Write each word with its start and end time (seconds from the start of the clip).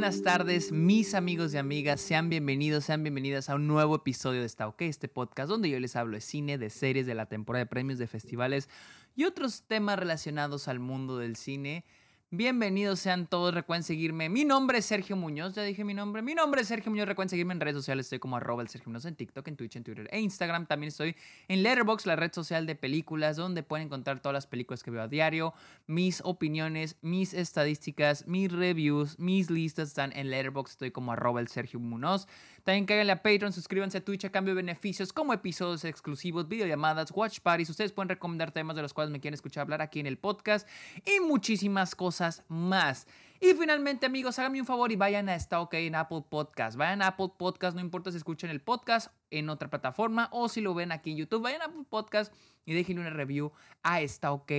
buenas 0.00 0.22
tardes, 0.22 0.72
mis 0.72 1.12
amigos 1.12 1.52
y 1.52 1.58
amigas. 1.58 2.00
Sean 2.00 2.30
bienvenidos, 2.30 2.86
sean 2.86 3.02
bienvenidas 3.02 3.50
a 3.50 3.56
un 3.56 3.66
nuevo 3.66 3.96
episodio 3.96 4.40
de 4.40 4.46
Está 4.46 4.66
OK, 4.66 4.80
este 4.80 5.08
podcast 5.08 5.50
donde 5.50 5.68
yo 5.68 5.78
les 5.78 5.94
hablo 5.94 6.14
de 6.14 6.22
cine, 6.22 6.56
de 6.56 6.70
series, 6.70 7.04
de 7.04 7.14
la 7.14 7.26
temporada 7.26 7.66
de 7.66 7.68
premios, 7.68 7.98
de 7.98 8.06
festivales 8.06 8.70
y 9.14 9.24
otros 9.24 9.64
temas 9.64 9.98
relacionados 9.98 10.68
al 10.68 10.78
mundo 10.78 11.18
del 11.18 11.36
cine. 11.36 11.84
Bienvenidos 12.32 13.00
sean 13.00 13.26
todos, 13.26 13.52
recuerden 13.52 13.82
seguirme. 13.82 14.28
Mi 14.28 14.44
nombre 14.44 14.78
es 14.78 14.86
Sergio 14.86 15.16
Muñoz, 15.16 15.52
ya 15.56 15.64
dije 15.64 15.82
mi 15.82 15.94
nombre. 15.94 16.22
Mi 16.22 16.32
nombre 16.36 16.60
es 16.60 16.68
Sergio 16.68 16.88
Muñoz, 16.92 17.08
recuerden 17.08 17.28
seguirme 17.28 17.54
en 17.54 17.60
redes 17.60 17.74
sociales. 17.74 18.06
Estoy 18.06 18.20
como 18.20 18.36
arroba 18.36 18.62
el 18.62 18.68
Sergio 18.68 18.88
Muñoz 18.88 19.04
en 19.04 19.16
TikTok, 19.16 19.48
en 19.48 19.56
Twitch, 19.56 19.74
en 19.74 19.82
Twitter 19.82 20.08
e 20.12 20.20
Instagram. 20.20 20.66
También 20.66 20.90
estoy 20.90 21.16
en 21.48 21.64
Letterboxd, 21.64 22.06
la 22.06 22.14
red 22.14 22.32
social 22.32 22.66
de 22.66 22.76
películas, 22.76 23.36
donde 23.36 23.64
pueden 23.64 23.86
encontrar 23.86 24.20
todas 24.20 24.32
las 24.32 24.46
películas 24.46 24.84
que 24.84 24.92
veo 24.92 25.02
a 25.02 25.08
diario, 25.08 25.54
mis 25.88 26.20
opiniones, 26.24 26.98
mis 27.02 27.34
estadísticas, 27.34 28.28
mis 28.28 28.52
reviews, 28.52 29.18
mis 29.18 29.50
listas 29.50 29.88
están 29.88 30.12
en 30.12 30.30
Letterboxd. 30.30 30.74
Estoy 30.74 30.90
como 30.92 31.10
arroba 31.10 31.40
el 31.40 31.48
Sergio 31.48 31.80
Muñoz. 31.80 32.28
También 32.64 32.86
cáiganle 32.86 33.12
a 33.12 33.22
Patreon, 33.22 33.52
suscríbanse 33.52 33.98
a 33.98 34.04
Twitch 34.04 34.24
a 34.24 34.30
cambio 34.30 34.54
de 34.54 34.62
beneficios 34.62 35.12
como 35.12 35.32
episodios 35.32 35.84
exclusivos, 35.84 36.48
videollamadas, 36.48 37.10
watch 37.12 37.40
parties. 37.40 37.70
Ustedes 37.70 37.92
pueden 37.92 38.08
recomendar 38.08 38.52
temas 38.52 38.76
de 38.76 38.82
los 38.82 38.94
cuales 38.94 39.10
me 39.10 39.20
quieren 39.20 39.34
escuchar 39.34 39.62
hablar 39.62 39.82
aquí 39.82 40.00
en 40.00 40.06
el 40.06 40.18
podcast 40.18 40.68
y 41.04 41.20
muchísimas 41.20 41.94
cosas 41.94 42.44
más. 42.48 43.06
Y 43.40 43.54
finalmente, 43.54 44.04
amigos, 44.04 44.38
háganme 44.38 44.60
un 44.60 44.66
favor 44.66 44.92
y 44.92 44.96
vayan 44.96 45.30
a 45.30 45.34
Está 45.34 45.60
OK 45.60 45.72
en 45.74 45.94
Apple 45.94 46.24
Podcast. 46.28 46.76
Vayan 46.76 47.00
a 47.00 47.08
Apple 47.08 47.30
Podcast, 47.38 47.74
no 47.74 47.80
importa 47.80 48.10
si 48.10 48.18
escuchan 48.18 48.50
el 48.50 48.60
podcast 48.60 49.10
en 49.30 49.48
otra 49.48 49.70
plataforma 49.70 50.28
o 50.30 50.50
si 50.50 50.60
lo 50.60 50.74
ven 50.74 50.92
aquí 50.92 51.12
en 51.12 51.16
YouTube. 51.16 51.42
Vayan 51.42 51.62
a 51.62 51.66
Apple 51.66 51.86
Podcast 51.88 52.34
y 52.66 52.74
déjenle 52.74 53.00
una 53.00 53.10
review 53.10 53.52
a 53.82 54.02
Está 54.02 54.32
OK. 54.32 54.52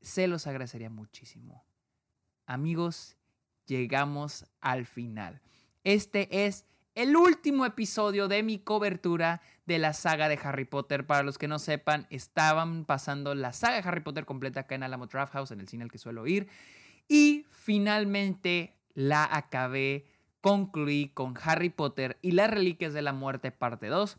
Se 0.00 0.28
los 0.28 0.46
agradecería 0.46 0.90
muchísimo. 0.90 1.64
Amigos, 2.46 3.16
llegamos 3.66 4.46
al 4.60 4.86
final. 4.86 5.40
Este 5.82 6.46
es 6.46 6.66
el 6.94 7.16
último 7.16 7.64
episodio 7.64 8.28
de 8.28 8.42
mi 8.42 8.58
cobertura 8.58 9.40
de 9.66 9.78
la 9.78 9.92
saga 9.92 10.28
de 10.28 10.38
Harry 10.42 10.64
Potter. 10.64 11.06
Para 11.06 11.22
los 11.22 11.38
que 11.38 11.48
no 11.48 11.58
sepan, 11.58 12.06
estaban 12.10 12.84
pasando 12.84 13.34
la 13.34 13.52
saga 13.52 13.80
de 13.80 13.88
Harry 13.88 14.00
Potter 14.00 14.24
completa 14.24 14.60
acá 14.60 14.74
en 14.74 14.82
Alamo 14.82 15.06
Draft 15.06 15.32
House, 15.32 15.50
en 15.50 15.60
el 15.60 15.68
cine 15.68 15.84
al 15.84 15.90
que 15.90 15.98
suelo 15.98 16.26
ir. 16.26 16.48
Y 17.08 17.46
finalmente 17.50 18.76
la 18.94 19.28
acabé, 19.30 20.06
concluí 20.40 21.08
con 21.08 21.34
Harry 21.42 21.70
Potter 21.70 22.18
y 22.22 22.32
las 22.32 22.50
Reliquias 22.50 22.92
de 22.92 23.02
la 23.02 23.12
Muerte 23.12 23.52
parte 23.52 23.86
2, 23.86 24.18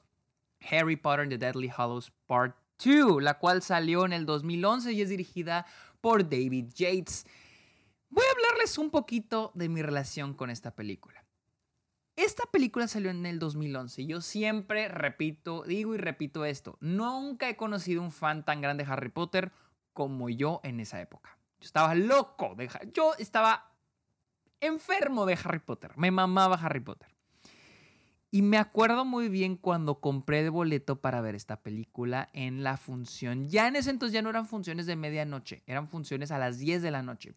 Harry 0.72 0.96
Potter 0.96 1.22
and 1.22 1.32
the 1.32 1.38
Deadly 1.38 1.72
Hallows 1.76 2.12
Part 2.28 2.56
2, 2.84 3.22
la 3.22 3.38
cual 3.38 3.62
salió 3.62 4.06
en 4.06 4.14
el 4.14 4.26
2011 4.26 4.94
y 4.94 5.02
es 5.02 5.10
dirigida 5.10 5.66
por 6.00 6.30
David 6.30 6.68
Yates. 6.76 7.26
Voy 8.10 8.24
a 8.26 8.32
hablarles 8.32 8.78
un 8.78 8.90
poquito 8.90 9.52
de 9.56 9.70
mi 9.70 9.82
relación 9.82 10.34
con 10.34 10.50
esta 10.50 10.72
película. 10.72 11.21
Esta 12.16 12.44
película 12.52 12.88
salió 12.88 13.10
en 13.10 13.26
el 13.26 13.40
2011. 13.40 14.06
Yo 14.06 14.22
siempre 14.22 14.88
repito, 14.88 15.64
digo 15.64 15.96
y 15.96 15.98
repito 15.98 16.46
esto. 16.46 16.78
Nunca 16.82 17.50
he 17.50 17.56
conocido 17.56 18.02
un 18.02 18.12
fan 18.12 18.44
tan 18.44 18.62
grande 18.62 18.84
de 18.84 18.92
Harry 18.92 19.10
Potter 19.10 19.52
como 19.94 20.30
yo 20.30 20.60
en 20.64 20.80
esa 20.80 21.02
época. 21.02 21.38
Yo 21.60 21.66
estaba 21.66 21.94
loco 21.96 22.56
Yo 22.94 23.14
estaba 23.18 23.72
enfermo 24.60 25.26
de 25.26 25.38
Harry 25.44 25.60
Potter. 25.60 25.92
Me 25.98 26.12
mamaba 26.12 26.56
Harry 26.56 26.80
Potter. 26.80 27.10
Y 28.34 28.44
me 28.44 28.58
acuerdo 28.58 29.04
muy 29.04 29.28
bien 29.28 29.58
cuando 29.58 30.00
compré 30.00 30.40
el 30.40 30.52
boleto 30.52 31.02
para 31.02 31.20
ver 31.20 31.36
esta 31.36 31.62
película 31.62 32.30
en 32.32 32.64
la 32.64 32.78
función. 32.78 33.50
Ya 33.50 33.68
en 33.68 33.76
ese 33.76 33.90
entonces 33.90 34.14
ya 34.14 34.22
no 34.22 34.30
eran 34.30 34.46
funciones 34.46 34.86
de 34.86 34.96
medianoche, 34.96 35.64
eran 35.66 35.90
funciones 35.90 36.32
a 36.32 36.38
las 36.38 36.58
10 36.58 36.82
de 36.82 36.92
la 36.92 37.04
noche. 37.04 37.34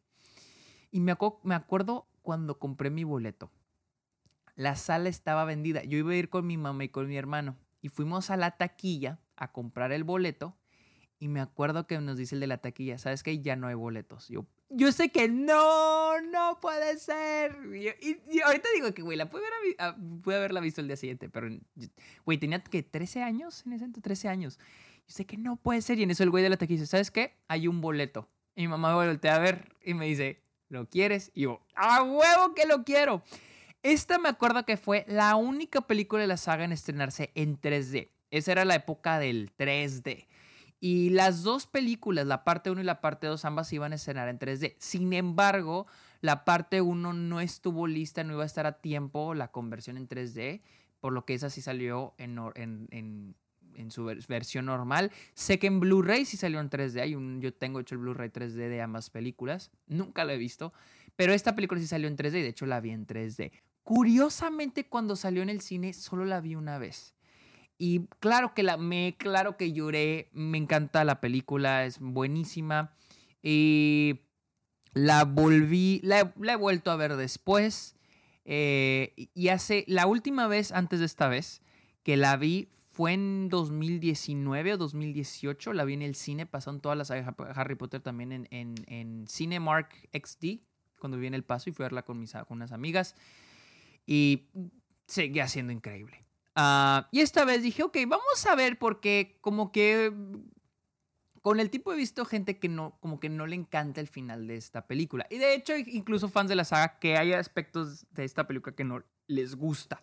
Y 0.93 1.01
me, 1.01 1.17
me 1.43 1.55
acuerdo 1.57 2.07
cuando 2.23 2.61
compré 2.61 2.91
mi 2.91 3.03
boleto. 3.03 3.51
La 4.57 4.77
sala 4.77 5.09
estaba 5.09 5.45
vendida. 5.45 5.83
Yo 5.85 5.99
iba 5.99 6.13
a 6.13 6.17
ir 6.17 6.29
con 6.29 6.47
mi 6.47 6.57
mamá 6.57 6.85
y 6.85 6.89
con 6.89 7.09
mi 7.09 7.17
hermano. 7.17 7.57
Y 7.81 7.89
fuimos 7.89 8.31
a 8.31 8.37
la 8.37 8.53
taquilla 8.53 9.19
a 9.37 9.53
comprar 9.53 9.93
el 9.93 10.05
boleto. 10.05 10.57
Y 11.19 11.29
me 11.29 11.41
acuerdo 11.41 11.87
que 11.87 11.99
nos 12.01 12.17
dice 12.17 12.35
el 12.35 12.41
de 12.41 12.47
la 12.47 12.59
taquilla, 12.59 12.99
¿sabes 12.99 13.23
qué? 13.23 13.41
Ya 13.41 13.57
no 13.57 13.67
hay 13.67 13.75
boletos. 13.75 14.29
Yo, 14.29 14.47
yo 14.69 14.93
sé 14.93 15.11
que 15.11 15.29
no, 15.29 16.21
no 16.21 16.59
puede 16.61 16.99
ser. 16.99 17.57
Y, 17.73 18.41
ahorita 18.41 18.69
digo 18.75 18.93
que, 18.93 19.03
güey, 19.03 19.17
la 19.17 19.31
pude, 19.31 19.43
ah, 19.79 19.97
haberla 20.27 20.61
visto 20.61 20.81
el 20.81 20.87
día 20.87 20.97
siguiente, 20.97 21.29
pero, 21.29 21.49
güey, 22.25 22.39
tenía 22.39 22.63
que 22.63 22.83
13 22.83 23.23
años 23.23 23.65
en 23.67 23.73
ese 23.73 23.85
momento, 23.85 24.01
13 24.01 24.29
años. 24.29 24.59
Yo 25.07 25.15
sé 25.15 25.25
que 25.25 25.37
no 25.37 25.57
puede 25.57 25.83
ser. 25.83 25.99
Y 25.99 26.03
en 26.03 26.11
eso 26.11 26.23
el 26.23 26.31
güey 26.31 26.43
de 26.43 26.51
la 26.51 26.57
taquilla 26.57 26.81
dice, 26.81 26.91
¿sabes 26.91 27.11
qué? 27.11 27.35
Hay 27.49 27.69
un 27.69 27.81
boleto. 27.81 28.29
Y 28.55 28.63
mi 28.63 28.69
mamá 28.69 28.97
me 28.97 29.07
voltea 29.07 29.37
a 29.37 29.39
ver 29.39 29.75
y 29.83 29.95
me 29.95 30.07
dice, 30.07 30.43
¿lo 30.69 30.89
quieres? 30.89 31.31
Y 31.35 31.43
yo, 31.43 31.61
¡a 31.75 32.03
huevo 32.03 32.55
que 32.55 32.67
lo 32.67 32.85
quiero! 32.85 33.23
Esta 33.85 34.19
me 34.19 34.31
acuerdo 34.31 34.65
que 34.65 34.79
fue 34.79 35.05
la 35.09 35.37
única 35.37 35.83
película 35.83 36.23
de 36.23 36.27
la 36.27 36.39
saga 36.39 36.65
en 36.65 36.73
estrenarse 36.73 37.31
en 37.35 37.61
3D. 37.61 38.09
Esa 38.31 38.53
era 38.53 38.65
la 38.65 38.77
época 38.77 39.19
del 39.19 39.55
3D. 39.59 40.27
Y 40.81 41.11
las 41.11 41.43
dos 41.43 41.67
películas, 41.67 42.27
la 42.27 42.45
parte 42.45 42.71
1 42.71 42.81
y 42.81 42.85
la 42.85 43.03
parte 43.03 43.27
2, 43.27 43.45
ambas 43.45 43.71
iban 43.75 43.93
a 43.93 43.97
estrenar 43.97 44.31
en 44.31 44.39
3D. 44.39 44.75
Sin 44.79 45.13
embargo, 45.13 45.87
la 46.23 46.47
parte 46.47 46.81
1 46.81 47.13
no 47.13 47.41
estuvo 47.43 47.87
lista, 47.87 48.25
no 48.25 48.33
iba 48.33 48.43
a 48.43 48.47
estar 48.47 48.65
a 48.65 48.81
tiempo 48.81 49.35
la 49.35 49.49
conversión 49.53 49.99
en 49.99 50.09
3D, 50.09 50.63
por 51.01 51.13
lo 51.13 51.27
que 51.27 51.35
esa 51.35 51.51
sí 51.51 51.61
salió 51.61 52.15
en, 52.17 53.35
su 53.91 54.05
versión 54.29 54.65
normal. 54.65 55.13
Sé 55.35 55.59
que 55.59 55.67
en 55.67 55.81
Blu-ray 55.81 56.25
sí 56.25 56.39
salió 56.39 56.59
en 56.61 56.71
3D. 56.71 57.03
Hay 57.03 57.15
un, 57.17 57.43
yo 57.43 57.53
tengo 57.53 57.81
hecho 57.81 57.97
el 57.97 58.01
Blu-ray 58.01 58.31
3D 58.31 58.55
de 58.55 58.81
ambas 58.81 59.11
películas. 59.11 59.71
Nunca 59.89 60.25
lo 60.25 60.33
he 60.33 60.39
visto. 60.39 60.73
Pero 61.17 61.35
esta 61.35 61.55
película 61.55 61.83
sí 61.83 61.87
salió 61.87 62.09
en 62.09 62.17
3D 62.17 62.39
y 62.39 62.43
de 62.43 62.49
hecho 62.49 62.65
la 62.65 62.81
vi 62.81 62.91
en 62.91 63.07
3D. 63.07 63.53
Curiosamente, 63.85 64.87
cuando 64.87 65.15
salió 65.15 65.43
en 65.43 65.51
el 65.51 65.61
cine, 65.61 65.93
solo 65.93 66.25
la 66.25 66.41
vi 66.41 66.55
una 66.55 66.79
vez. 66.79 67.15
Y 67.77 68.07
claro 68.19 68.55
que 68.55 68.63
la 68.63 68.79
me, 68.79 69.15
claro 69.19 69.59
que 69.59 69.73
lloré, 69.73 70.31
me 70.33 70.57
encanta 70.57 71.05
la 71.05 71.21
película, 71.21 71.85
es 71.85 71.99
buenísima. 71.99 72.97
Y 73.43 74.21
la 74.95 75.25
volví, 75.25 76.01
la, 76.03 76.33
he 76.49 76.57
vuelto 76.57 76.91
a 76.91 76.97
ver 76.97 77.17
después. 77.17 77.95
Eh, 78.47 79.29
y 79.35 79.49
hace, 79.49 79.85
la 79.87 80.07
última 80.07 80.47
vez, 80.47 80.73
antes 80.73 81.01
de 81.01 81.07
esta 81.07 81.29
vez, 81.29 81.61
que 82.03 82.17
la 82.17 82.39
vi 82.39 82.69
fue 82.91 83.13
en 83.13 83.51
2019 83.51 84.73
o 84.73 84.77
2018. 84.79 85.75
La 85.75 85.85
vi 85.85 85.93
en 85.93 86.03
el 86.03 86.15
cine, 86.15 86.47
pasaron 86.47 86.81
todas 86.81 86.97
las 86.97 87.11
Harry 87.11 87.75
Potter 87.75 88.01
también 88.01 88.33
en, 88.33 88.49
en, 88.51 88.75
en 88.87 89.27
Cinemark 89.29 90.09
XD, 90.15 90.61
cuando 91.01 91.19
vi 91.19 91.27
en 91.27 91.35
El 91.35 91.45
Paso 91.45 91.69
y 91.69 91.75
fui 91.75 91.83
a 91.83 91.89
verla 91.89 92.03
con, 92.03 92.19
mis, 92.19 92.33
con 92.33 92.57
unas 92.57 92.73
amigas. 92.73 93.15
Y 94.07 94.49
seguía 95.07 95.49
siendo 95.49 95.73
increíble. 95.73 96.25
Ah, 96.55 97.09
y 97.11 97.21
esta 97.21 97.45
vez 97.45 97.63
dije, 97.63 97.83
ok, 97.83 97.97
vamos 98.07 98.47
a 98.47 98.55
ver 98.55 98.79
porque 98.79 99.39
como 99.41 99.73
que 99.73 100.13
con 101.43 101.61
el 101.61 101.69
tipo 101.69 101.93
he 101.93 101.97
visto 101.97 102.25
gente 102.25 102.59
que 102.59 102.69
no, 102.69 102.97
como 103.01 103.21
que 103.21 103.29
no 103.29 103.47
le 103.47 103.55
encanta 103.55 104.01
el 104.01 104.09
final 104.09 104.47
de 104.47 104.57
esta 104.57 104.87
película. 104.87 105.27
Y 105.29 105.37
de 105.37 105.55
hecho, 105.55 105.77
incluso 105.77 106.29
fans 106.29 106.49
de 106.49 106.55
la 106.55 106.65
saga, 106.65 106.99
que 106.99 107.19
hay 107.19 107.35
aspectos 107.35 108.07
de 108.13 108.25
esta 108.25 108.47
película 108.47 108.75
que 108.75 108.85
no 108.85 109.03
les 109.27 109.55
gusta. 109.55 110.03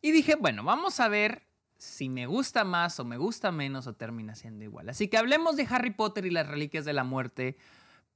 Y 0.00 0.12
dije, 0.12 0.36
bueno, 0.36 0.64
vamos 0.64 0.98
a 0.98 1.08
ver 1.08 1.42
si 1.76 2.08
me 2.08 2.26
gusta 2.26 2.64
más 2.64 3.00
o 3.00 3.04
me 3.04 3.18
gusta 3.18 3.52
menos 3.52 3.86
o 3.86 3.94
termina 3.94 4.34
siendo 4.34 4.64
igual. 4.64 4.88
Así 4.88 5.08
que 5.08 5.18
hablemos 5.18 5.56
de 5.56 5.66
Harry 5.68 5.90
Potter 5.90 6.24
y 6.26 6.30
las 6.30 6.48
Reliquias 6.48 6.84
de 6.84 6.94
la 6.94 7.04
Muerte, 7.04 7.58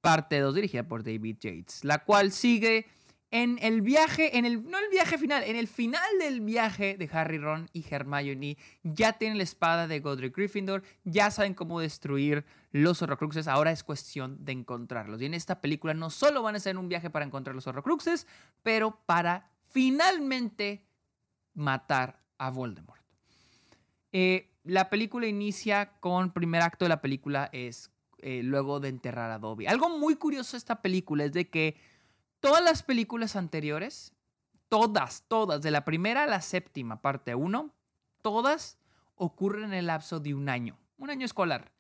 parte 0.01 0.39
2, 0.39 0.55
dirigida 0.55 0.89
por 0.89 1.03
David 1.03 1.37
Yates, 1.41 1.85
la 1.85 2.05
cual 2.05 2.33
sigue 2.33 2.87
en 3.35 3.59
el 3.63 3.83
viaje, 3.83 4.39
en 4.39 4.45
el, 4.45 4.63
no 4.63 4.79
el 4.79 4.89
viaje 4.93 5.19
final, 5.19 5.43
en 5.43 5.57
el 5.57 5.67
final 5.67 6.09
del 6.21 6.41
viaje 6.41 6.97
de 6.97 7.11
Harry, 7.13 7.39
Ron 7.39 7.69
y 7.73 7.85
Hermione, 7.91 8.57
ya 8.85 9.15
tienen 9.15 9.39
la 9.39 9.43
espada 9.43 9.89
de 9.89 9.99
Godric 9.99 10.37
Gryffindor, 10.37 10.85
ya 11.03 11.33
saben 11.33 11.53
cómo 11.53 11.81
destruir 11.81 12.45
los 12.71 13.03
horrocruxes, 13.03 13.49
ahora 13.49 13.73
es 13.73 13.83
cuestión 13.83 14.45
de 14.45 14.53
encontrarlos. 14.53 15.21
Y 15.21 15.27
en 15.27 15.35
esta 15.35 15.61
película 15.61 15.95
no 15.95 16.11
solo 16.11 16.45
van 16.45 16.55
a 16.55 16.61
ser 16.61 16.79
un 16.79 16.89
viaje 16.89 17.11
para 17.11 17.25
encontrar 17.25 17.57
los 17.57 17.67
horrocruxes, 17.67 18.29
pero 18.63 19.01
para 19.05 19.51
finalmente 19.65 20.87
matar 21.55 22.21
a 22.39 22.51
Voldemort. 22.51 23.03
Eh, 24.13 24.49
la 24.63 24.89
película 24.89 25.27
inicia 25.27 25.99
con, 25.99 26.33
primer 26.33 26.63
acto 26.63 26.85
de 26.85 26.91
la 26.91 27.01
película 27.01 27.51
es 27.53 27.91
eh, 28.19 28.45
luego 28.45 28.79
de 28.79 28.91
enterrar 28.91 29.33
a 29.33 29.41
Dobby. 29.41 29.67
Algo 29.67 29.99
muy 29.99 30.15
curioso 30.15 30.53
de 30.53 30.59
esta 30.59 30.81
película 30.81 31.25
es 31.25 31.33
de 31.33 31.51
que 31.51 31.77
Todas 32.45 32.63
las 32.63 32.83
películas 32.83 33.37
anteriores, 33.37 34.13
todas, 34.69 35.25
todas, 35.29 35.63
de 35.63 35.71
la 35.71 35.87
primera 35.87 36.25
a 36.25 36.27
la 36.27 36.43
séptima, 36.43 37.01
parte 37.01 37.35
1, 37.35 37.75
todas 38.21 38.77
ocurren 39.15 39.65
en 39.65 39.73
el 39.73 39.87
lapso 39.87 40.21
de 40.21 40.35
un 40.35 40.51
año, 40.51 40.79
un 40.99 41.09
año 41.09 41.25
escolar. 41.25 41.73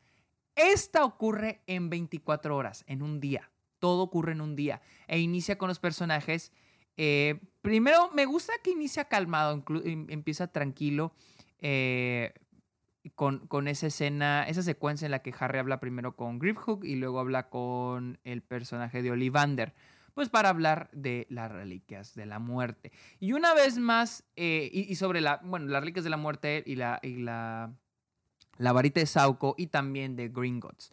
Esta 0.54 1.04
ocurre 1.04 1.60
en 1.66 1.90
24 1.90 2.56
horas, 2.56 2.82
en 2.86 3.02
un 3.02 3.20
día. 3.20 3.50
Todo 3.78 4.04
ocurre 4.04 4.32
en 4.32 4.40
un 4.40 4.56
día. 4.56 4.80
E 5.06 5.18
inicia 5.18 5.58
con 5.58 5.68
los 5.68 5.80
personajes. 5.80 6.50
Eh, 6.96 7.42
primero, 7.60 8.10
me 8.14 8.24
gusta 8.24 8.54
que 8.62 8.70
inicia 8.70 9.04
calmado, 9.04 9.62
em, 9.84 10.06
empieza 10.08 10.46
tranquilo. 10.46 11.12
Eh, 11.58 12.32
con, 13.14 13.46
con, 13.48 13.68
esa 13.68 13.88
escena, 13.88 14.48
esa 14.48 14.62
secuencia 14.62 15.04
en 15.04 15.10
la 15.10 15.18
que 15.18 15.34
Harry 15.38 15.58
habla 15.58 15.78
primero 15.78 16.16
con 16.16 16.38
Griphook 16.38 16.86
y 16.86 16.96
luego 16.96 17.20
habla 17.20 17.50
con 17.50 18.18
el 18.24 18.40
personaje 18.40 19.02
de 19.02 19.10
Ollivander 19.10 19.74
pues 20.14 20.28
para 20.28 20.48
hablar 20.48 20.88
de 20.92 21.26
las 21.28 21.50
reliquias 21.50 22.14
de 22.14 22.26
la 22.26 22.38
muerte. 22.38 22.92
Y 23.18 23.32
una 23.32 23.52
vez 23.52 23.78
más, 23.78 24.24
eh, 24.36 24.70
y, 24.72 24.94
sobre 24.94 25.20
la, 25.20 25.40
bueno, 25.44 25.66
las 25.66 25.80
reliquias 25.82 26.04
de 26.04 26.10
la 26.10 26.16
muerte 26.16 26.62
y 26.64 26.76
la, 26.76 27.00
y 27.02 27.16
la, 27.16 27.74
la 28.56 28.72
varita 28.72 29.00
de 29.00 29.06
Sauco 29.06 29.54
y 29.58 29.66
también 29.66 30.16
de 30.16 30.28
Gringotts. 30.28 30.92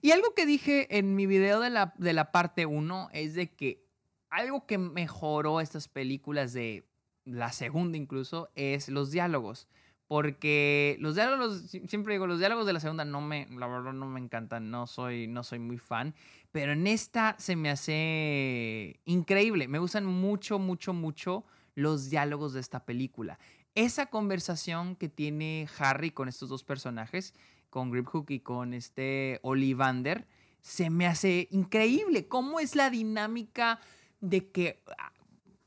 Y 0.00 0.12
algo 0.12 0.34
que 0.34 0.46
dije 0.46 0.96
en 0.98 1.16
mi 1.16 1.26
video 1.26 1.60
de 1.60 1.70
la, 1.70 1.94
de 1.98 2.12
la 2.12 2.30
parte 2.30 2.64
1 2.64 3.10
es 3.12 3.34
de 3.34 3.52
que 3.52 3.84
algo 4.30 4.66
que 4.66 4.78
mejoró 4.78 5.60
estas 5.60 5.88
películas 5.88 6.52
de 6.52 6.86
la 7.24 7.52
segunda 7.52 7.98
incluso 7.98 8.50
es 8.54 8.88
los 8.88 9.10
diálogos. 9.10 9.68
Porque 10.10 10.96
los 10.98 11.14
diálogos, 11.14 11.70
siempre 11.86 12.14
digo, 12.14 12.26
los 12.26 12.40
diálogos 12.40 12.66
de 12.66 12.72
la 12.72 12.80
segunda 12.80 13.04
no 13.04 13.20
me, 13.20 13.46
la 13.48 13.68
verdad 13.68 13.92
no 13.92 14.06
me 14.06 14.18
encantan, 14.18 14.68
no 14.68 14.88
soy, 14.88 15.28
no 15.28 15.44
soy 15.44 15.60
muy 15.60 15.78
fan. 15.78 16.16
Pero 16.50 16.72
en 16.72 16.88
esta 16.88 17.36
se 17.38 17.54
me 17.54 17.70
hace 17.70 18.98
increíble. 19.04 19.68
Me 19.68 19.78
gustan 19.78 20.06
mucho, 20.06 20.58
mucho, 20.58 20.92
mucho 20.94 21.44
los 21.76 22.10
diálogos 22.10 22.54
de 22.54 22.58
esta 22.58 22.84
película. 22.84 23.38
Esa 23.76 24.06
conversación 24.06 24.96
que 24.96 25.08
tiene 25.08 25.68
Harry 25.78 26.10
con 26.10 26.28
estos 26.28 26.48
dos 26.48 26.64
personajes, 26.64 27.32
con 27.68 27.92
Griphook 27.92 28.32
y 28.32 28.40
con 28.40 28.74
este 28.74 29.38
Olivander, 29.44 30.26
se 30.60 30.90
me 30.90 31.06
hace 31.06 31.46
increíble. 31.52 32.26
¿Cómo 32.26 32.58
es 32.58 32.74
la 32.74 32.90
dinámica 32.90 33.78
de 34.20 34.50
que 34.50 34.82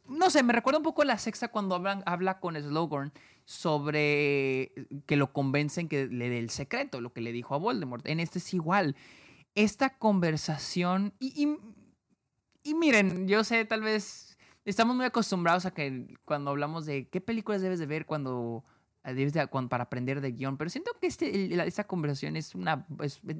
no 0.05 0.29
sé, 0.29 0.43
me 0.43 0.53
recuerda 0.53 0.79
un 0.79 0.83
poco 0.83 1.03
la 1.03 1.17
sexta 1.17 1.47
cuando 1.47 1.75
hablan, 1.75 2.03
habla 2.05 2.39
con 2.39 2.55
Slogorn 2.55 3.13
sobre 3.45 4.71
que 5.05 5.15
lo 5.15 5.33
convencen 5.33 5.87
que 5.87 6.07
le 6.07 6.29
dé 6.29 6.39
el 6.39 6.49
secreto, 6.49 7.01
lo 7.01 7.13
que 7.13 7.21
le 7.21 7.31
dijo 7.31 7.55
a 7.55 7.57
Voldemort. 7.57 8.07
En 8.07 8.19
este 8.19 8.39
es 8.39 8.53
igual. 8.53 8.95
Esta 9.55 9.97
conversación, 9.97 11.13
y, 11.19 11.57
y, 12.63 12.73
miren, 12.73 13.27
yo 13.27 13.43
sé, 13.43 13.65
tal 13.65 13.81
vez 13.81 14.37
estamos 14.65 14.95
muy 14.95 15.05
acostumbrados 15.05 15.65
a 15.65 15.73
que 15.73 16.15
cuando 16.25 16.51
hablamos 16.51 16.85
de 16.85 17.07
qué 17.09 17.21
películas 17.21 17.61
debes 17.61 17.79
de 17.79 17.85
ver 17.85 18.05
cuando 18.05 18.63
de, 19.03 19.47
para 19.69 19.83
aprender 19.83 20.21
de 20.21 20.31
guion, 20.31 20.57
pero 20.57 20.69
siento 20.69 20.91
que 20.99 21.07
este, 21.07 21.53
esta 21.65 21.83
conversación 21.85 22.37
es 22.37 22.55
una, 22.55 22.87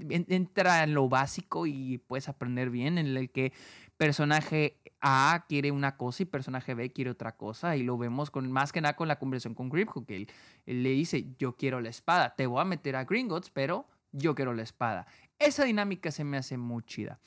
entra 0.01 0.83
en 0.83 0.93
lo 0.93 1.07
básico 1.07 1.65
y 1.65 1.99
puedes 1.99 2.27
aprender 2.27 2.69
bien, 2.69 2.97
en 2.97 3.15
el 3.15 3.29
que 3.29 3.53
personaje 3.97 4.79
A 5.01 5.45
quiere 5.47 5.71
una 5.71 5.97
cosa 5.97 6.23
y 6.23 6.25
personaje 6.25 6.73
B 6.73 6.91
quiere 6.91 7.11
otra 7.11 7.35
cosa. 7.35 7.75
Y 7.75 7.83
lo 7.83 7.97
vemos 7.97 8.31
con 8.31 8.51
más 8.51 8.71
que 8.71 8.81
nada 8.81 8.95
con 8.95 9.07
la 9.07 9.19
conversación 9.19 9.53
con 9.53 9.69
Griphook, 9.69 10.05
que 10.05 10.15
él, 10.15 10.27
le 10.65 10.89
dice, 10.89 11.27
yo 11.37 11.55
quiero 11.55 11.81
la 11.81 11.89
espada, 11.89 12.35
te 12.35 12.47
voy 12.47 12.61
a 12.61 12.65
meter 12.65 12.95
a 12.95 13.05
Gringotts, 13.05 13.49
pero 13.49 13.87
yo 14.11 14.35
quiero 14.35 14.53
la 14.53 14.63
espada. 14.63 15.07
Esa 15.39 15.65
dinámica 15.65 16.11
se 16.11 16.23
me 16.23 16.37
hace 16.37 16.57
muy 16.57 16.83
chida. 16.83 17.19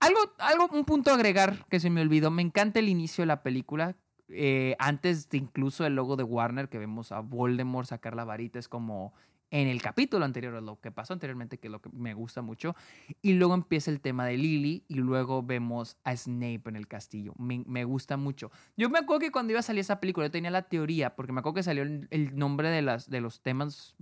Algo, 0.00 0.18
algo, 0.38 0.68
un 0.72 0.84
punto 0.84 1.10
a 1.10 1.14
agregar 1.14 1.64
que 1.68 1.78
se 1.78 1.88
me 1.88 2.00
olvidó, 2.00 2.30
me 2.30 2.42
encanta 2.42 2.80
el 2.80 2.88
inicio 2.88 3.22
de 3.22 3.26
la 3.26 3.42
película. 3.42 3.96
Eh, 4.28 4.76
antes 4.78 5.28
de 5.28 5.38
incluso 5.38 5.86
el 5.86 5.94
logo 5.94 6.16
de 6.16 6.24
Warner, 6.24 6.68
que 6.68 6.78
vemos 6.78 7.12
a 7.12 7.20
Voldemort 7.20 7.88
sacar 7.88 8.16
la 8.16 8.24
varita, 8.24 8.58
es 8.58 8.68
como 8.68 9.14
en 9.52 9.68
el 9.68 9.82
capítulo 9.82 10.24
anterior, 10.24 10.62
lo 10.62 10.80
que 10.80 10.90
pasó 10.90 11.12
anteriormente, 11.12 11.58
que 11.58 11.68
es 11.68 11.70
lo 11.70 11.82
que 11.82 11.90
me 11.92 12.14
gusta 12.14 12.40
mucho. 12.40 12.74
Y 13.20 13.34
luego 13.34 13.52
empieza 13.52 13.90
el 13.90 14.00
tema 14.00 14.24
de 14.24 14.38
Lily 14.38 14.86
y 14.88 14.94
luego 14.94 15.42
vemos 15.42 15.98
a 16.04 16.16
Snape 16.16 16.62
en 16.64 16.76
el 16.76 16.88
castillo. 16.88 17.34
Me, 17.36 17.84
gusta 17.84 18.16
mucho. 18.16 18.50
Yo 18.78 18.88
me 18.88 18.98
acuerdo 18.98 19.20
que 19.20 19.30
cuando 19.30 19.52
iba 19.52 19.60
a 19.60 19.62
salir 19.62 19.80
esa 19.80 20.00
película, 20.00 20.26
yo 20.26 20.30
tenía 20.30 20.50
la 20.50 20.62
teoría, 20.62 21.14
porque 21.14 21.32
me 21.32 21.40
acuerdo 21.40 21.56
que 21.56 21.62
salió 21.64 21.82
el, 21.82 22.34
nombre 22.34 22.70
de, 22.70 22.80
las, 22.80 23.10
de 23.10 23.20
los 23.20 23.42
temas 23.42 23.94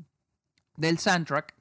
del 0.77 0.99
soundtrack. 0.99 1.57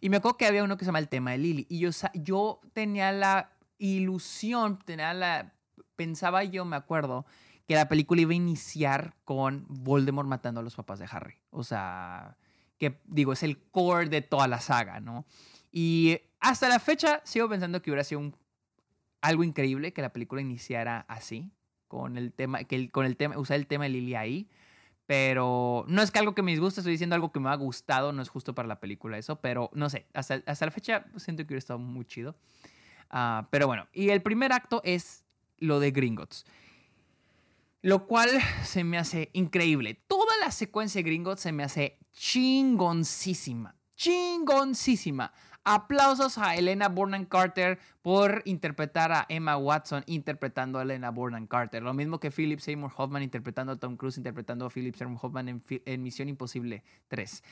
Y 0.00 0.08
me 0.08 0.16
acuerdo 0.16 0.38
que 0.38 0.46
había 0.46 0.64
uno 0.64 0.78
que 0.78 0.86
se 0.86 0.88
llama 0.88 0.98
el 0.98 1.10
tema 1.10 1.32
de 1.32 1.38
Lily. 1.38 1.66
Y 1.68 1.80
yo, 1.80 1.90
yo 2.14 2.60
tenía 2.72 3.12
la 3.12 3.52
ilusión, 3.76 4.78
tenía 4.78 5.12
la, 5.12 5.52
pensaba 5.96 6.44
yo, 6.44 6.64
me 6.64 6.76
acuerdo, 6.76 7.26
que 7.66 7.74
la 7.74 7.90
película 7.90 8.22
iba 8.22 8.32
a 8.32 8.36
iniciar 8.36 9.16
con 9.26 9.66
Voldemort 9.68 10.26
matando 10.26 10.60
a 10.60 10.62
los 10.62 10.74
papás 10.76 10.98
de 10.98 11.06
Harry. 11.10 11.34
O 11.50 11.62
sea, 11.62 12.38
que 12.78 13.00
digo, 13.04 13.32
es 13.32 13.42
el 13.42 13.58
core 13.58 14.08
de 14.08 14.22
toda 14.22 14.48
la 14.48 14.60
saga, 14.60 15.00
¿no? 15.00 15.26
Y 15.70 16.20
hasta 16.40 16.68
la 16.68 16.78
fecha 16.78 17.20
sigo 17.24 17.48
pensando 17.48 17.82
que 17.82 17.90
hubiera 17.90 18.04
sido 18.04 18.32
algo 19.20 19.44
increíble 19.44 19.92
que 19.92 20.02
la 20.02 20.12
película 20.12 20.40
iniciara 20.40 21.04
así, 21.08 21.50
con 21.88 22.16
el 22.16 22.32
tema, 22.32 22.64
que 22.64 22.90
con 22.90 23.06
el 23.06 23.16
tema, 23.16 23.38
usar 23.38 23.56
el 23.56 23.66
tema 23.66 23.84
de 23.84 23.90
Lily 23.90 24.14
ahí. 24.14 24.48
Pero 25.06 25.86
no 25.88 26.02
es 26.02 26.10
que 26.10 26.18
algo 26.18 26.34
que 26.34 26.42
me 26.42 26.50
disguste, 26.50 26.80
estoy 26.80 26.92
diciendo 26.92 27.16
algo 27.16 27.32
que 27.32 27.40
me 27.40 27.48
ha 27.48 27.54
gustado, 27.54 28.12
no 28.12 28.20
es 28.20 28.28
justo 28.28 28.54
para 28.54 28.68
la 28.68 28.78
película 28.78 29.16
eso, 29.16 29.40
pero 29.40 29.70
no 29.72 29.88
sé, 29.88 30.06
hasta, 30.12 30.42
hasta 30.44 30.66
la 30.66 30.70
fecha 30.70 31.06
siento 31.16 31.44
que 31.44 31.54
hubiera 31.54 31.60
estado 31.60 31.78
muy 31.78 32.04
chido. 32.04 32.36
Ah, 33.10 33.48
pero 33.50 33.66
bueno, 33.66 33.88
y 33.94 34.10
el 34.10 34.20
primer 34.20 34.52
acto 34.52 34.82
es 34.84 35.24
lo 35.56 35.80
de 35.80 35.92
Gringotts. 35.92 36.44
Lo 37.80 38.06
cual 38.06 38.28
se 38.64 38.84
me 38.84 38.98
hace 38.98 39.30
increíble. 39.32 39.94
Toda 39.94 40.36
la 40.40 40.50
secuencia 40.50 40.98
de 40.98 41.08
Gringotts 41.08 41.40
se 41.40 41.52
me 41.52 41.62
hace 41.62 41.98
chingoncísima. 42.18 43.74
Chingoncísima. 43.96 45.32
Aplausos 45.68 46.38
a 46.38 46.56
Elena 46.56 46.88
Bonham 46.88 47.26
Carter 47.26 47.78
por 48.00 48.40
interpretar 48.46 49.12
a 49.12 49.26
Emma 49.28 49.58
Watson 49.58 50.02
interpretando 50.06 50.78
a 50.78 50.82
Elena 50.82 51.10
Bonham 51.10 51.46
Carter. 51.46 51.82
Lo 51.82 51.92
mismo 51.92 52.18
que 52.18 52.30
Philip 52.30 52.58
Seymour 52.58 52.90
Hoffman 52.96 53.22
interpretando 53.22 53.72
a 53.72 53.76
Tom 53.76 53.98
Cruise 53.98 54.16
interpretando 54.16 54.64
a 54.64 54.70
Philip 54.70 54.94
Seymour 54.94 55.18
Hoffman 55.20 55.62
en, 55.84 56.02
Misión 56.02 56.30
Imposible 56.30 56.84
3. 57.08 57.42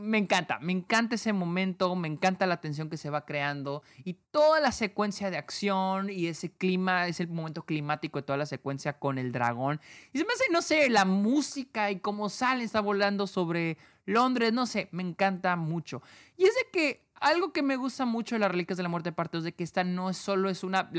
me 0.00 0.18
encanta, 0.18 0.58
me 0.58 0.72
encanta 0.72 1.14
ese 1.14 1.32
momento, 1.32 1.94
me 1.94 2.08
encanta 2.08 2.44
la 2.44 2.60
tensión 2.60 2.90
que 2.90 2.96
se 2.96 3.08
va 3.08 3.24
creando 3.24 3.84
y 4.02 4.14
toda 4.32 4.58
la 4.58 4.72
secuencia 4.72 5.30
de 5.30 5.36
acción 5.36 6.10
y 6.10 6.26
ese 6.26 6.50
clima, 6.50 7.06
ese 7.06 7.28
momento 7.28 7.62
climático 7.62 8.18
de 8.18 8.24
toda 8.24 8.36
la 8.36 8.46
secuencia 8.46 8.98
con 8.98 9.18
el 9.18 9.30
dragón. 9.30 9.80
Y 10.12 10.18
se 10.18 10.24
me 10.24 10.32
hace, 10.32 10.44
no 10.50 10.60
sé, 10.60 10.90
la 10.90 11.04
música 11.04 11.92
y 11.92 12.00
cómo 12.00 12.30
sale, 12.30 12.64
está 12.64 12.80
volando 12.80 13.28
sobre 13.28 13.78
Londres, 14.06 14.52
no 14.52 14.66
sé, 14.66 14.88
me 14.92 15.02
encanta 15.02 15.56
mucho. 15.56 16.02
Y 16.36 16.44
es 16.44 16.54
de 16.54 16.70
que 16.72 17.06
algo 17.20 17.52
que 17.52 17.62
me 17.62 17.76
gusta 17.76 18.06
mucho 18.06 18.34
de 18.34 18.38
las 18.38 18.50
Reliquias 18.50 18.76
de 18.76 18.82
la 18.82 18.88
Muerte 18.88 19.12
parte 19.12 19.38
es 19.38 19.44
de 19.44 19.54
que 19.54 19.64
esta 19.64 19.84
no 19.84 20.10
es 20.10 20.16
solo 20.16 20.48
es 20.48 20.64
una, 20.64 20.90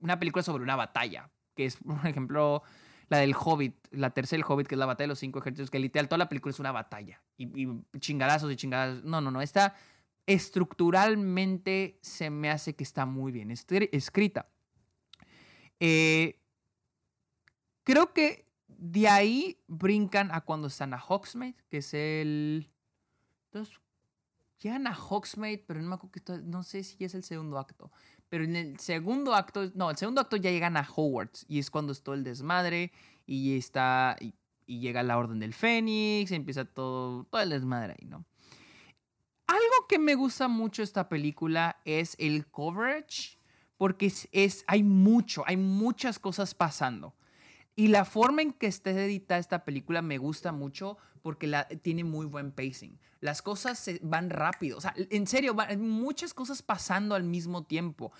una 0.00 0.18
película 0.18 0.42
sobre 0.42 0.64
una 0.64 0.76
batalla, 0.76 1.30
que 1.54 1.66
es, 1.66 1.76
por 1.76 2.06
ejemplo, 2.06 2.62
la 3.08 3.18
del 3.18 3.34
Hobbit, 3.38 3.76
la 3.90 4.10
tercera 4.10 4.42
del 4.42 4.50
Hobbit, 4.50 4.66
que 4.66 4.74
es 4.74 4.78
la 4.78 4.86
batalla 4.86 5.04
de 5.04 5.12
los 5.12 5.18
cinco 5.18 5.38
ejércitos, 5.38 5.70
que 5.70 5.78
literal 5.78 6.08
toda 6.08 6.18
la 6.18 6.28
película 6.28 6.50
es 6.50 6.60
una 6.60 6.72
batalla. 6.72 7.22
Y, 7.36 7.64
y 7.64 7.82
chingadazos 7.98 8.50
y 8.50 8.56
chingadazos. 8.56 9.04
No, 9.04 9.20
no, 9.20 9.30
no. 9.30 9.40
Esta 9.42 9.74
estructuralmente 10.26 11.98
se 12.00 12.30
me 12.30 12.50
hace 12.50 12.74
que 12.74 12.84
está 12.84 13.06
muy 13.06 13.32
bien 13.32 13.50
escrita. 13.50 14.48
Eh, 15.80 16.40
creo 17.82 18.12
que 18.12 18.43
de 18.78 19.08
ahí 19.08 19.58
brincan 19.66 20.30
a 20.32 20.40
cuando 20.40 20.68
están 20.68 20.94
a 20.94 20.98
Hogsmeade, 21.00 21.56
que 21.70 21.78
es 21.78 21.94
el... 21.94 22.70
Entonces, 23.46 23.78
llegan 24.60 24.86
a 24.86 24.96
Hogsmeade, 24.96 25.64
pero 25.66 25.80
no 25.80 25.88
me 25.88 25.94
acuerdo 25.94 26.12
que 26.12 26.42
no 26.42 26.62
sé 26.62 26.82
si 26.82 27.04
es 27.04 27.14
el 27.14 27.22
segundo 27.22 27.58
acto. 27.58 27.90
Pero 28.28 28.44
en 28.44 28.56
el 28.56 28.80
segundo 28.80 29.34
acto, 29.34 29.70
no, 29.74 29.90
el 29.90 29.96
segundo 29.96 30.20
acto 30.20 30.36
ya 30.36 30.50
llegan 30.50 30.76
a 30.76 30.88
Hogwarts 30.88 31.44
y 31.48 31.58
es 31.58 31.70
cuando 31.70 31.92
es 31.92 32.02
todo 32.02 32.14
el 32.14 32.24
desmadre 32.24 32.90
y 33.26 33.56
está 33.56 34.16
y, 34.20 34.34
llega 34.66 35.02
la 35.02 35.18
Orden 35.18 35.38
del 35.40 35.52
Fénix, 35.52 36.30
y 36.30 36.34
empieza 36.34 36.64
todo, 36.64 37.24
todo 37.24 37.42
el 37.42 37.50
desmadre 37.50 37.96
ahí, 37.98 38.06
¿no? 38.08 38.24
Algo 39.46 39.86
que 39.88 39.98
me 39.98 40.14
gusta 40.14 40.48
mucho 40.48 40.82
esta 40.82 41.06
película 41.10 41.76
es 41.84 42.16
el 42.18 42.46
coverage, 42.46 43.38
porque 43.76 44.10
es 44.32 44.64
hay 44.66 44.82
mucho, 44.82 45.44
hay 45.46 45.58
muchas 45.58 46.18
cosas 46.18 46.54
pasando. 46.54 47.14
Y 47.76 47.88
la 47.88 48.04
forma 48.04 48.42
en 48.42 48.52
que 48.52 48.66
esté 48.66 48.90
editada 48.90 49.40
esta 49.40 49.64
película 49.64 50.00
me 50.00 50.18
gusta 50.18 50.52
mucho 50.52 50.96
porque 51.22 51.46
la, 51.46 51.66
tiene 51.66 52.04
muy 52.04 52.26
buen 52.26 52.52
pacing. 52.52 52.98
Las 53.20 53.42
cosas 53.42 53.78
se, 53.78 53.98
van 54.02 54.30
rápido. 54.30 54.78
O 54.78 54.80
sea, 54.80 54.94
en 54.96 55.26
serio, 55.26 55.56
hay 55.58 55.76
muchas 55.76 56.34
cosas 56.34 56.62
pasando 56.62 57.14
al 57.14 57.24
mismo 57.24 57.64
tiempo. 57.64 58.12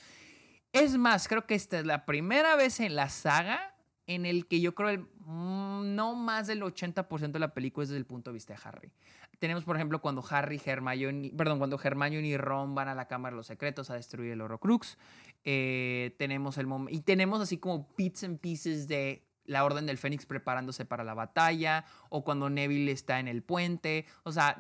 Es 0.73 0.97
más, 0.97 1.29
creo 1.29 1.47
que 1.47 1.55
esta 1.55 1.79
es 1.79 1.87
la 1.87 2.05
primera 2.05 2.57
vez 2.57 2.81
en 2.81 2.97
la 2.97 3.09
saga 3.09 3.75
en 4.07 4.27
el 4.27 4.47
que 4.47 4.61
yo 4.61 4.75
creo 4.75 4.89
el, 4.91 5.01
mm, 5.01 5.95
no 5.95 6.15
más 6.15 6.47
del 6.47 6.63
80% 6.63 7.33
de 7.33 7.39
la 7.39 7.55
película 7.55 7.85
es 7.85 7.91
desde 7.91 7.99
el 7.99 8.07
punto 8.07 8.31
de 8.31 8.35
vista 8.35 8.55
de 8.55 8.61
Harry. 8.65 8.91
Tenemos, 9.39 9.65
por 9.65 9.77
ejemplo, 9.77 10.01
cuando 10.01 10.25
Harry, 10.29 10.61
Hermione, 10.65 11.31
perdón, 11.37 11.59
cuando 11.59 11.79
Hermione 11.83 12.27
y 12.27 12.37
Ron 12.37 12.75
van 12.75 12.89
a 12.89 12.95
la 12.95 13.07
Cámara 13.07 13.35
de 13.35 13.37
los 13.37 13.47
Secretos 13.47 13.91
a 13.91 13.95
destruir 13.95 14.33
el 14.33 14.41
Horrocrux. 14.41 14.99
Eh, 15.45 16.15
tenemos 16.19 16.59
el 16.59 16.67
y 16.89 17.01
tenemos 17.01 17.41
así 17.41 17.59
como 17.59 17.89
bits 17.97 18.25
and 18.25 18.39
pieces 18.39 18.89
de 18.89 19.23
la 19.47 19.65
Orden 19.65 19.87
del 19.87 19.99
Fénix 19.99 20.27
preparándose 20.27 20.85
para 20.85 21.05
la 21.05 21.15
batalla, 21.15 21.85
o 22.09 22.25
cuando 22.25 22.51
Neville 22.51 22.93
está 22.93 23.21
en 23.21 23.29
el 23.29 23.43
puente. 23.43 24.07
O 24.23 24.33
sea, 24.33 24.57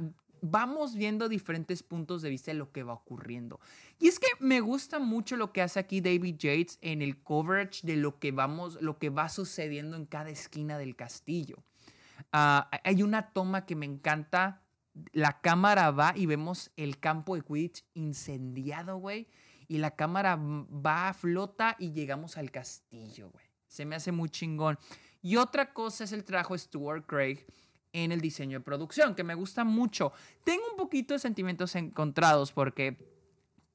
vamos 0.46 0.94
viendo 0.94 1.28
diferentes 1.28 1.82
puntos 1.82 2.20
de 2.20 2.28
vista 2.28 2.50
de 2.50 2.58
lo 2.58 2.70
que 2.70 2.82
va 2.82 2.92
ocurriendo. 2.92 3.60
Y 3.98 4.08
es 4.08 4.18
que 4.18 4.26
me 4.40 4.60
gusta 4.60 4.98
mucho 4.98 5.36
lo 5.36 5.52
que 5.52 5.62
hace 5.62 5.80
aquí 5.80 6.00
David 6.00 6.36
Yates 6.36 6.78
en 6.82 7.00
el 7.00 7.22
coverage 7.22 7.86
de 7.86 7.96
lo 7.96 8.18
que 8.18 8.30
vamos, 8.30 8.80
lo 8.82 8.98
que 8.98 9.08
va 9.08 9.28
sucediendo 9.30 9.96
en 9.96 10.04
cada 10.04 10.28
esquina 10.28 10.76
del 10.76 10.96
castillo. 10.96 11.62
Ah, 12.32 12.68
hay 12.84 13.02
una 13.02 13.30
toma 13.32 13.64
que 13.64 13.74
me 13.74 13.86
encanta. 13.86 14.60
La 15.12 15.40
cámara 15.40 15.90
va 15.90 16.12
y 16.14 16.26
vemos 16.26 16.70
el 16.76 17.00
campo 17.00 17.34
de 17.36 17.42
Quidditch 17.42 17.84
incendiado, 17.94 18.98
güey. 18.98 19.28
y 19.66 19.78
la 19.78 19.92
cámara 19.92 20.36
va, 20.36 21.12
flota 21.14 21.76
y 21.78 21.92
llegamos 21.92 22.36
al 22.36 22.50
castillo, 22.50 23.30
güey. 23.30 23.43
Se 23.74 23.84
me 23.84 23.96
hace 23.96 24.12
muy 24.12 24.28
chingón. 24.28 24.78
Y 25.20 25.34
otra 25.34 25.72
cosa 25.72 26.04
es 26.04 26.12
el 26.12 26.22
trabajo 26.22 26.54
de 26.54 26.60
Stuart 26.60 27.06
Craig 27.06 27.44
en 27.92 28.12
el 28.12 28.20
diseño 28.20 28.60
de 28.60 28.64
producción, 28.64 29.16
que 29.16 29.24
me 29.24 29.34
gusta 29.34 29.64
mucho. 29.64 30.12
Tengo 30.44 30.62
un 30.70 30.76
poquito 30.76 31.12
de 31.12 31.18
sentimientos 31.18 31.74
encontrados 31.74 32.52
porque 32.52 32.96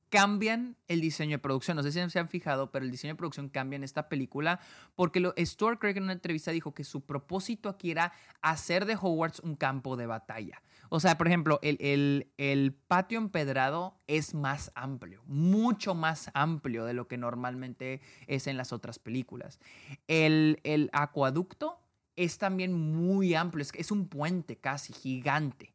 cambian 0.10 0.78
el 0.88 1.02
diseño 1.02 1.32
de 1.32 1.40
producción. 1.40 1.76
No 1.76 1.84
sé 1.84 1.92
si 1.92 2.10
se 2.10 2.20
han 2.20 2.30
fijado, 2.30 2.72
pero 2.72 2.86
el 2.86 2.92
diseño 2.92 3.14
de 3.14 3.18
producción 3.18 3.50
cambia 3.50 3.76
en 3.76 3.84
esta 3.84 4.08
película 4.08 4.62
porque 4.96 5.20
lo, 5.20 5.34
Stuart 5.38 5.80
Craig 5.80 5.98
en 5.98 6.04
una 6.04 6.14
entrevista 6.14 6.52
dijo 6.52 6.74
que 6.74 6.86
su 6.86 7.02
propósito 7.02 7.68
aquí 7.68 7.92
era 7.92 8.14
hacer 8.42 8.86
de 8.86 8.96
Hogwarts 8.96 9.42
un 9.42 9.58
campo 9.58 9.98
de 9.98 10.06
batalla. 10.06 10.62
O 10.90 11.00
sea, 11.00 11.18
por 11.18 11.28
ejemplo, 11.28 11.60
el, 11.62 12.32
el, 12.38 12.74
patio 12.88 13.20
empedrado 13.20 14.00
es 14.08 14.34
más 14.34 14.72
amplio, 14.74 15.22
mucho 15.26 15.94
más 15.94 16.32
amplio 16.34 16.84
de 16.86 16.94
lo 16.94 17.08
que 17.08 17.18
normalmente 17.18 18.02
es 18.26 18.48
en 18.48 18.58
las 18.58 18.74
otras 18.74 18.98
películas. 18.98 19.60
El, 20.08 20.60
el 20.64 20.90
acueducto 20.92 21.80
es 22.16 22.40
también 22.40 22.74
muy 22.74 23.36
amplio, 23.36 23.62
es, 23.62 23.72
es 23.76 23.92
un 23.92 24.08
puente 24.08 24.58
casi 24.58 24.92
gigante. 24.92 25.74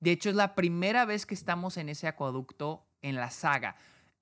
De 0.00 0.12
hecho, 0.12 0.30
es 0.30 0.36
la 0.36 0.54
primera 0.54 1.04
vez 1.04 1.26
que 1.26 1.34
estamos 1.34 1.76
en 1.76 1.90
ese 1.90 2.08
acueducto 2.08 2.86
en 3.02 3.16
la 3.16 3.30
saga. 3.30 3.76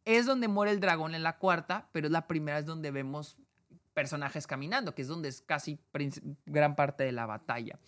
Es 0.05 0.26
donde 0.26 0.49
muere 0.49 0.73
el 0.73 0.81
dragón 0.81 1.14
en 1.14 1.23
la 1.23 1.38
cuarta, 1.38 1.88
pero 1.93 2.09
es 2.09 2.12
la 2.12 2.26
primera 2.26 2.59
vez 2.59 2.67
donde 2.67 2.91
vemos 2.91 3.38
personajes 3.95 4.47
caminando, 4.47 4.95
que 4.95 5.03
es 5.03 5.09
donde 5.09 5.29
es 5.29 5.41
casi 5.41 5.79
gran 6.45 6.75
parte 6.76 7.05
de 7.05 7.12
la 7.12 7.26
batalla. 7.26 7.79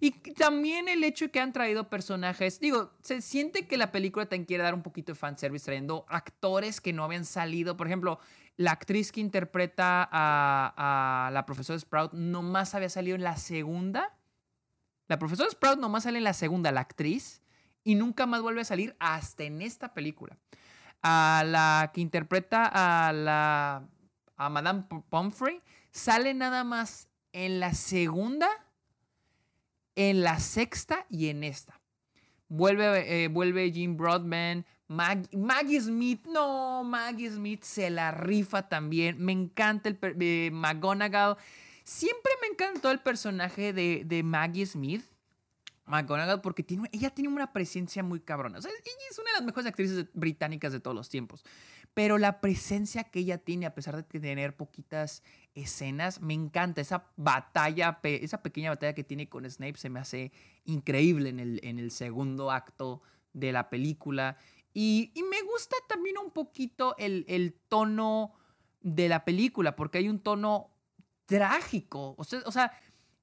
Y 0.00 0.12
también 0.32 0.88
el 0.88 1.04
hecho 1.04 1.26
de 1.26 1.30
que 1.30 1.40
han 1.40 1.52
traído 1.52 1.90
personajes, 1.90 2.58
digo, 2.58 2.92
se 3.02 3.20
siente 3.20 3.66
que 3.66 3.76
la 3.76 3.92
película 3.92 4.26
también 4.26 4.46
quiere 4.46 4.64
dar 4.64 4.74
un 4.74 4.82
poquito 4.82 5.12
de 5.12 5.18
fanservice 5.18 5.66
trayendo 5.66 6.06
actores 6.08 6.80
que 6.80 6.92
no 6.92 7.04
habían 7.04 7.26
salido. 7.26 7.76
Por 7.76 7.86
ejemplo, 7.86 8.18
la 8.56 8.72
actriz 8.72 9.12
que 9.12 9.20
interpreta 9.20 10.08
a, 10.10 11.26
a 11.26 11.30
la 11.30 11.44
profesora 11.44 11.78
Sprout 11.78 12.14
nomás 12.14 12.74
había 12.74 12.88
salido 12.88 13.14
en 13.14 13.22
la 13.22 13.36
segunda. 13.36 14.16
La 15.06 15.18
profesora 15.18 15.50
Sprout 15.50 15.78
nomás 15.78 16.04
sale 16.04 16.18
en 16.18 16.24
la 16.24 16.32
segunda, 16.32 16.72
la 16.72 16.80
actriz 16.80 17.42
y 17.84 17.94
nunca 17.94 18.26
más 18.26 18.40
vuelve 18.40 18.62
a 18.62 18.64
salir 18.64 18.96
hasta 19.00 19.44
en 19.44 19.60
esta 19.60 19.92
película. 19.92 20.38
A 21.02 21.42
la 21.46 21.90
que 21.92 22.00
interpreta 22.00 22.70
a 22.72 23.12
la 23.12 23.88
a 24.40 24.48
Madame 24.48 24.84
Pomfrey 25.10 25.60
sale 25.90 26.32
nada 26.32 26.64
más 26.64 27.08
en 27.32 27.60
la 27.60 27.74
segunda, 27.74 28.48
en 30.08 30.22
la 30.22 30.40
sexta 30.40 31.04
y 31.10 31.28
en 31.28 31.44
esta. 31.44 31.78
Vuelve, 32.48 33.24
eh, 33.24 33.28
vuelve 33.28 33.70
Jim 33.70 33.98
Broadman, 33.98 34.64
Maggie 34.88 35.80
Smith, 35.80 36.26
no, 36.26 36.82
Maggie 36.84 37.30
Smith 37.30 37.62
se 37.62 37.90
la 37.90 38.10
rifa 38.10 38.66
también. 38.68 39.22
Me 39.22 39.32
encanta 39.32 39.90
el 39.90 39.98
eh, 40.02 40.50
McGonagall. 40.50 41.36
Siempre 41.84 42.32
me 42.40 42.48
encantó 42.48 42.90
el 42.90 43.00
personaje 43.00 43.74
de, 43.74 44.22
Maggie 44.24 44.64
Smith. 44.64 45.04
McGonagall 45.84 46.40
porque 46.40 46.62
tiene, 46.62 46.88
ella 46.92 47.10
tiene 47.10 47.28
una 47.28 47.52
presencia 47.52 48.02
muy 48.02 48.20
cabrona. 48.20 48.58
ella 48.58 48.68
es 49.10 49.18
una 49.18 49.32
de 49.32 49.36
las 49.36 49.44
mejores 49.44 49.66
actrices 49.66 50.06
británicas 50.14 50.72
de 50.72 50.80
todos 50.80 50.96
los 50.96 51.10
tiempos. 51.10 51.44
Pero 51.94 52.18
la 52.18 52.40
presencia 52.40 53.04
que 53.04 53.20
ella 53.20 53.38
tiene, 53.38 53.66
a 53.66 53.74
pesar 53.74 53.96
de 53.96 54.02
tener 54.02 54.56
poquitas 54.56 55.22
escenas, 55.54 56.20
me 56.20 56.34
encanta. 56.34 56.80
Esa 56.80 57.10
batalla, 57.16 57.98
esa 58.02 58.42
pequeña 58.42 58.70
batalla 58.70 58.94
que 58.94 59.04
tiene 59.04 59.28
con 59.28 59.48
Snape 59.48 59.76
se 59.76 59.90
me 59.90 60.00
hace 60.00 60.32
increíble 60.64 61.30
en 61.30 61.40
el, 61.40 61.60
en 61.62 61.78
el 61.78 61.90
segundo 61.90 62.50
acto 62.50 63.02
de 63.32 63.52
la 63.52 63.70
película. 63.70 64.36
Y, 64.72 65.12
me 65.28 65.42
gusta 65.42 65.76
también 65.88 66.16
un 66.18 66.30
poquito 66.30 66.94
el, 66.96 67.24
el, 67.28 67.54
tono 67.68 68.34
de 68.80 69.08
la 69.08 69.24
película, 69.24 69.74
porque 69.74 69.98
hay 69.98 70.08
un 70.08 70.20
tono 70.20 70.70
trágico. 71.26 72.14
O 72.18 72.24
sea, 72.24 72.42
o 72.46 72.52
sea 72.52 72.72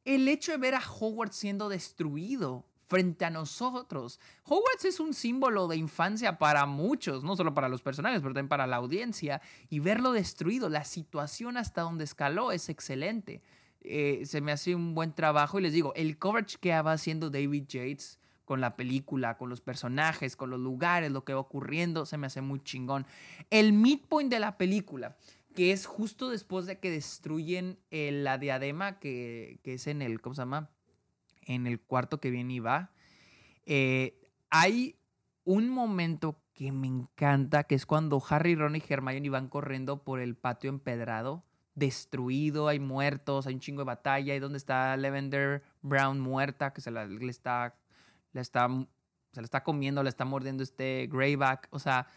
el 0.07 0.27
hecho 0.29 0.53
de 0.53 0.57
ver 0.57 0.73
a 0.73 0.81
Hogwarts 0.81 1.35
siendo 1.35 1.67
destruido 1.67 2.65
frente 2.87 3.25
a 3.25 3.29
nosotros. 3.29 4.19
Hogwarts 4.43 4.85
es 4.85 4.99
un 4.99 5.13
símbolo 5.13 5.67
de 5.67 5.77
infancia 5.77 6.37
para 6.37 6.65
muchos, 6.65 7.23
no 7.23 7.35
solo 7.35 7.53
para 7.53 7.69
los 7.69 7.81
personajes, 7.81 8.21
pero 8.21 8.33
también 8.33 8.49
para 8.49 8.67
la 8.67 8.77
audiencia. 8.77 9.41
Y 9.69 9.79
verlo 9.79 10.11
destruido, 10.11 10.69
la 10.69 10.83
situación 10.83 11.57
hasta 11.57 11.81
donde 11.81 12.03
escaló 12.03 12.51
es 12.51 12.69
excelente. 12.69 13.41
Eh, 13.81 14.23
se 14.25 14.41
me 14.41 14.51
hace 14.51 14.75
un 14.75 14.95
buen 14.95 15.13
trabajo 15.13 15.59
y 15.59 15.63
les 15.63 15.73
digo, 15.73 15.93
el 15.95 16.17
coverage 16.17 16.57
que 16.59 16.69
va 16.81 16.91
haciendo 16.91 17.29
David 17.29 17.65
Yates 17.67 18.19
con 18.45 18.61
la 18.61 18.75
película, 18.75 19.37
con 19.37 19.49
los 19.49 19.61
personajes, 19.61 20.35
con 20.35 20.49
los 20.49 20.59
lugares, 20.59 21.11
lo 21.11 21.25
que 21.25 21.33
va 21.33 21.41
ocurriendo, 21.41 22.05
se 22.05 22.17
me 22.17 22.27
hace 22.27 22.41
muy 22.41 22.61
chingón. 22.63 23.05
El 23.49 23.73
midpoint 23.73 24.31
de 24.31 24.39
la 24.39 24.57
película 24.57 25.17
que 25.57 25.71
es 25.71 25.87
justo 25.87 26.29
después 26.29 26.67
de 26.67 26.77
que 26.77 26.91
destruyen 26.91 27.79
eh, 27.89 28.11
la 28.11 28.37
diadema 28.37 28.99
que, 28.99 29.59
es 29.63 29.87
en 29.87 30.03
el, 30.03 30.21
¿cómo 30.21 30.35
se 30.35 30.43
llama? 30.43 30.69
En 31.47 31.65
el 31.65 31.79
cuarto 31.79 32.19
que 32.19 32.29
viene 32.29 32.53
y. 32.53 32.91
Eh, 33.65 34.21
hay 34.49 34.95
un 35.43 35.69
momento 35.69 36.39
que 36.53 36.71
me 36.71 36.87
encanta, 36.87 37.63
que 37.63 37.75
es 37.75 37.85
cuando 37.85 38.21
Harry, 38.29 38.55
Ron 38.55 38.75
y 38.75 38.83
Hermione 38.87 39.29
van 39.29 39.47
corriendo 39.47 40.03
por 40.03 40.19
el 40.19 40.35
patio 40.35 40.69
empedrado, 40.69 41.43
destruido, 41.75 42.67
hay 42.67 42.79
muertos, 42.79 43.45
hay 43.47 43.53
un 43.53 43.59
chingo 43.59 43.81
de 43.81 43.85
batalla, 43.85 44.35
y 44.35 44.39
donde 44.39 44.57
está 44.57 44.97
Lavender 44.97 45.63
Brown 45.81 46.19
muerta, 46.19 46.73
que 46.73 46.81
se 46.81 46.91
la, 46.91 47.05
le 47.05 47.29
está, 47.29 47.75
está, 48.33 48.67
se 49.31 49.41
la 49.41 49.45
está 49.45 49.63
comiendo, 49.63 50.01
le 50.03 50.09
está 50.09 50.25
mordiendo 50.25 50.63
este 50.63 51.07
Greyback, 51.11 51.67
o 51.71 51.79
sea, 51.79 52.07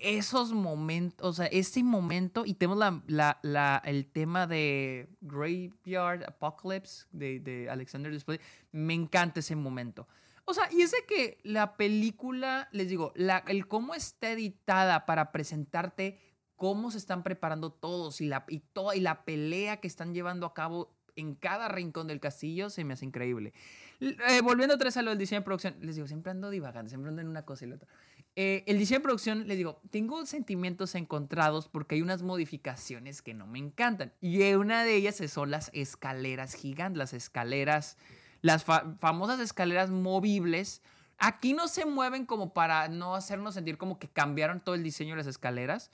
esos 0.00 0.52
momentos, 0.52 1.26
o 1.26 1.32
sea, 1.32 1.46
ese 1.46 1.82
momento, 1.82 2.44
y 2.46 2.54
tenemos 2.54 2.78
la, 3.06 3.38
la, 3.42 3.82
el 3.84 4.06
tema 4.06 4.46
de 4.46 5.08
Graveyard 5.20 6.24
Apocalypse 6.24 7.06
de, 7.12 7.40
de 7.40 7.70
Alexander 7.70 8.12
Display, 8.12 8.40
me 8.72 8.94
encanta 8.94 9.40
ese 9.40 9.56
momento. 9.56 10.06
O 10.46 10.52
sea, 10.52 10.68
y 10.70 10.82
ese 10.82 10.98
que 11.08 11.38
la 11.42 11.76
película, 11.76 12.68
les 12.72 12.88
digo, 12.88 13.12
la, 13.16 13.38
el 13.48 13.66
cómo 13.66 13.94
está 13.94 14.30
editada 14.30 15.06
para 15.06 15.32
presentarte 15.32 16.20
cómo 16.56 16.90
se 16.90 16.98
están 16.98 17.22
preparando 17.22 17.72
todos 17.72 18.20
y 18.20 18.26
la, 18.26 18.44
y, 18.48 18.60
toda, 18.60 18.94
y 18.94 19.00
la 19.00 19.24
pelea 19.24 19.78
que 19.78 19.88
están 19.88 20.14
llevando 20.14 20.46
a 20.46 20.54
cabo 20.54 20.94
en 21.16 21.34
cada 21.34 21.68
rincón 21.68 22.08
del 22.08 22.20
castillo 22.20 22.70
se 22.70 22.84
me 22.84 22.94
hace 22.94 23.04
increíble. 23.04 23.52
Eh, 24.00 24.40
volviendo 24.42 24.74
otra 24.74 24.86
vez 24.86 24.96
a 24.96 25.02
lo 25.02 25.10
del 25.10 25.18
diseño 25.18 25.40
de 25.40 25.44
producción, 25.44 25.76
les 25.80 25.94
digo, 25.94 26.06
siempre 26.06 26.32
ando 26.32 26.50
divagando, 26.50 26.88
siempre 26.88 27.08
ando 27.08 27.22
en 27.22 27.28
una 27.28 27.44
cosa 27.44 27.64
y 27.64 27.68
la 27.68 27.76
otra. 27.76 27.88
Eh, 28.36 28.64
el 28.66 28.78
diseño 28.78 28.98
de 28.98 29.04
producción, 29.04 29.46
les 29.46 29.56
digo, 29.56 29.80
tengo 29.90 30.26
sentimientos 30.26 30.96
encontrados 30.96 31.68
porque 31.68 31.94
hay 31.94 32.02
unas 32.02 32.22
modificaciones 32.22 33.22
que 33.22 33.32
no 33.32 33.46
me 33.46 33.60
encantan. 33.60 34.12
Y 34.20 34.42
una 34.54 34.82
de 34.82 34.96
ellas 34.96 35.22
son 35.30 35.52
las 35.52 35.70
escaleras 35.72 36.54
gigantes, 36.54 36.98
las 36.98 37.12
escaleras, 37.12 37.96
las 38.42 38.64
famosas 38.64 39.38
escaleras 39.38 39.90
movibles. 39.90 40.82
Aquí 41.18 41.52
no 41.52 41.68
se 41.68 41.86
mueven 41.86 42.26
como 42.26 42.52
para 42.52 42.88
no 42.88 43.14
hacernos 43.14 43.54
sentir 43.54 43.78
como 43.78 44.00
que 44.00 44.08
cambiaron 44.08 44.60
todo 44.60 44.74
el 44.74 44.82
diseño 44.82 45.10
de 45.10 45.18
las 45.18 45.28
escaleras, 45.28 45.92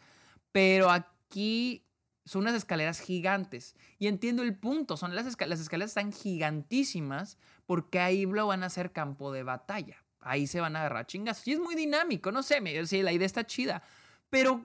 pero 0.50 0.90
aquí 0.90 1.84
son 2.24 2.42
unas 2.42 2.54
escaleras 2.54 3.00
gigantes. 3.00 3.76
Y 3.98 4.06
entiendo 4.06 4.42
el 4.42 4.56
punto, 4.56 4.96
son 4.96 5.14
las, 5.14 5.26
las 5.26 5.60
escaleras 5.60 5.90
están 5.90 6.10
gigantísimas 6.10 7.36
porque 7.66 8.00
ahí 8.00 8.24
lo 8.24 8.46
van 8.46 8.62
a 8.62 8.66
hacer 8.66 8.92
campo 8.92 9.30
de 9.30 9.42
batalla 9.42 10.02
ahí 10.20 10.46
se 10.46 10.60
van 10.60 10.76
a 10.76 10.80
agarrar 10.80 11.06
chingas. 11.06 11.46
Y 11.46 11.52
es 11.52 11.60
muy 11.60 11.74
dinámico, 11.74 12.32
no 12.32 12.42
sé, 12.42 12.60
me, 12.60 12.86
sí, 12.86 13.02
la 13.02 13.12
idea 13.12 13.26
está 13.26 13.44
chida. 13.44 13.82
Pero 14.28 14.62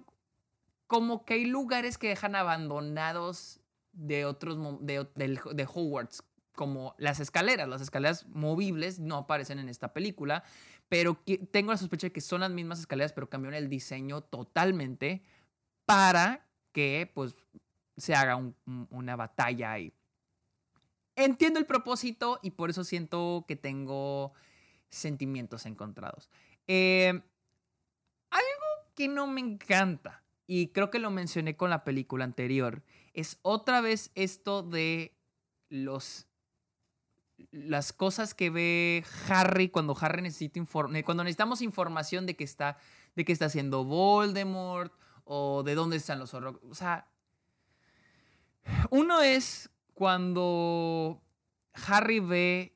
como 0.87 1.25
que 1.25 1.35
hay 1.35 1.45
lugares 1.45 1.97
que 1.97 2.09
dejan 2.09 2.35
abandonados 2.35 3.59
de 3.91 4.25
otros, 4.25 4.57
de, 4.81 5.07
de, 5.15 5.67
Hogwarts, 5.71 6.23
como 6.53 6.95
las 6.97 7.19
escaleras. 7.19 7.67
Las 7.67 7.81
escaleras 7.81 8.27
movibles 8.27 8.99
no 8.99 9.17
aparecen 9.17 9.59
en 9.59 9.69
esta 9.69 9.93
película, 9.93 10.43
pero 10.89 11.17
tengo 11.51 11.71
la 11.71 11.77
sospecha 11.77 12.07
de 12.07 12.13
que 12.13 12.21
son 12.21 12.41
las 12.41 12.51
mismas 12.51 12.79
escaleras, 12.79 13.13
pero 13.13 13.29
cambiaron 13.29 13.57
el 13.57 13.69
diseño 13.69 14.21
totalmente 14.21 15.23
para 15.85 16.45
que 16.71 17.09
pues 17.13 17.35
se 17.97 18.13
haga 18.13 18.39
una 18.89 19.15
batalla 19.15 19.71
ahí. 19.71 19.93
Entiendo 21.15 21.59
el 21.59 21.65
propósito 21.65 22.39
y 22.43 22.51
por 22.51 22.69
eso 22.69 22.83
siento 22.83 23.45
que 23.47 23.55
tengo 23.55 24.33
sentimientos 24.89 25.65
encontrados. 25.65 26.29
Eh, 26.67 27.21
algo 28.29 28.91
que 28.95 29.07
no 29.07 29.27
me 29.27 29.41
encanta, 29.41 30.23
y 30.47 30.67
creo 30.69 30.89
que 30.91 30.99
lo 30.99 31.11
mencioné 31.11 31.55
con 31.55 31.69
la 31.69 31.83
película 31.83 32.23
anterior, 32.25 32.83
es 33.13 33.39
otra 33.41 33.81
vez 33.81 34.11
esto 34.15 34.63
de 34.63 35.15
los 35.69 36.27
las 37.51 37.91
cosas 37.91 38.33
que 38.33 38.49
ve 38.49 39.03
Harry 39.27 39.67
cuando 39.67 39.95
Harry 39.99 40.21
necesita 40.21 40.61
cuando 41.03 41.23
necesitamos 41.23 41.61
información 41.61 42.25
de 42.25 42.37
que 42.37 42.45
está 42.45 42.77
de 43.15 43.25
que 43.25 43.33
está 43.33 43.45
haciendo 43.45 43.83
Voldemort 43.83 44.93
o 45.25 45.63
de 45.63 45.75
dónde 45.75 45.97
están 45.97 46.19
los 46.19 46.33
horrores. 46.33 46.61
O 46.69 46.75
sea, 46.75 47.07
uno 48.89 49.21
es 49.21 49.69
cuando 49.93 51.21
Harry 51.87 52.19
ve 52.19 52.74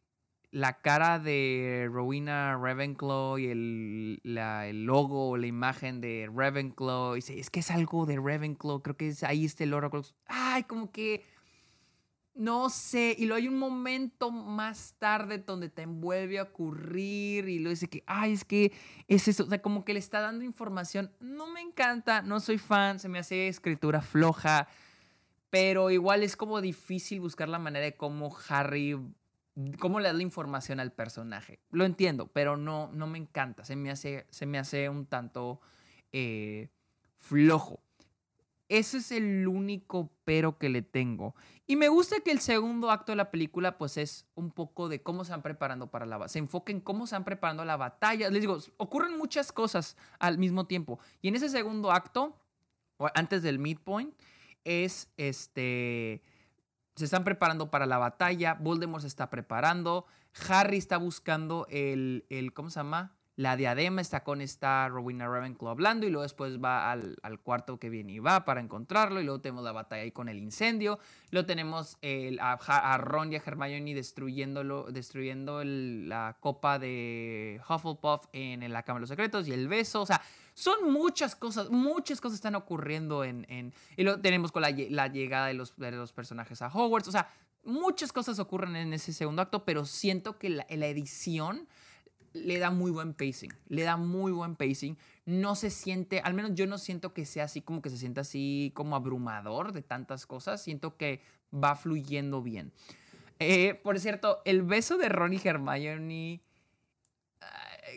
la 0.51 0.81
cara 0.81 1.19
de 1.19 1.89
Rowena 1.91 2.57
Ravenclaw 2.57 3.37
y 3.37 3.47
el, 3.47 4.21
el 4.23 4.83
logo 4.85 5.29
o 5.29 5.37
la 5.37 5.47
imagen 5.47 6.01
de 6.01 6.29
Ravenclaw. 6.33 7.13
Y 7.13 7.17
dice, 7.17 7.39
es 7.39 7.49
que 7.49 7.59
es 7.59 7.71
algo 7.71 8.05
de 8.05 8.17
Ravenclaw, 8.17 8.81
creo 8.81 8.97
que 8.97 9.09
es, 9.09 9.23
ahí 9.23 9.45
está 9.45 9.63
el 9.63 9.73
Horrocrux. 9.73 10.15
Ay, 10.27 10.63
como 10.63 10.91
que 10.91 11.23
no 12.39 12.69
sé, 12.69 13.15
y 13.17 13.25
luego 13.25 13.35
hay 13.35 13.49
un 13.49 13.59
momento 13.59 14.31
más 14.31 14.95
tarde 14.97 15.39
donde 15.39 15.67
te 15.67 15.81
envuelve 15.81 16.39
a 16.39 16.43
ocurrir 16.43 17.49
y 17.49 17.59
lo 17.59 17.69
dice 17.69 17.89
que, 17.89 18.01
ay, 18.07 18.31
es 18.31 18.45
que 18.45 18.71
es 19.09 19.27
eso, 19.27 19.43
o 19.43 19.47
sea, 19.47 19.61
como 19.61 19.83
que 19.83 19.93
le 19.93 19.99
está 19.99 20.21
dando 20.21 20.45
información. 20.45 21.11
No 21.19 21.47
me 21.51 21.59
encanta, 21.59 22.21
no 22.21 22.39
soy 22.39 22.57
fan, 22.57 22.97
se 22.97 23.09
me 23.09 23.19
hace 23.19 23.49
escritura 23.49 24.01
floja, 24.01 24.69
pero 25.49 25.91
igual 25.91 26.23
es 26.23 26.37
como 26.37 26.61
difícil 26.61 27.19
buscar 27.19 27.49
la 27.49 27.59
manera 27.59 27.83
de 27.83 27.97
cómo 27.97 28.33
Harry, 28.47 28.97
cómo 29.79 29.99
le 29.99 30.07
da 30.07 30.13
la 30.13 30.23
información 30.23 30.79
al 30.79 30.91
personaje. 30.91 31.59
Lo 31.71 31.85
entiendo, 31.85 32.27
pero 32.27 32.57
no, 32.57 32.89
no 32.93 33.07
me 33.07 33.17
encanta, 33.17 33.65
se 33.65 33.75
me 33.75 33.91
hace, 33.91 34.25
se 34.29 34.45
me 34.45 34.57
hace 34.57 34.89
un 34.89 35.05
tanto 35.05 35.61
eh, 36.11 36.69
flojo. 37.17 37.81
Ese 38.69 38.97
es 38.97 39.11
el 39.11 39.47
único 39.47 40.11
pero 40.23 40.59
que 40.59 40.69
le 40.69 40.83
tengo. 40.83 41.33
Y 41.65 41.75
me 41.75 41.89
gusta 41.89 42.19
que 42.19 42.31
el 42.31 42.39
segundo 42.39 42.91
acto 42.91 43.11
de 43.11 43.15
la 43.15 43.31
película 43.31 43.79
pues 43.79 43.97
es 43.97 44.27
un 44.35 44.51
poco 44.51 44.89
de 44.89 45.01
cómo 45.01 45.25
se 45.25 45.31
van 45.31 45.41
preparando 45.41 45.89
para 45.89 46.05
la 46.05 46.27
Se 46.27 46.37
enfoca 46.37 46.71
en 46.71 46.79
cómo 46.79 47.07
se 47.07 47.15
van 47.15 47.25
preparando 47.25 47.65
la 47.65 47.77
batalla. 47.77 48.29
Les 48.29 48.41
digo, 48.41 48.59
ocurren 48.77 49.17
muchas 49.17 49.51
cosas 49.51 49.97
al 50.19 50.37
mismo 50.37 50.67
tiempo. 50.67 50.99
Y 51.21 51.29
en 51.29 51.35
ese 51.35 51.49
segundo 51.49 51.91
acto, 51.91 52.39
antes 53.15 53.41
del 53.41 53.59
midpoint, 53.59 54.13
es 54.63 55.09
este... 55.17 56.21
Se 56.99 57.05
están 57.05 57.23
preparando 57.23 57.71
para 57.71 57.85
la 57.85 57.97
batalla, 57.97 58.55
Voldemort 58.59 59.03
se 59.03 59.07
está 59.07 59.29
preparando, 59.29 60.05
Harry 60.49 60.75
está 60.75 60.97
buscando 60.97 61.65
el, 61.69 62.25
el 62.29 62.51
¿cómo 62.51 62.69
se 62.69 62.81
llama? 62.81 63.13
la 63.39 63.55
diadema 63.55 64.01
está 64.01 64.25
con 64.25 64.41
esta 64.41 64.89
Rowena 64.89 65.25
Ravenclaw 65.25 65.71
hablando 65.71 66.05
y 66.05 66.09
luego 66.09 66.23
después 66.23 66.61
va 66.61 66.91
al, 66.91 67.39
cuarto 67.41 67.79
que 67.79 67.89
viene 67.89 68.11
y 68.11 68.19
va 68.19 68.43
para 68.43 68.59
encontrarlo 68.59 69.21
y 69.21 69.23
luego 69.23 69.39
tenemos 69.39 69.63
la 69.63 69.71
batalla 69.71 70.01
ahí 70.01 70.11
con 70.11 70.27
el 70.27 70.39
incendio, 70.39 70.99
luego 71.31 71.45
tenemos 71.45 71.97
el, 72.01 72.37
a, 72.41 72.97
Ron 72.97 73.31
y 73.31 73.37
a 73.37 73.41
Hermione 73.45 73.95
destruyéndolo, 73.95 74.91
destruyendo 74.91 75.63
la 75.63 76.35
copa 76.41 76.79
de 76.79 77.61
Hufflepuff 77.69 78.25
en, 78.33 78.73
la 78.73 78.83
Cámara 78.83 78.99
de 78.99 79.03
los 79.03 79.09
Secretos 79.09 79.47
y 79.47 79.53
el 79.53 79.69
beso, 79.69 80.01
o 80.01 80.05
sea, 80.05 80.21
son 80.59 80.91
muchas 80.91 81.35
cosas, 81.37 81.69
muchas 81.69 82.19
cosas 82.19 82.35
están 82.35 82.55
ocurriendo 82.55 83.23
en... 83.23 83.45
en 83.49 83.73
y 83.95 84.03
luego 84.03 84.19
tenemos 84.19 84.51
con 84.51 84.61
la, 84.61 84.71
llegada 84.71 85.47
de 85.47 85.53
los, 85.53 85.75
de 85.77 85.91
los 85.91 86.11
personajes 86.11 86.61
a 86.61 86.67
Hogwarts, 86.67 87.07
o 87.07 87.11
sea, 87.11 87.31
muchas 87.63 88.11
cosas 88.11 88.39
ocurren 88.39 88.75
en 88.75 88.93
ese 88.93 89.13
segundo 89.13 89.41
acto, 89.41 89.63
pero 89.63 89.85
siento 89.85 90.37
que 90.37 90.49
la, 90.49 90.65
la 90.69 90.87
edición 90.87 91.67
le 92.33 92.59
da 92.59 92.71
muy 92.71 92.91
buen 92.91 93.13
pacing, 93.13 93.53
le 93.69 93.83
da 93.83 93.95
muy 93.95 94.31
buen 94.33 94.55
pacing. 94.55 94.97
No 95.25 95.55
se 95.55 95.69
siente, 95.69 96.19
al 96.19 96.33
menos 96.33 96.51
yo 96.55 96.67
no 96.67 96.77
siento 96.77 97.13
que 97.13 97.25
sea 97.25 97.45
así 97.45 97.61
como 97.61 97.81
que 97.81 97.89
se 97.89 97.97
sienta 97.97 98.21
así 98.21 98.71
como 98.75 98.95
abrumador 98.95 99.71
de 99.71 99.81
tantas 99.81 100.25
cosas, 100.25 100.61
siento 100.61 100.97
que 100.97 101.21
va 101.53 101.75
fluyendo 101.75 102.41
bien. 102.41 102.73
Eh, 103.39 103.79
por 103.81 103.97
cierto, 103.99 104.41
el 104.43 104.61
beso 104.61 104.97
de 104.97 105.07
Ron 105.07 105.33
y 105.33 105.41
Hermione, 105.41 106.41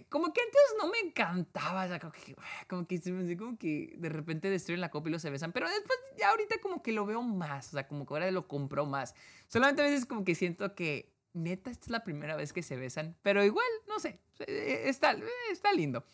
como 0.08 0.32
que 0.32 0.40
antes 0.40 0.60
no 0.78 0.88
me 0.88 0.98
encantaba, 0.98 1.98
como, 1.98 2.12
que, 2.12 2.34
como, 2.68 3.58
que, 3.58 3.94
de 3.96 4.08
repente 4.08 4.50
destruyen 4.50 4.80
la 4.80 4.90
copa 4.90 5.08
y 5.08 5.12
los 5.12 5.22
se 5.22 5.30
besan, 5.30 5.52
pero 5.52 5.68
después 5.68 5.98
ya 6.18 6.30
ahorita 6.30 6.56
como 6.60 6.82
que 6.82 6.92
lo 6.92 7.06
veo 7.06 7.22
más, 7.22 7.68
o 7.68 7.70
sea, 7.72 7.88
como 7.88 8.06
que 8.06 8.14
ahora 8.14 8.30
lo 8.30 8.48
compro 8.48 8.86
más. 8.86 9.14
Solamente 9.48 9.82
a 9.82 9.86
veces 9.86 10.06
como 10.06 10.24
que 10.24 10.34
siento 10.34 10.74
que 10.74 11.12
neta, 11.34 11.70
esta 11.70 11.86
es 11.86 11.90
la 11.90 12.04
primera 12.04 12.36
vez 12.36 12.52
que 12.52 12.62
se 12.62 12.76
besan, 12.76 13.16
pero 13.22 13.44
igual, 13.44 13.66
no 13.88 13.98
sé, 13.98 14.20
eh, 14.40 14.82
está, 14.86 15.16
está 15.50 15.72
lindo. 15.72 16.04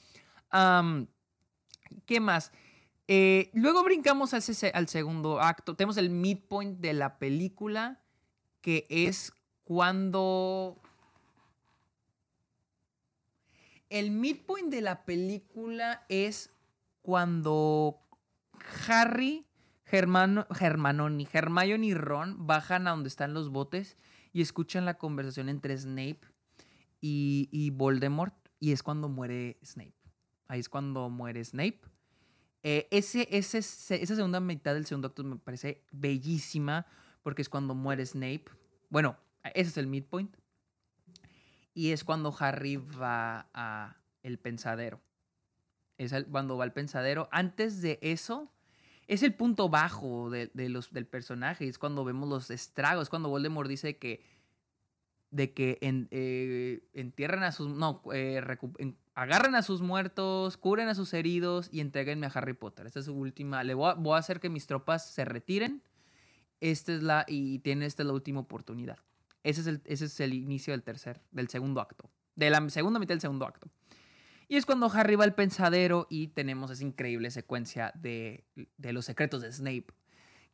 ¿Qué 2.06 2.20
más? 2.20 2.52
Eh, 3.06 3.50
luego 3.54 3.82
brincamos 3.84 4.34
ese, 4.34 4.70
al 4.74 4.88
segundo 4.88 5.40
acto. 5.40 5.74
Tenemos 5.74 5.96
el 5.96 6.10
midpoint 6.10 6.78
de 6.78 6.92
la 6.92 7.18
película, 7.18 8.00
que 8.60 8.86
es 8.90 9.32
cuando... 9.64 10.80
El 13.90 14.10
midpoint 14.10 14.70
de 14.70 14.82
la 14.82 15.04
película 15.06 16.04
es 16.10 16.50
cuando 17.00 17.98
Harry, 18.86 19.46
Germano, 19.84 20.46
Germanoni, 20.50 21.26
Hermione 21.32 21.86
y 21.86 21.94
Ron 21.94 22.46
bajan 22.46 22.86
a 22.86 22.90
donde 22.90 23.08
están 23.08 23.32
los 23.32 23.48
botes 23.48 23.96
y 24.34 24.42
escuchan 24.42 24.84
la 24.84 24.98
conversación 24.98 25.48
entre 25.48 25.76
Snape 25.78 26.20
y, 27.00 27.70
Voldemort 27.70 28.34
y 28.60 28.72
es 28.72 28.82
cuando 28.82 29.08
muere 29.08 29.58
Snape. 29.64 29.94
Ahí 30.48 30.60
es 30.60 30.68
cuando 30.68 31.08
muere 31.08 31.42
Snape. 31.42 31.80
Eh, 32.62 32.88
ese, 32.90 33.26
ese, 33.30 33.58
esa 33.58 34.16
segunda 34.16 34.40
mitad 34.40 34.74
del 34.74 34.84
segundo 34.84 35.08
acto 35.08 35.24
me 35.24 35.36
parece 35.36 35.86
bellísima 35.92 36.86
porque 37.22 37.40
es 37.40 37.48
cuando 37.48 37.74
muere 37.74 38.04
Snape. 38.04 38.44
Bueno, 38.90 39.16
ese 39.54 39.70
es 39.70 39.76
el 39.78 39.86
midpoint. 39.86 40.36
Y 41.78 41.92
es 41.92 42.02
cuando 42.02 42.34
Harry 42.40 42.74
va 42.76 43.50
a 43.54 43.98
el 44.24 44.40
pensadero. 44.40 45.00
Es 45.96 46.12
cuando 46.28 46.56
va 46.56 46.64
al 46.64 46.72
pensadero. 46.72 47.28
Antes 47.30 47.80
de 47.82 48.00
eso, 48.02 48.50
es 49.06 49.22
el 49.22 49.32
punto 49.32 49.68
bajo 49.68 50.28
de, 50.28 50.50
los, 50.68 50.92
del 50.92 51.06
personaje. 51.06 51.68
Es 51.68 51.78
cuando 51.78 52.04
vemos 52.04 52.28
los 52.28 52.50
estragos. 52.50 53.08
Cuando 53.08 53.28
Voldemort 53.28 53.68
dice 53.68 53.96
que. 53.96 54.24
De 55.30 55.52
que 55.52 55.78
en, 55.80 56.08
eh, 56.10 56.82
entierren 56.94 57.44
a 57.44 57.52
sus. 57.52 57.68
No, 57.68 58.02
eh, 58.12 58.42
agarren 59.14 59.54
a 59.54 59.62
sus 59.62 59.80
muertos, 59.80 60.56
curen 60.56 60.88
a 60.88 60.96
sus 60.96 61.14
heridos 61.14 61.68
y 61.70 61.78
entreguenme 61.78 62.26
a 62.26 62.30
Harry 62.30 62.54
Potter. 62.54 62.88
Esta 62.88 62.98
es 62.98 63.04
su 63.06 63.14
última. 63.14 63.62
Le 63.62 63.74
voy 63.74 63.94
a, 63.94 64.16
hacer 64.16 64.40
que 64.40 64.48
mis 64.48 64.66
tropas 64.66 65.08
se 65.08 65.24
retiren. 65.24 65.84
Esta 66.60 66.92
es 66.92 67.04
la. 67.04 67.24
Y 67.28 67.60
tiene 67.60 67.86
esta 67.86 68.02
la 68.02 68.14
última 68.14 68.40
oportunidad. 68.40 68.98
Ese 69.42 69.60
es 69.60 69.66
el, 69.66 69.82
ese 69.84 70.06
es 70.06 70.20
el 70.20 70.34
inicio 70.34 70.72
del 70.72 70.82
tercer. 70.82 71.20
Del 71.30 71.48
segundo 71.48 71.80
acto. 71.80 72.10
De 72.34 72.50
la 72.50 72.68
segunda 72.70 72.98
mitad 72.98 73.14
del 73.14 73.20
segundo 73.20 73.46
acto. 73.46 73.68
Y 74.48 74.56
es 74.56 74.64
cuando 74.64 74.90
Harry 74.90 75.14
va 75.14 75.24
al 75.24 75.34
pensadero 75.34 76.06
y 76.08 76.28
tenemos 76.28 76.70
esa 76.70 76.82
increíble 76.82 77.30
secuencia 77.30 77.92
de, 77.94 78.44
los 78.78 79.04
secretos 79.04 79.42
de 79.42 79.52
Snape. 79.52 79.86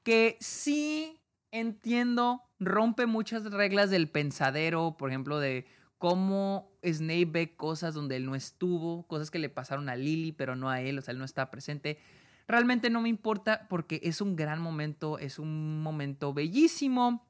Que 0.02 0.36
sí 0.40 1.20
entiendo, 1.52 2.42
rompe 2.58 3.06
muchas 3.06 3.44
reglas 3.44 3.90
del 3.90 4.10
pensadero, 4.10 4.96
por 4.98 5.10
ejemplo, 5.10 5.38
de 5.38 5.66
cómo 5.98 6.72
Snape 6.82 7.26
ve 7.26 7.56
cosas 7.56 7.94
donde 7.94 8.16
él 8.16 8.26
no 8.26 8.34
estuvo, 8.34 9.06
cosas 9.06 9.30
que 9.30 9.38
le 9.38 9.48
pasaron 9.48 9.88
a 9.88 9.94
Lily, 9.94 10.32
pero 10.32 10.56
no 10.56 10.70
a 10.70 10.80
él, 10.80 10.98
o 10.98 11.02
sea, 11.02 11.12
él 11.12 11.18
no 11.18 11.24
está 11.24 11.52
presente. 11.52 11.98
Realmente 12.48 12.90
no 12.90 13.00
me 13.00 13.08
importa 13.08 13.68
porque 13.70 14.00
es 14.02 14.20
un 14.20 14.34
gran 14.34 14.60
momento, 14.60 15.20
es 15.20 15.38
un 15.38 15.80
momento 15.82 16.34
bellísimo 16.34 17.24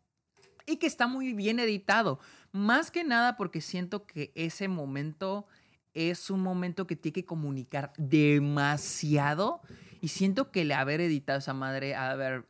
y 0.66 0.76
que 0.76 0.86
está 0.86 1.06
muy 1.06 1.32
bien 1.32 1.58
editado. 1.58 2.20
Más 2.52 2.90
que 2.90 3.04
nada 3.04 3.36
porque 3.36 3.60
siento 3.60 4.06
que 4.06 4.32
ese 4.34 4.68
momento 4.68 5.46
es 5.94 6.30
un 6.30 6.40
momento 6.40 6.86
que 6.86 6.96
tiene 6.96 7.14
que 7.14 7.24
comunicar 7.24 7.92
demasiado. 7.96 9.60
Y 10.00 10.08
siento 10.08 10.50
que 10.50 10.62
el 10.62 10.72
haber 10.72 11.00
editado 11.00 11.38
esa 11.38 11.54
madre 11.54 11.94
ha 11.94 12.16
de 12.16 12.24
haber, 12.24 12.46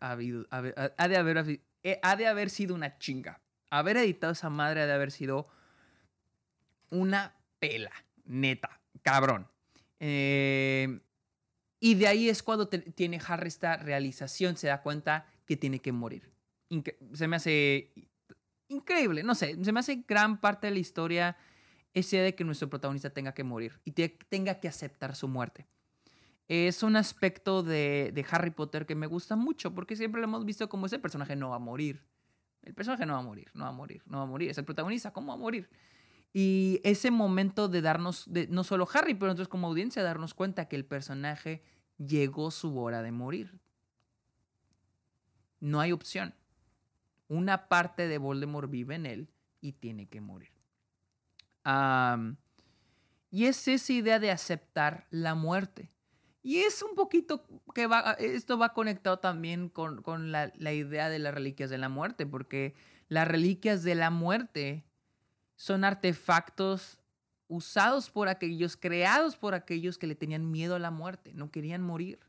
ha 0.97 1.09
de 1.09 1.17
haber, 1.17 1.61
eh, 1.83 2.01
ha 2.03 2.17
de 2.17 2.27
haber 2.27 2.51
sido 2.51 2.75
una 2.75 2.99
chinga. 2.99 3.41
Haber 3.71 3.97
editado 3.99 4.33
esa 4.33 4.51
madre 4.51 4.83
ha 4.83 4.87
de 4.87 4.93
haber 4.93 5.11
sido 5.11 5.49
una 6.91 7.35
pela, 7.59 7.93
neta, 8.25 8.81
cabrón. 9.03 9.49
Eh, 10.01 11.01
y 11.81 11.95
de 11.95 12.07
ahí 12.07 12.29
es 12.29 12.43
cuando 12.43 12.69
tiene 12.69 13.21
Harry 13.27 13.49
esta 13.49 13.77
realización, 13.77 14.57
se 14.57 14.69
da 14.69 14.83
cuenta 14.83 15.27
que 15.47 15.57
tiene 15.57 15.81
que 15.81 15.93
morir. 15.93 16.34
Se 17.13 17.29
me 17.29 17.37
hace 17.37 17.93
increíble, 18.69 19.23
no 19.23 19.35
sé, 19.35 19.63
se 19.63 19.73
me 19.73 19.81
hace 19.81 20.05
gran 20.07 20.41
parte 20.41 20.67
de 20.67 20.73
la 20.73 20.79
historia 20.79 21.37
ese 21.95 22.19
de 22.19 22.35
que 22.35 22.45
nuestro 22.45 22.69
protagonista 22.69 23.11
tenga 23.11 23.33
que 23.33 23.45
morir 23.45 23.81
y 23.85 23.93
tenga 23.93 24.61
que 24.61 24.69
aceptar 24.69 25.15
su 25.15 25.29
muerte. 25.29 25.67
Es 26.49 26.83
un 26.83 26.97
aspecto 26.97 27.63
de, 27.63 28.27
Harry 28.31 28.51
Potter 28.51 28.85
que 28.85 28.95
me 28.95 29.07
gusta 29.07 29.37
mucho 29.37 29.75
porque 29.75 29.97
siempre 29.97 30.21
lo 30.21 30.27
hemos 30.27 30.45
visto 30.45 30.69
como 30.69 30.87
ese 30.87 30.99
personaje 30.99 31.37
no 31.37 31.51
va 31.51 31.57
a 31.57 31.61
morir. 31.61 32.03
El 32.63 32.75
personaje 32.75 33.07
no 33.07 33.15
va 33.15 33.21
a 33.21 33.23
morir, 33.23 33.51
no 33.55 33.65
va 33.65 33.71
a 33.71 33.73
morir, 33.73 34.03
no 34.07 34.19
va 34.19 34.25
a 34.25 34.27
morir. 34.27 34.51
Es 34.51 34.59
el 34.59 34.65
protagonista, 34.65 35.13
¿cómo 35.13 35.29
va 35.29 35.35
a 35.35 35.39
morir? 35.39 35.71
Y 36.33 36.81
ese 36.83 37.11
momento 37.11 37.69
de 37.69 37.81
darnos, 37.81 38.25
de, 38.27 38.49
no 38.49 38.65
solo 38.65 38.89
Harry, 38.93 39.15
pero 39.15 39.29
nosotros 39.29 39.49
como 39.49 39.69
audiencia, 39.69 40.03
darnos 40.03 40.35
cuenta 40.35 40.67
que 40.67 40.77
el 40.77 40.85
personaje 40.85 41.63
llegó 41.97 42.51
su 42.51 42.79
hora 42.79 43.03
de 43.03 43.13
morir. 43.13 43.61
No 45.61 45.81
hay 45.81 45.93
opción. 45.93 46.35
Una 47.29 47.69
parte 47.69 48.09
de 48.09 48.19
Voldemort 48.19 48.71
vive 48.71 48.95
en 48.95 49.07
él 49.07 49.29
y 49.61 49.73
tiene 49.73 50.07
que 50.07 50.21
morir 50.21 50.55
y 53.31 53.47
es 53.47 53.67
esa 53.69 53.93
idea 53.93 54.19
de 54.19 54.31
aceptar 54.31 55.07
la 55.11 55.35
muerte. 55.35 55.91
Y 56.43 56.59
es 56.59 56.83
un 56.83 56.95
poquito 56.95 57.45
que 57.75 57.87
va, 57.87 58.13
esto 58.19 58.59
va 58.59 58.75
conectado 58.75 59.19
también 59.19 59.71
con, 59.71 60.31
la, 60.31 60.53
idea 60.73 61.09
de 61.09 61.19
las 61.19 61.33
reliquias 61.33 61.71
de 61.71 61.79
la 61.79 61.89
muerte, 61.89 62.27
porque 62.27 62.75
las 63.09 63.27
reliquias 63.27 63.83
de 63.83 63.95
la 63.95 64.11
muerte 64.11 64.85
son 65.57 65.85
artefactos 65.85 66.99
usados 67.49 68.11
por 68.11 68.29
aquellos, 68.29 68.77
creados 68.77 69.37
por 69.37 69.55
aquellos 69.55 69.97
que 69.97 70.07
le 70.07 70.15
tenían 70.15 70.51
miedo 70.51 70.75
a 70.75 70.79
la 70.79 70.91
muerte, 70.91 71.33
no 71.33 71.51
querían 71.51 71.83
morir. 71.83 72.21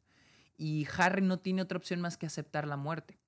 Y 0.58 0.88
Harry 0.98 1.22
no 1.22 1.40
tiene 1.40 1.62
otra 1.62 1.78
opción 1.78 2.00
más 2.00 2.16
que 2.16 2.26
aceptar 2.26 2.66
la 2.68 2.78
muerte. 2.78 3.20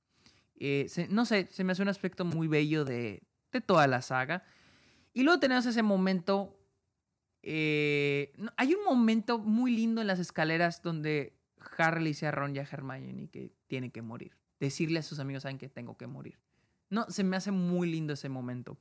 Eh, 0.59 0.87
no 1.09 1.25
sé, 1.25 1.47
se 1.51 1.63
me 1.63 1.71
hace 1.71 1.81
un 1.81 1.89
aspecto 1.89 2.25
muy 2.25 2.47
bello 2.47 2.85
de, 2.85 3.23
de 3.51 3.61
toda 3.61 3.87
la 3.87 4.01
saga. 4.01 4.43
Y 5.13 5.23
luego 5.23 5.39
tenemos 5.39 5.65
ese 5.65 5.83
momento. 5.83 6.59
Eh, 7.43 8.33
hay 8.55 8.73
un 8.73 8.83
momento 8.83 9.39
muy 9.39 9.75
lindo 9.75 10.01
en 10.01 10.07
las 10.07 10.19
escaleras 10.19 10.81
donde 10.81 11.37
Harry 11.77 12.03
le 12.03 12.09
dice 12.09 12.27
a 12.27 12.31
Ron 12.31 12.55
y 12.55 12.59
a 12.59 12.63
Hermione 12.63 13.29
que 13.29 13.51
tiene 13.67 13.91
que 13.91 14.01
morir. 14.01 14.37
Decirle 14.59 14.99
a 14.99 15.03
sus 15.03 15.19
amigos, 15.19 15.43
saben 15.43 15.57
que 15.57 15.69
tengo 15.69 15.97
que 15.97 16.07
morir. 16.07 16.39
No, 16.89 17.05
se 17.09 17.23
me 17.23 17.37
hace 17.37 17.51
muy 17.51 17.89
lindo 17.89 18.13
ese 18.13 18.29
momento. 18.29 18.77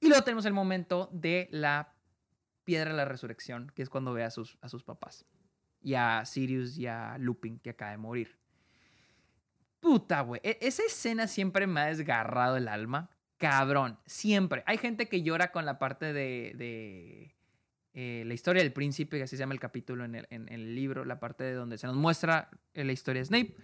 Y 0.00 0.08
luego 0.08 0.22
tenemos 0.22 0.44
el 0.46 0.52
momento 0.52 1.08
de 1.12 1.48
la 1.50 1.94
piedra 2.64 2.90
de 2.90 2.96
la 2.96 3.04
resurrección, 3.04 3.72
que 3.74 3.82
es 3.82 3.88
cuando 3.88 4.12
ve 4.12 4.24
a 4.24 4.30
sus, 4.30 4.58
a 4.60 4.68
sus 4.68 4.84
papás. 4.84 5.24
Y 5.80 5.94
a 5.94 6.24
Sirius 6.24 6.76
y 6.76 6.86
a 6.86 7.18
Lupin, 7.18 7.58
que 7.58 7.70
acaba 7.70 7.92
de 7.92 7.98
morir. 7.98 8.36
Puta, 9.80 10.22
güey. 10.22 10.40
E, 10.44 10.58
esa 10.60 10.82
escena 10.84 11.26
siempre 11.26 11.66
me 11.66 11.80
ha 11.80 11.86
desgarrado 11.86 12.56
el 12.56 12.68
alma. 12.68 13.10
Cabrón. 13.36 13.98
Siempre. 14.06 14.62
Hay 14.66 14.78
gente 14.78 15.08
que 15.08 15.22
llora 15.22 15.52
con 15.52 15.64
la 15.64 15.78
parte 15.78 16.12
de, 16.12 16.52
de 16.56 17.34
eh, 17.94 18.22
la 18.26 18.34
historia 18.34 18.62
del 18.62 18.72
príncipe, 18.72 19.16
que 19.16 19.24
así 19.24 19.36
se 19.36 19.40
llama 19.40 19.54
el 19.54 19.60
capítulo 19.60 20.04
en 20.04 20.14
el, 20.14 20.74
libro, 20.74 21.04
la 21.04 21.18
parte 21.18 21.44
de 21.44 21.54
donde 21.54 21.78
se 21.78 21.86
nos 21.86 21.96
muestra 21.96 22.50
la 22.74 22.92
historia 22.92 23.22
de 23.22 23.26
Snape. 23.26 23.56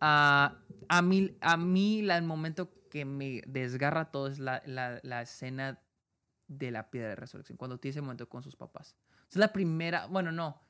Uh, 0.00 0.54
a 0.88 1.02
mí, 1.02 1.36
a 1.40 1.56
mí 1.56 2.00
el 2.00 2.22
momento 2.22 2.72
que 2.90 3.04
me 3.04 3.42
desgarra 3.46 4.10
todo 4.10 4.26
es 4.26 4.38
la, 4.38 4.62
la, 4.66 5.00
la, 5.02 5.22
escena 5.22 5.80
de 6.48 6.70
la 6.70 6.90
piedra 6.90 7.08
de 7.08 7.16
resurrección, 7.16 7.56
cuando 7.56 7.78
tiene 7.78 7.92
ese 7.92 8.02
momento 8.02 8.28
con 8.28 8.42
sus 8.42 8.54
papás. 8.56 8.94
Es 9.30 9.36
la 9.36 9.52
primera, 9.52 10.06
bueno, 10.06 10.30
no, 10.30 10.60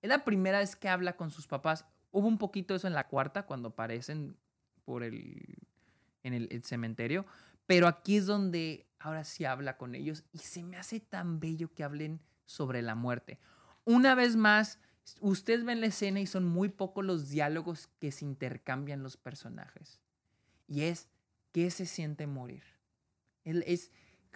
es 0.00 0.08
la 0.08 0.24
primera 0.24 0.58
vez 0.58 0.74
que 0.74 0.88
habla 0.88 1.16
con 1.16 1.30
sus 1.30 1.46
papás. 1.46 1.84
Hubo 2.12 2.28
un 2.28 2.38
poquito 2.38 2.74
eso 2.74 2.86
en 2.86 2.94
la 2.94 3.08
cuarta, 3.08 3.44
cuando 3.44 3.70
aparecen 3.70 4.36
por 4.84 5.02
el, 5.02 5.56
en 6.22 6.34
el, 6.34 6.62
cementerio, 6.62 7.26
pero 7.66 7.88
aquí 7.88 8.16
es 8.16 8.26
donde 8.26 8.86
ahora 8.98 9.24
sí 9.24 9.44
habla 9.44 9.76
con 9.76 9.94
ellos 9.94 10.24
y 10.32 10.38
se 10.38 10.62
me 10.62 10.76
hace 10.76 11.00
tan 11.00 11.40
bello 11.40 11.72
que 11.74 11.84
hablen 11.84 12.20
sobre 12.44 12.82
la 12.82 12.94
muerte. 12.94 13.38
Una 13.84 14.14
vez 14.14 14.36
más, 14.36 14.78
ustedes 15.20 15.64
ven 15.64 15.80
la 15.80 15.86
escena 15.86 16.20
y 16.20 16.26
son 16.26 16.44
muy 16.44 16.68
pocos 16.68 17.04
los 17.04 17.28
diálogos 17.28 17.88
que 17.98 18.12
se 18.12 18.24
intercambian 18.24 19.02
los 19.02 19.16
personajes. 19.16 20.00
Y 20.68 20.82
es 20.82 21.08
¿Qué 21.52 21.70
se 21.70 21.86
siente 21.86 22.26
morir? 22.26 22.62
Él 23.44 23.62
es, 23.66 23.92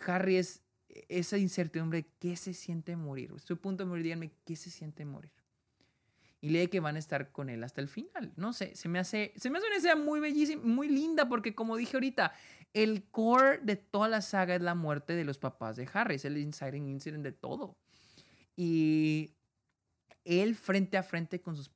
Harry 0.06 0.36
es 0.36 0.62
esa 1.08 1.38
incertidumbre, 1.38 2.06
¿qué 2.20 2.36
se 2.36 2.52
siente 2.52 2.94
morir? 2.94 3.32
Estoy 3.34 3.56
a 3.56 3.60
punto 3.60 3.84
de 3.84 3.88
morir, 3.88 4.04
díganme, 4.04 4.32
¿qué 4.44 4.54
se 4.54 4.70
siente 4.70 5.04
morir? 5.04 5.32
Y 6.46 6.50
lee 6.50 6.68
que 6.68 6.78
van 6.78 6.94
a 6.94 7.00
estar 7.00 7.32
con 7.32 7.50
él 7.50 7.64
hasta 7.64 7.80
el 7.80 7.88
final. 7.88 8.32
No 8.36 8.52
sé, 8.52 8.76
se 8.76 8.88
me 8.88 9.00
hace, 9.00 9.32
se 9.36 9.50
me 9.50 9.58
hace 9.58 9.66
una 9.66 9.76
escena 9.76 9.96
muy 9.96 10.20
bellísima, 10.20 10.62
muy 10.64 10.88
linda, 10.88 11.28
porque 11.28 11.56
como 11.56 11.76
dije 11.76 11.96
ahorita, 11.96 12.32
el 12.72 13.02
core 13.10 13.58
de 13.58 13.74
toda 13.74 14.06
la 14.06 14.22
saga 14.22 14.54
es 14.54 14.62
la 14.62 14.76
muerte 14.76 15.14
de 15.14 15.24
los 15.24 15.38
papás 15.38 15.74
de 15.74 15.88
Harry, 15.92 16.14
es 16.14 16.24
el 16.24 16.38
inciting 16.38 16.88
incident 16.88 17.24
de 17.24 17.32
todo. 17.32 17.76
Y 18.54 19.34
él 20.24 20.54
frente 20.54 20.96
a 20.96 21.02
frente 21.02 21.40
con 21.40 21.56
sus, 21.56 21.68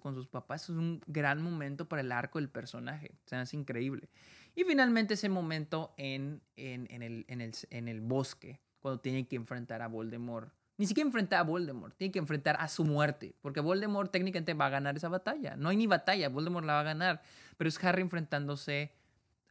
con 0.00 0.14
sus 0.14 0.26
papás 0.26 0.64
es 0.64 0.70
un 0.70 1.00
gran 1.06 1.40
momento 1.40 1.88
para 1.88 2.02
el 2.02 2.10
arco 2.10 2.40
del 2.40 2.48
personaje. 2.48 3.12
O 3.24 3.28
sea, 3.28 3.42
es 3.42 3.54
increíble. 3.54 4.08
Y 4.56 4.64
finalmente 4.64 5.14
ese 5.14 5.28
momento 5.28 5.94
en, 5.98 6.42
en, 6.56 6.88
en, 6.90 7.02
el, 7.02 7.24
en, 7.28 7.40
el, 7.40 7.52
en 7.70 7.86
el 7.86 8.00
bosque, 8.00 8.60
cuando 8.80 9.00
tiene 9.00 9.28
que 9.28 9.36
enfrentar 9.36 9.82
a 9.82 9.88
Voldemort. 9.88 10.52
Ni 10.78 10.86
siquiera 10.86 11.06
enfrentar 11.06 11.40
a 11.40 11.42
Voldemort, 11.42 11.96
tiene 11.96 12.12
que 12.12 12.18
enfrentar 12.18 12.56
a 12.60 12.68
su 12.68 12.84
muerte, 12.84 13.34
porque 13.40 13.60
Voldemort 13.60 14.10
técnicamente 14.10 14.52
va 14.54 14.66
a 14.66 14.70
ganar 14.70 14.96
esa 14.96 15.08
batalla. 15.08 15.56
No 15.56 15.70
hay 15.70 15.76
ni 15.76 15.86
batalla, 15.86 16.28
Voldemort 16.28 16.66
la 16.66 16.74
va 16.74 16.80
a 16.80 16.84
ganar, 16.84 17.22
pero 17.56 17.68
es 17.68 17.82
Harry 17.82 18.02
enfrentándose 18.02 18.92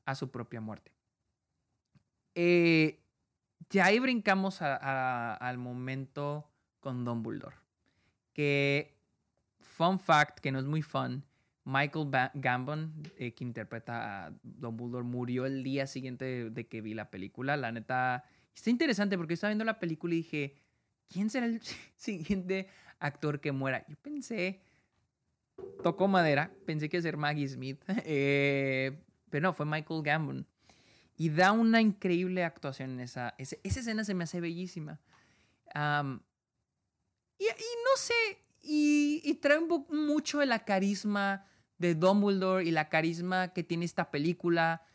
a 0.05 0.13
su 0.13 0.29
propia 0.29 0.61
muerte. 0.61 0.91
Eh, 2.35 2.99
ya 3.69 3.85
ahí 3.85 3.99
brincamos 3.99 4.61
al 4.61 5.57
momento 5.57 6.47
con 6.79 7.03
Dumbledore, 7.05 7.55
que, 8.33 8.95
fun 9.59 9.99
fact, 9.99 10.39
que 10.39 10.51
no 10.51 10.59
es 10.59 10.65
muy 10.65 10.83
fun, 10.83 11.23
Michael 11.63 12.09
Gambon, 12.35 12.93
eh, 13.17 13.33
que 13.33 13.43
interpreta 13.43 14.27
a 14.27 14.33
Dumbledore, 14.43 15.03
murió 15.03 15.47
el 15.47 15.63
día 15.63 15.87
siguiente 15.87 16.51
de, 16.51 16.67
que 16.67 16.81
vi 16.81 16.93
la 16.93 17.09
película. 17.09 17.57
La 17.57 17.71
neta, 17.71 18.23
está 18.53 18.69
interesante 18.69 19.17
porque 19.17 19.33
estaba 19.33 19.49
viendo 19.49 19.65
la 19.65 19.79
película 19.79 20.13
y 20.13 20.17
dije, 20.17 20.55
¿quién 21.07 21.29
será 21.29 21.45
el 21.45 21.61
siguiente 21.95 22.67
actor 22.99 23.39
que 23.39 23.51
muera? 23.51 23.85
Yo 23.87 23.95
pensé, 23.97 24.61
tocó 25.83 26.07
madera, 26.07 26.51
pensé 26.65 26.89
que 26.89 26.97
iba 26.97 27.01
a 27.01 27.03
ser 27.03 27.17
Maggie 27.17 27.47
Smith, 27.47 27.81
eh, 28.05 28.99
pero 29.29 29.43
no, 29.43 29.53
fue 29.53 29.65
Michael 29.65 30.01
Gambon. 30.03 30.47
Y 31.17 31.29
da 31.29 31.53
una 31.53 31.79
increíble 31.79 32.43
actuación 32.43 32.91
en 32.91 32.99
esa, 32.99 33.35
esa, 33.37 33.55
escena 33.63 34.03
se 34.03 34.13
me 34.13 34.25
hace 34.25 34.41
bellísima. 34.41 34.99
y, 35.73 35.77
no 35.77 36.19
sé, 37.95 38.13
y, 38.61 39.21
y 39.23 39.35
trae 39.35 39.59
mucho 39.89 40.39
de 40.39 40.45
la 40.45 40.65
carisma 40.65 41.47
de 41.77 41.95
Dumbledore 41.95 42.65
y 42.65 42.71
la 42.71 42.89
carisma 42.89 43.53
que 43.53 43.63
tiene 43.63 43.85
esta 43.85 44.11
película. 44.11 44.85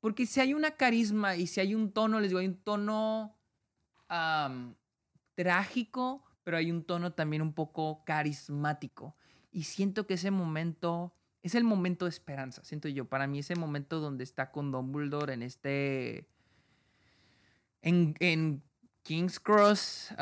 Porque 0.00 0.26
si 0.26 0.40
hay 0.40 0.54
una 0.54 0.72
carisma 0.72 1.36
y 1.36 1.46
si 1.46 1.60
hay 1.60 1.74
un 1.74 1.92
tono, 1.92 2.20
les 2.20 2.30
digo, 2.30 2.40
hay 2.40 2.46
un 2.46 2.62
tono 2.62 3.36
trágico, 5.38 6.24
pero 6.42 6.56
hay 6.56 6.72
un 6.72 6.82
tono 6.82 7.12
también 7.12 7.42
un 7.42 7.52
poco 7.52 8.02
carismático. 8.04 9.14
Y 9.52 9.62
siento 9.62 10.04
que 10.04 10.14
ese 10.14 10.32
momento 10.32 11.14
es 11.44 11.54
el 11.54 11.62
momento 11.62 12.06
de 12.06 12.08
esperanza, 12.08 12.64
siento 12.64 12.88
yo. 12.88 13.04
Para 13.04 13.28
mí 13.28 13.38
ese 13.38 13.54
momento 13.54 14.00
donde 14.00 14.24
está 14.24 14.50
con 14.50 14.72
Dumbledore 14.72 15.32
en 15.32 15.44
este... 15.44 16.26
En, 17.82 18.16
en 18.18 18.64
King's 19.04 19.38
Cross, 19.38 20.12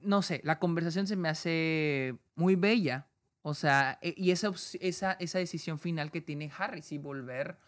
no 0.00 0.22
sé, 0.22 0.40
la 0.42 0.58
conversación 0.58 1.06
se 1.06 1.16
me 1.16 1.28
hace 1.28 2.16
muy 2.34 2.56
bella. 2.56 3.08
O 3.42 3.52
sea, 3.52 3.98
e, 4.00 4.14
y 4.16 4.30
esa, 4.30 4.50
esa, 4.80 5.12
esa 5.12 5.38
decisión 5.38 5.78
final 5.78 6.10
que 6.10 6.22
tiene 6.22 6.50
Harry, 6.56 6.80
si 6.80 6.96
volver 6.96 7.58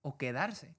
o 0.00 0.16
quedarse. 0.16 0.74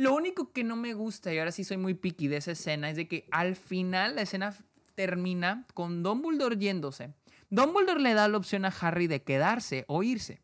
Lo 0.00 0.14
único 0.14 0.50
que 0.50 0.64
no 0.64 0.76
me 0.76 0.94
gusta, 0.94 1.30
y 1.30 1.38
ahora 1.38 1.52
sí 1.52 1.62
soy 1.62 1.76
muy 1.76 1.92
picky 1.92 2.26
de 2.26 2.38
esa 2.38 2.52
escena, 2.52 2.88
es 2.88 2.96
de 2.96 3.06
que 3.06 3.28
al 3.30 3.54
final 3.54 4.16
la 4.16 4.22
escena 4.22 4.56
termina 4.94 5.66
con 5.74 6.02
Dumbledore 6.02 6.56
yéndose. 6.56 7.12
Dumbledore 7.50 8.00
le 8.00 8.14
da 8.14 8.26
la 8.26 8.38
opción 8.38 8.64
a 8.64 8.68
Harry 8.68 9.08
de 9.08 9.22
quedarse 9.22 9.84
o 9.88 10.02
irse. 10.02 10.40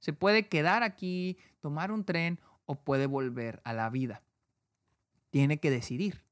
Se 0.00 0.12
puede 0.12 0.48
quedar 0.48 0.82
aquí, 0.82 1.38
tomar 1.60 1.92
un 1.92 2.04
tren 2.04 2.38
o 2.66 2.74
puede 2.74 3.06
volver 3.06 3.62
a 3.64 3.72
la 3.72 3.88
vida. 3.88 4.22
Tiene 5.30 5.58
que 5.60 5.70
decidir. 5.70 6.22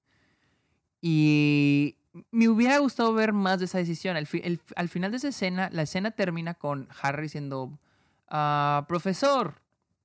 Y 1.00 1.96
me 2.32 2.50
hubiera 2.50 2.76
gustado 2.80 3.14
ver 3.14 3.32
más 3.32 3.60
de 3.60 3.64
esa 3.64 3.78
decisión. 3.78 4.14
Al, 4.14 4.26
final 4.26 5.10
de 5.10 5.16
esa 5.16 5.28
escena, 5.28 5.70
la 5.72 5.84
escena 5.84 6.10
termina 6.10 6.52
con 6.52 6.86
Harry 7.00 7.30
siendo 7.30 7.78
ah, 8.28 8.84
profesor, 8.88 9.61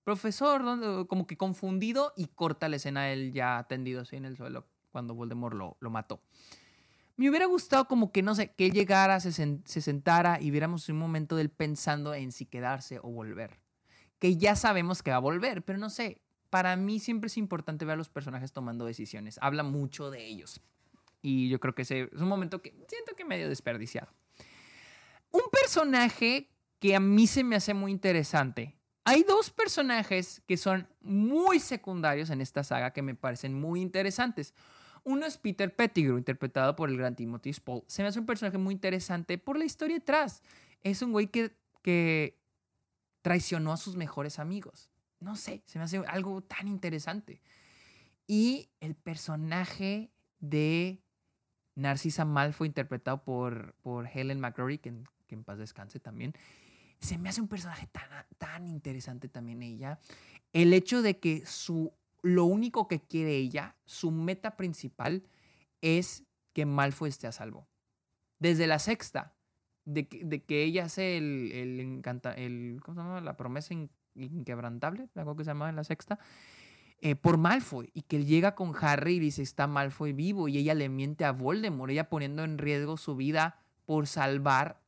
profesor, 0.07 1.05
como 1.07 1.27
que 1.27 1.35
confundido 1.35 2.13
y 2.15 2.27
corta 2.27 2.69
la 2.69 2.77
escena 2.77 3.11
él 3.11 3.33
ya 3.33 3.65
tendido 3.67 4.03
así 4.03 4.15
en 4.15 4.23
el 4.23 4.37
suelo 4.37 4.65
cuando 4.93 5.13
Voldemort 5.13 5.53
lo, 5.53 5.75
lo 5.81 5.89
mató. 5.89 6.21
Me 7.17 7.29
hubiera 7.29 7.45
gustado 7.45 7.89
como 7.89 8.13
que, 8.13 8.23
no 8.23 8.33
sé, 8.33 8.53
que 8.53 8.71
llegara, 8.71 9.19
se, 9.19 9.33
se 9.33 9.81
sentara 9.81 10.39
y 10.39 10.49
viéramos 10.49 10.87
un 10.87 10.97
momento 10.97 11.35
de 11.35 11.41
él 11.41 11.49
pensando 11.49 12.13
en 12.13 12.31
si 12.31 12.45
quedarse 12.45 12.99
o 12.99 13.09
volver. 13.11 13.59
Que 14.17 14.37
ya 14.37 14.55
sabemos 14.55 15.03
que 15.03 15.11
va 15.11 15.17
a 15.17 15.19
volver, 15.19 15.65
pero 15.65 15.77
no 15.77 15.89
sé, 15.89 16.21
para 16.49 16.77
mí 16.77 16.99
siempre 16.99 17.27
es 17.27 17.35
importante 17.35 17.83
ver 17.83 17.95
a 17.95 17.97
los 17.97 18.07
personajes 18.07 18.53
tomando 18.53 18.85
decisiones. 18.85 19.37
Habla 19.41 19.63
mucho 19.63 20.09
de 20.09 20.25
ellos. 20.25 20.61
Y 21.21 21.49
yo 21.49 21.59
creo 21.59 21.75
que 21.75 21.81
es 21.81 21.91
un 21.91 22.29
momento 22.29 22.61
que 22.61 22.69
siento 22.87 23.13
que 23.17 23.25
medio 23.25 23.49
desperdiciado. 23.49 24.07
Un 25.31 25.43
personaje 25.51 26.49
que 26.79 26.95
a 26.95 27.01
mí 27.01 27.27
se 27.27 27.43
me 27.43 27.57
hace 27.57 27.73
muy 27.73 27.91
interesante. 27.91 28.76
Hay 29.09 29.23
dos 29.23 29.51
personajes 29.51 30.41
que 30.47 30.57
son 30.57 30.85
muy 30.99 31.61
secundarios 31.61 32.29
en 32.29 32.41
esta 32.41 32.61
saga 32.65 32.91
que 32.91 33.01
me 33.01 33.15
parecen 33.15 33.53
muy 33.53 33.79
interesantes. 33.79 34.53
Uno 35.05 35.25
es 35.25 35.37
Peter 35.37 35.73
Pettigrew, 35.73 36.17
interpretado 36.17 36.75
por 36.75 36.89
el 36.89 36.97
gran 36.97 37.15
Timothy 37.15 37.53
Spall. 37.53 37.83
Se 37.87 38.01
me 38.01 38.09
hace 38.09 38.19
un 38.19 38.25
personaje 38.25 38.57
muy 38.57 38.73
interesante 38.73 39.37
por 39.37 39.57
la 39.57 39.63
historia 39.63 39.95
detrás. 39.95 40.43
Es 40.83 41.01
un 41.01 41.13
güey 41.13 41.27
que, 41.27 41.55
que 41.81 42.37
traicionó 43.21 43.71
a 43.71 43.77
sus 43.77 43.95
mejores 43.95 44.39
amigos. 44.39 44.89
No 45.21 45.37
sé, 45.37 45.63
se 45.67 45.79
me 45.79 45.85
hace 45.85 45.99
algo 45.99 46.41
tan 46.41 46.67
interesante. 46.67 47.39
Y 48.27 48.67
el 48.81 48.93
personaje 48.93 50.11
de 50.41 51.01
Narcisa 51.75 52.25
Malfoy, 52.25 52.67
interpretado 52.67 53.23
por, 53.23 53.73
por 53.75 54.05
Helen 54.05 54.41
McCrory, 54.41 54.79
que, 54.79 54.93
que, 55.27 55.35
en 55.35 55.45
paz 55.45 55.59
descanse 55.59 56.01
también. 56.01 56.33
Se 56.99 57.17
me 57.17 57.29
hace 57.29 57.41
un 57.41 57.47
personaje 57.47 57.87
tan, 57.87 58.03
tan 58.37 58.67
interesante 58.67 59.29
también 59.29 59.61
ella. 59.63 59.99
el 60.53 60.73
hecho 60.73 61.01
de 61.01 61.19
que 61.19 61.45
su, 61.45 61.93
lo 62.21 62.45
único 62.45 62.87
que 62.87 63.01
quiere 63.01 63.35
ella, 63.35 63.75
su 63.85 64.11
meta 64.11 64.57
principal, 64.57 65.23
es 65.81 66.23
que 66.53 66.65
Malfoy 66.65 67.09
esté 67.09 67.27
a 67.27 67.31
salvo. 67.31 67.67
Desde 68.39 68.67
la 68.67 68.79
sexta, 68.79 69.35
de 69.85 70.07
que, 70.07 70.25
de 70.25 70.43
que 70.43 70.63
ella 70.63 70.85
hace 70.85 71.17
el, 71.17 71.51
el, 71.53 71.79
encanta, 71.79 72.33
el 72.33 72.79
¿cómo 72.83 72.95
se 72.95 73.01
llama? 73.01 73.21
La 73.21 73.37
promesa 73.37 73.73
inquebrantable, 74.15 75.09
algo 75.15 75.35
que 75.35 75.43
se 75.43 75.51
llama 75.51 75.69
en 75.69 75.75
la 75.75 75.83
sexta, 75.83 76.19
eh, 76.99 77.15
por 77.15 77.37
Malfoy. 77.37 77.89
Y 77.93 78.01
que 78.01 78.25
llega 78.25 78.55
con 78.55 78.73
Harry 78.79 79.15
y 79.15 79.19
dice, 79.19 79.41
está 79.41 79.67
Malfoy 79.67 80.13
vivo. 80.13 80.47
Y 80.47 80.57
ella 80.57 80.73
le 80.73 80.89
miente 80.89 81.25
a 81.25 81.31
Voldemort, 81.31 81.91
ella 81.91 82.09
poniendo 82.09 82.43
en 82.43 82.57
riesgo 82.57 82.97
su 82.97 83.15
vida 83.15 83.59
por 83.85 84.07
salvar 84.07 84.81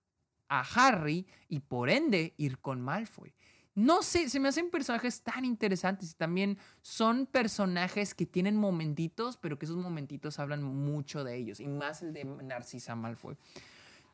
a 0.50 0.62
Harry 0.62 1.26
y 1.48 1.62
por 1.62 1.90
ende 1.90 2.34
ir 2.38 2.60
con 2.60 2.82
Malfoy. 2.82 3.34
No 3.76 4.02
sé, 4.02 4.30
se 4.30 4.42
me 4.42 4.50
hacen 4.50 4.70
personajes 4.72 5.22
tan 5.22 5.46
interesantes 5.46 6.12
y 6.12 6.14
también 6.16 6.58
son 6.82 7.28
personajes 7.28 8.14
que 8.14 8.26
tienen 8.26 8.58
momentitos, 8.58 9.38
pero 9.38 9.58
que 9.58 9.66
esos 9.66 9.78
momentitos 9.78 10.40
hablan 10.40 10.64
mucho 10.64 11.24
de 11.24 11.38
ellos 11.38 11.60
y 11.60 11.68
más 11.68 12.02
el 12.02 12.12
de 12.12 12.26
Narcisa 12.26 12.96
Malfoy. 12.96 13.38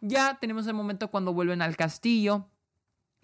Ya 0.01 0.37
tenemos 0.39 0.67
el 0.67 0.75
momento 0.75 1.09
cuando 1.09 1.33
vuelven 1.33 1.63
al 1.63 1.75
castillo, 1.77 2.47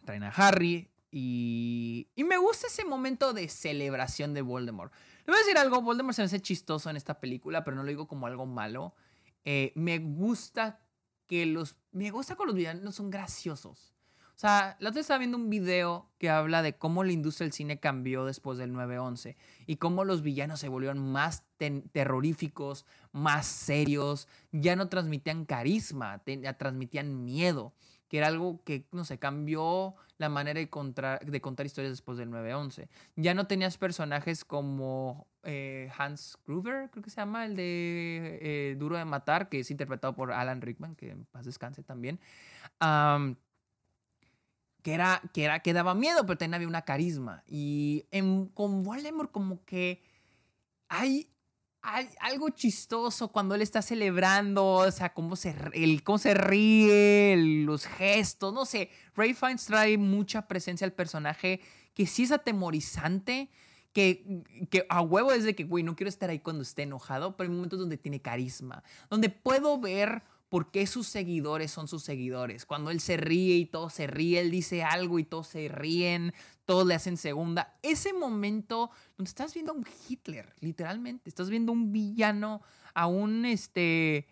traen 0.03 0.23
a 0.23 0.29
Harry 0.29 0.89
y, 1.11 2.07
y 2.15 2.23
me 2.23 2.37
gusta 2.37 2.67
ese 2.67 2.85
momento 2.85 3.33
de 3.33 3.47
celebración 3.49 4.33
de 4.33 4.41
Voldemort. 4.41 4.91
Le 5.25 5.33
voy 5.33 5.35
a 5.35 5.39
decir 5.39 5.57
algo, 5.57 5.81
Voldemort 5.81 6.15
se 6.15 6.23
me 6.23 6.25
hace 6.25 6.39
chistoso 6.39 6.89
en 6.89 6.95
esta 6.95 7.19
película, 7.19 7.63
pero 7.63 7.75
no 7.77 7.83
lo 7.83 7.89
digo 7.89 8.07
como 8.07 8.25
algo 8.25 8.45
malo. 8.45 8.95
Eh, 9.45 9.73
me 9.75 9.99
gusta 9.99 10.79
que 11.27 11.45
los... 11.45 11.77
Me 11.91 12.09
gusta 12.11 12.35
con 12.35 12.47
los 12.47 12.55
villanos 12.55 12.95
son 12.95 13.09
graciosos. 13.09 13.93
O 14.35 14.39
sea, 14.41 14.75
la 14.79 14.89
otra 14.89 15.01
estaba 15.01 15.19
viendo 15.19 15.37
un 15.37 15.51
video 15.51 16.09
que 16.17 16.29
habla 16.29 16.63
de 16.63 16.75
cómo 16.75 17.03
la 17.03 17.11
industria 17.11 17.45
del 17.45 17.53
cine 17.53 17.79
cambió 17.79 18.25
después 18.25 18.57
del 18.57 18.73
9-11 18.73 19.35
y 19.67 19.75
cómo 19.75 20.03
los 20.03 20.23
villanos 20.23 20.59
se 20.59 20.67
volvieron 20.67 21.11
más 21.11 21.43
terroríficos, 21.91 22.87
más 23.11 23.45
serios, 23.45 24.27
ya 24.51 24.75
no 24.75 24.89
transmitían 24.89 25.45
carisma, 25.45 26.23
transmitían 26.57 27.23
miedo, 27.23 27.73
que 28.07 28.17
era 28.17 28.27
algo 28.27 28.63
que, 28.63 28.87
no 28.91 29.05
sé, 29.05 29.19
cambió 29.19 29.93
la 30.17 30.29
manera 30.29 30.59
de, 30.59 30.69
de 31.31 31.41
contar 31.41 31.65
historias 31.67 31.91
después 31.91 32.17
del 32.17 32.29
9-11. 32.29 32.87
Ya 33.17 33.35
no 33.35 33.45
tenías 33.45 33.77
personajes 33.77 34.43
como 34.43 35.27
eh, 35.43 35.91
Hans 35.97 36.37
Gruber, 36.45 36.89
creo 36.91 37.03
que 37.03 37.09
se 37.09 37.17
llama, 37.17 37.45
el 37.45 37.55
de 37.55 38.39
eh, 38.41 38.75
Duro 38.77 38.97
de 38.97 39.05
Matar, 39.05 39.49
que 39.49 39.59
es 39.59 39.71
interpretado 39.71 40.15
por 40.15 40.31
Alan 40.31 40.61
Rickman, 40.61 40.95
que 40.95 41.11
en 41.11 41.25
paz 41.25 41.45
descanse 41.45 41.83
también 41.83 42.19
que 44.81 44.93
era, 44.93 45.21
que 45.33 45.43
era, 45.43 45.59
que 45.59 45.73
daba 45.73 45.93
miedo, 45.93 46.25
pero 46.25 46.37
también 46.37 46.55
había 46.55 46.67
una 46.67 46.83
carisma. 46.83 47.43
Y 47.47 48.05
en, 48.11 48.47
con 48.47 48.83
Voldemort 48.83 49.31
como 49.31 49.63
que 49.63 50.01
hay, 50.87 51.29
hay 51.81 52.09
algo 52.19 52.49
chistoso 52.49 53.31
cuando 53.31 53.55
él 53.55 53.61
está 53.61 53.81
celebrando, 53.81 54.65
o 54.65 54.91
sea, 54.91 55.13
cómo 55.13 55.35
se, 55.35 55.55
el, 55.73 56.03
cómo 56.03 56.17
se 56.17 56.33
ríe, 56.33 57.35
los 57.37 57.85
gestos, 57.85 58.53
no 58.53 58.65
sé. 58.65 58.89
Ray 59.15 59.33
Fiennes 59.33 59.65
trae 59.65 59.97
mucha 59.97 60.47
presencia 60.47 60.85
al 60.85 60.93
personaje 60.93 61.61
que 61.93 62.07
sí 62.07 62.23
es 62.23 62.31
atemorizante, 62.31 63.49
que, 63.93 64.43
que 64.69 64.85
a 64.89 65.01
huevo 65.01 65.31
es 65.31 65.43
de 65.43 65.55
que, 65.55 65.63
güey, 65.63 65.83
no 65.83 65.95
quiero 65.95 66.09
estar 66.09 66.29
ahí 66.29 66.39
cuando 66.39 66.63
esté 66.63 66.83
enojado, 66.83 67.35
pero 67.35 67.49
hay 67.49 67.55
momentos 67.55 67.79
donde 67.79 67.97
tiene 67.97 68.21
carisma, 68.21 68.83
donde 69.09 69.29
puedo 69.29 69.79
ver 69.79 70.23
por 70.51 70.69
qué 70.69 70.85
sus 70.85 71.07
seguidores 71.07 71.71
son 71.71 71.87
sus 71.87 72.03
seguidores. 72.03 72.65
Cuando 72.65 72.91
él 72.91 72.99
se 72.99 73.15
ríe 73.15 73.55
y 73.55 73.65
todos 73.65 73.93
se 73.93 74.05
ríen, 74.05 74.45
él 74.45 74.51
dice 74.51 74.83
algo 74.83 75.17
y 75.17 75.23
todos 75.23 75.47
se 75.47 75.69
ríen, 75.69 76.33
todos 76.65 76.85
le 76.85 76.93
hacen 76.93 77.15
segunda. 77.15 77.77
Ese 77.81 78.11
momento 78.11 78.91
donde 79.17 79.29
estás 79.29 79.53
viendo 79.53 79.71
a 79.71 79.75
un 79.75 79.87
Hitler, 80.09 80.53
literalmente, 80.59 81.29
estás 81.29 81.49
viendo 81.49 81.71
a 81.71 81.75
un 81.75 81.93
villano, 81.93 82.61
a 82.93 83.07
un 83.07 83.45
este 83.45 84.27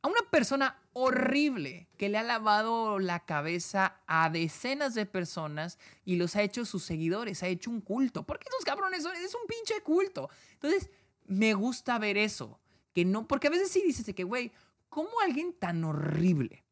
a 0.00 0.08
una 0.08 0.20
persona 0.30 0.81
horrible 0.92 1.88
que 1.96 2.08
le 2.08 2.18
ha 2.18 2.22
lavado 2.22 2.98
la 2.98 3.20
cabeza 3.20 4.00
a 4.06 4.30
decenas 4.30 4.94
de 4.94 5.06
personas 5.06 5.78
y 6.04 6.16
los 6.16 6.36
ha 6.36 6.42
hecho 6.42 6.64
sus 6.64 6.84
seguidores, 6.84 7.42
ha 7.42 7.48
hecho 7.48 7.70
un 7.70 7.80
culto. 7.80 8.24
Porque 8.24 8.48
esos 8.48 8.64
cabrones 8.64 9.02
son, 9.02 9.14
es 9.16 9.34
un 9.34 9.46
pinche 9.46 9.82
culto. 9.82 10.28
Entonces, 10.54 10.90
me 11.24 11.54
gusta 11.54 11.98
ver 11.98 12.16
eso 12.16 12.60
que 12.92 13.04
no, 13.04 13.26
porque 13.26 13.46
a 13.46 13.50
veces 13.50 13.70
sí 13.70 13.82
dices 13.82 14.14
que, 14.14 14.24
güey, 14.24 14.52
¿cómo 14.88 15.10
alguien 15.24 15.54
tan 15.54 15.82
horrible 15.84 16.64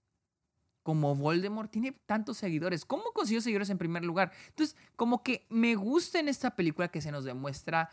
como 0.83 1.15
Voldemort 1.15 1.71
tiene 1.71 1.93
tantos 1.93 2.39
seguidores? 2.39 2.85
¿Cómo 2.85 3.13
consiguió 3.13 3.41
seguidores 3.41 3.71
en 3.71 3.79
primer 3.79 4.05
lugar? 4.05 4.33
Entonces, 4.49 4.77
como 4.97 5.23
que 5.23 5.47
me 5.49 5.75
gusta 5.77 6.19
en 6.19 6.29
esta 6.29 6.55
película 6.55 6.89
que 6.89 7.01
se 7.01 7.13
nos 7.13 7.25
demuestra 7.25 7.91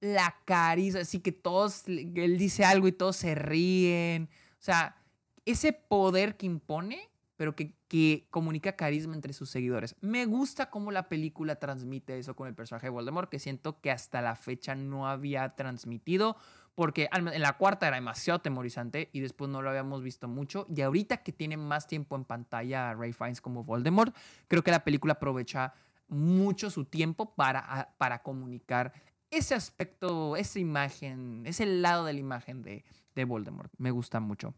la 0.00 0.36
carisma, 0.44 1.00
así 1.00 1.20
que 1.20 1.32
todos, 1.32 1.84
él 1.86 2.36
dice 2.36 2.64
algo 2.64 2.88
y 2.88 2.92
todos 2.92 3.16
se 3.16 3.34
ríen. 3.34 4.28
O 4.58 4.62
sea, 4.62 4.96
ese 5.44 5.72
poder 5.72 6.36
que 6.36 6.46
impone, 6.46 7.10
pero 7.36 7.54
que, 7.56 7.74
que 7.88 8.26
comunica 8.30 8.76
carisma 8.76 9.14
entre 9.14 9.32
sus 9.32 9.50
seguidores. 9.50 9.96
Me 10.00 10.24
gusta 10.26 10.70
cómo 10.70 10.90
la 10.90 11.08
película 11.08 11.56
transmite 11.56 12.18
eso 12.18 12.36
con 12.36 12.48
el 12.48 12.54
personaje 12.54 12.86
de 12.86 12.90
Voldemort, 12.90 13.28
que 13.28 13.38
siento 13.38 13.80
que 13.80 13.90
hasta 13.90 14.22
la 14.22 14.36
fecha 14.36 14.74
no 14.74 15.08
había 15.08 15.56
transmitido 15.56 16.36
porque 16.74 17.08
en 17.12 17.40
la 17.40 17.56
cuarta 17.56 17.86
era 17.86 17.96
demasiado 17.96 18.40
temorizante 18.40 19.08
y 19.12 19.20
después 19.20 19.50
no 19.50 19.62
lo 19.62 19.70
habíamos 19.70 20.02
visto 20.02 20.28
mucho. 20.28 20.66
Y 20.74 20.80
ahorita 20.80 21.18
que 21.18 21.32
tiene 21.32 21.56
más 21.56 21.86
tiempo 21.86 22.16
en 22.16 22.24
pantalla 22.24 22.94
Ray 22.94 23.12
Fiennes 23.12 23.40
como 23.40 23.64
Voldemort, 23.64 24.14
creo 24.48 24.64
que 24.64 24.70
la 24.70 24.82
película 24.82 25.14
aprovecha 25.14 25.74
mucho 26.08 26.70
su 26.70 26.84
tiempo 26.84 27.34
para, 27.34 27.94
para 27.98 28.22
comunicar 28.22 28.92
ese 29.30 29.54
aspecto, 29.54 30.36
esa 30.36 30.58
imagen, 30.58 31.42
ese 31.46 31.66
lado 31.66 32.04
de 32.04 32.12
la 32.12 32.20
imagen 32.20 32.62
de, 32.62 32.84
de 33.14 33.24
Voldemort. 33.24 33.72
Me 33.78 33.90
gusta 33.90 34.20
mucho. 34.20 34.54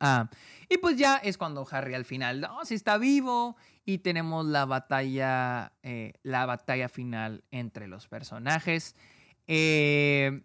Ah, 0.00 0.28
y 0.68 0.78
pues 0.78 0.96
ya 0.96 1.16
es 1.16 1.38
cuando 1.38 1.66
Harry 1.70 1.94
al 1.94 2.04
final, 2.04 2.40
no, 2.40 2.64
si 2.64 2.74
está 2.74 2.98
vivo 2.98 3.56
y 3.84 3.98
tenemos 3.98 4.46
la 4.46 4.64
batalla, 4.64 5.72
eh, 5.82 6.14
la 6.22 6.46
batalla 6.46 6.88
final 6.88 7.44
entre 7.50 7.86
los 7.86 8.08
personajes. 8.08 8.96
Eh, 9.46 10.42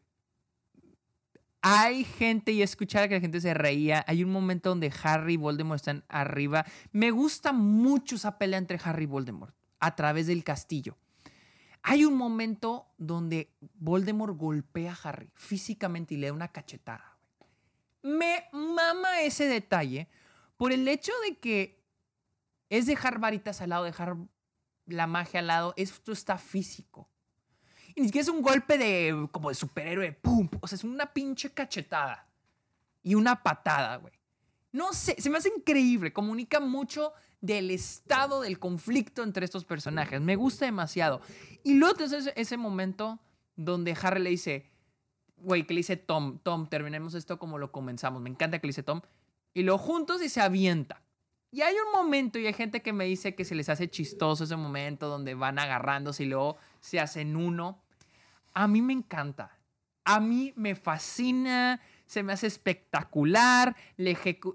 hay 1.61 2.05
gente, 2.05 2.53
y 2.53 2.61
escuchar 2.61 3.09
que 3.09 3.15
la 3.15 3.21
gente 3.21 3.41
se 3.41 3.53
reía, 3.53 4.05
hay 4.07 4.23
un 4.23 4.31
momento 4.31 4.69
donde 4.69 4.93
Harry 5.03 5.33
y 5.33 5.37
Voldemort 5.37 5.79
están 5.79 6.05
arriba. 6.07 6.65
Me 6.91 7.11
gusta 7.11 7.51
mucho 7.51 8.15
esa 8.15 8.37
pelea 8.37 8.59
entre 8.59 8.79
Harry 8.83 9.03
y 9.03 9.07
Voldemort 9.07 9.53
a 9.79 9.95
través 9.95 10.27
del 10.27 10.43
castillo. 10.43 10.97
Hay 11.83 12.05
un 12.05 12.15
momento 12.15 12.87
donde 12.97 13.53
Voldemort 13.75 14.37
golpea 14.37 14.93
a 14.93 15.09
Harry 15.09 15.31
físicamente 15.35 16.13
y 16.13 16.17
le 16.17 16.27
da 16.27 16.33
una 16.33 16.49
cachetada. 16.49 17.18
Me 18.01 18.45
mama 18.51 19.21
ese 19.21 19.45
detalle 19.45 20.07
por 20.57 20.71
el 20.71 20.87
hecho 20.87 21.11
de 21.27 21.37
que 21.37 21.83
es 22.69 22.85
dejar 22.85 23.19
varitas 23.19 23.61
al 23.61 23.69
lado, 23.69 23.83
dejar 23.83 24.15
la 24.85 25.07
magia 25.07 25.39
al 25.39 25.47
lado, 25.47 25.73
esto 25.77 26.11
está 26.11 26.37
físico. 26.37 27.09
Y 27.95 28.01
ni 28.01 28.07
siquiera 28.07 28.23
es 28.23 28.29
un 28.29 28.41
golpe 28.41 28.77
de 28.77 29.27
como 29.31 29.49
de 29.49 29.55
superhéroe, 29.55 30.11
¡pum! 30.13 30.49
O 30.61 30.67
sea, 30.67 30.75
es 30.75 30.83
una 30.83 31.11
pinche 31.11 31.51
cachetada. 31.51 32.27
Y 33.01 33.15
una 33.15 33.41
patada, 33.41 33.95
güey. 33.97 34.13
No 34.71 34.93
sé, 34.93 35.15
se 35.19 35.29
me 35.29 35.37
hace 35.37 35.51
increíble. 35.55 36.13
Comunica 36.13 36.59
mucho 36.59 37.13
del 37.41 37.71
estado 37.71 38.41
del 38.41 38.59
conflicto 38.59 39.23
entre 39.23 39.45
estos 39.45 39.65
personajes. 39.65 40.21
Me 40.21 40.35
gusta 40.35 40.65
demasiado. 40.65 41.21
Y 41.63 41.75
luego 41.75 42.03
es 42.03 42.31
ese 42.35 42.57
momento 42.57 43.19
donde 43.55 43.97
Harry 44.01 44.21
le 44.21 44.29
dice, 44.29 44.69
güey, 45.41 45.65
que 45.65 45.73
le 45.73 45.79
dice 45.79 45.97
Tom, 45.97 46.39
Tom, 46.39 46.67
terminemos 46.67 47.13
esto 47.13 47.39
como 47.39 47.57
lo 47.57 47.71
comenzamos. 47.71 48.21
Me 48.21 48.29
encanta 48.29 48.59
que 48.59 48.67
le 48.67 48.69
dice 48.69 48.83
Tom. 48.83 49.01
Y 49.53 49.63
lo 49.63 49.77
juntos 49.77 50.21
y 50.21 50.29
se 50.29 50.41
avienta. 50.41 51.01
Y 51.51 51.61
hay 51.61 51.75
un 51.75 51.91
momento 51.91 52.37
y 52.37 52.45
hay 52.45 52.53
gente 52.53 52.81
que 52.81 52.93
me 52.93 53.05
dice 53.05 53.33
que 53.33 53.43
se 53.43 53.55
les 53.55 53.69
hace 53.69 53.89
chistoso 53.89 54.43
ese 54.43 54.55
momento 54.55 55.07
donde 55.07 55.33
van 55.33 55.57
agarrándose 55.57 56.23
y 56.23 56.27
luego 56.27 56.57
se 56.79 56.99
hacen 56.99 57.35
uno. 57.35 57.81
A 58.53 58.67
mí 58.67 58.81
me 58.81 58.93
encanta. 58.93 59.57
A 60.05 60.19
mí 60.19 60.53
me 60.55 60.75
fascina, 60.75 61.81
se 62.05 62.23
me 62.23 62.33
hace 62.33 62.47
espectacular, 62.47 63.75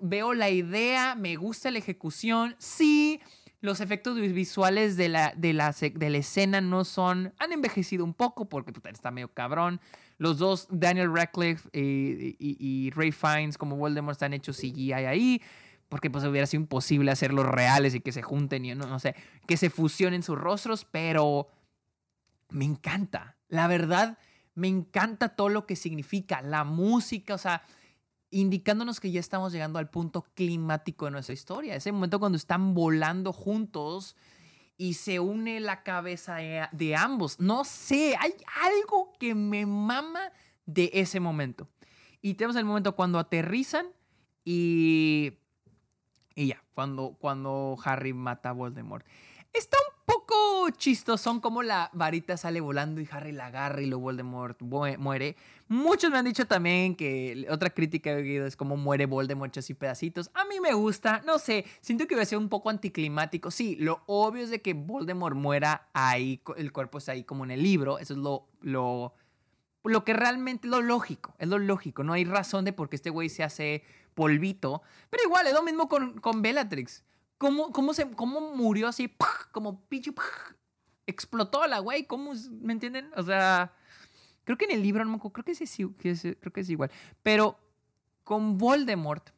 veo 0.01 0.35
la 0.35 0.51
idea, 0.51 1.15
me 1.15 1.37
gusta 1.37 1.71
la 1.71 1.79
ejecución. 1.79 2.57
Sí, 2.59 3.21
los 3.65 3.81
efectos 3.81 4.21
visuales 4.21 4.99
de 4.99 5.09
la, 5.09 5.33
de 5.35 5.55
la, 5.55 5.73
de 5.73 6.11
la 6.11 6.19
escena 6.19 6.61
no 6.61 6.85
son, 6.85 7.33
han 7.39 7.51
envejecido 7.51 8.05
un 8.05 8.13
poco 8.13 8.47
porque 8.47 8.75
está 8.93 9.11
medio 9.11 9.33
cabrón. 9.33 9.81
Los 10.19 10.37
dos, 10.37 10.69
Daniel 10.71 11.11
Radcliffe 11.11 11.71
y, 11.73 12.37
y, 12.39 12.91
Ray 12.91 13.11
Fiennes 13.11 13.57
como 13.57 13.77
Voldemort 13.77 14.17
están 14.17 14.35
hechos 14.35 14.59
CGI 14.59 14.93
ahí 14.93 15.43
porque 15.89 16.11
pues 16.11 16.25
hubiera 16.25 16.47
sido 16.47 16.61
imposible 16.61 17.11
hacerlos 17.11 17.47
reales 17.47 17.95
y 17.95 18.01
que 18.01 18.13
se 18.13 18.21
junten 18.21 18.67
y 18.67 18.75
no, 18.75 18.87
no 18.87 18.99
sé, 18.99 19.15
que 19.47 19.57
se 19.57 19.71
fusionen 19.71 20.23
sus 20.23 20.37
rostros, 20.37 20.85
pero 20.85 21.49
me 22.51 22.67
encanta. 22.67 23.39
La 23.49 23.67
verdad, 23.67 24.19
me 24.55 24.69
encanta 24.69 25.31
todo 25.31 25.49
lo 25.49 25.65
que 25.65 25.75
significa 25.75 26.43
la 26.43 26.65
música, 26.65 27.35
o 27.35 27.39
sea, 27.39 27.63
indicándonos 28.35 28.99
que 28.99 29.13
ya 29.13 29.21
estamos 29.21 29.53
llegando 29.53 29.79
al 29.79 29.89
punto 29.89 30.23
climático 30.35 31.05
de 31.05 31.13
nuestra 31.13 31.33
historia. 31.33 31.77
Ese 31.77 31.93
momento 31.93 32.19
cuando 32.19 32.37
están 32.37 32.75
volando 32.75 33.33
juntos 33.33 34.17
y 34.77 34.95
se 34.95 35.21
une 35.21 35.61
la 35.61 35.85
cabeza 35.85 36.37
de, 36.73 36.97
ambos. 36.97 37.39
No 37.39 37.65
sé, 37.65 38.17
hay 38.19 38.35
algo 38.61 39.13
que 39.21 39.37
me 39.37 39.67
mama 39.67 40.33
de 40.67 40.91
ese 40.95 41.21
momento. 41.21 41.69
Y 42.21 42.35
tenemos 42.35 42.57
el 42.57 42.65
momento 42.65 42.97
cuando 42.97 43.19
aterrizan 43.19 43.87
y... 44.45 45.39
Y 46.37 46.49
ya, 46.49 46.65
cuando, 46.75 47.17
cuando 47.21 47.77
Harry 47.85 48.13
mata 48.13 48.49
a 48.49 48.53
Voldemort. 48.53 49.07
Está 49.53 49.77
un 49.77 49.94
poco 50.05 50.71
chistosón 50.71 51.41
como 51.41 51.63
la 51.63 51.91
varita 51.93 52.37
sale 52.37 52.61
volando 52.61 53.01
y 53.01 53.09
Harry 53.11 53.33
la 53.33 53.47
agarra 53.47 53.81
y 53.83 53.87
lo 53.87 53.99
Voldemort 53.99 54.61
muere. 54.63 55.37
Muchos 55.69 56.11
me 56.11 56.19
han 56.19 56.25
dicho 56.25 56.47
también 56.47 56.95
que 56.95 57.47
otra 57.51 57.71
crítica 57.71 58.11
he 58.11 58.17
oído 58.17 58.47
es 58.47 58.57
como 58.57 58.77
muere 58.77 59.07
Voldemort 59.07 59.57
así 59.57 59.75
pedacitos. 59.75 60.31
A 60.35 60.45
mí 60.45 60.61
me 60.61 60.75
gusta, 60.75 61.23
no 61.25 61.39
sé, 61.39 61.65
siento 61.81 62.07
que 62.07 62.17
va 62.17 62.23
a 62.23 62.27
ser 62.27 62.39
un 62.39 62.49
poco 62.49 62.71
anticlimático. 62.71 63.51
Sí, 63.51 63.77
lo 63.77 64.03
obvio 64.07 64.45
es 64.45 64.51
de 64.51 64.61
que 64.61 64.75
Voldemort 64.75 65.37
muera 65.37 65.89
ahí, 65.93 66.41
el 66.57 66.73
cuerpo 66.73 66.99
está 66.99 67.13
ahí 67.13 67.25
como 67.25 67.45
en 67.45 67.51
el 67.51 67.63
libro, 67.63 67.99
eso 67.99 68.15
es 68.15 68.19
lo, 68.19 68.47
lo, 68.61 69.15
lo 69.85 70.05
que 70.05 70.13
realmente, 70.13 70.69
lo 70.69 70.83
lógico, 70.83 71.35
es 71.39 71.49
lo 71.49 71.59
lógico. 71.59 72.05
No 72.05 72.13
hay 72.13 72.25
razón 72.25 72.65
de 72.65 72.73
por 72.73 72.89
qué 72.89 72.97
este 72.97 73.11
güey 73.11 73.29
se 73.29 73.43
hace 73.43 73.85
polvito, 74.15 74.83
pero 75.11 75.25
igual 75.25 75.47
es 75.47 75.55
lo 75.55 75.63
mismo 75.63 75.89
con, 75.89 76.21
con 76.21 76.43
Bellatrix. 76.43 77.05
¿Cómo, 77.45 77.73
cómo, 77.73 77.93
se, 77.93 78.11
cómo 78.13 78.41
murió 78.55 78.89
así? 78.89 79.15
Como 79.53 79.87
pinche. 79.87 80.15
Explotó 81.07 81.67
la 81.67 81.81
güey. 81.81 82.07
¿Cómo? 82.07 82.33
¿Me 82.63 82.73
entienden? 82.73 83.11
O 83.19 83.23
sea. 83.23 83.77
Creo 84.45 84.57
que 84.57 84.65
en 84.65 84.71
el 84.71 84.83
libro, 84.83 85.05
no 85.05 85.19
creo 85.19 85.45
que, 85.45 85.55
sí, 85.55 85.95
que 85.99 86.13
es, 86.13 86.23
creo 86.23 86.53
que 86.55 86.63
es 86.63 86.71
igual. 86.71 86.91
Pero 87.23 87.59
con 88.23 88.57
Voldemort, 88.57 89.29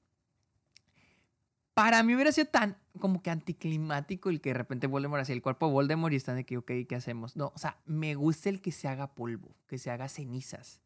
para 1.75 2.05
mí 2.05 2.15
hubiera 2.15 2.31
sido 2.31 2.47
tan 2.47 2.77
como 3.01 3.23
que 3.23 3.31
anticlimático 3.31 4.31
el 4.31 4.41
que 4.41 4.51
de 4.51 4.55
repente 4.55 4.87
Voldemort 4.87 5.23
hacia 5.23 5.33
el 5.33 5.43
cuerpo 5.43 5.67
de 5.67 5.73
Voldemort 5.73 6.13
y 6.13 6.17
están 6.17 6.37
de 6.37 6.47
que, 6.47 6.59
ok, 6.59 6.71
¿qué 6.89 6.95
hacemos? 6.95 7.35
No, 7.35 7.53
o 7.57 7.59
sea, 7.59 7.81
me 7.87 8.15
gusta 8.15 8.51
el 8.51 8.61
que 8.61 8.71
se 8.71 8.87
haga 8.87 9.17
polvo, 9.17 9.57
que 9.67 9.79
se 9.79 9.91
haga 9.91 10.09
cenizas. 10.09 10.81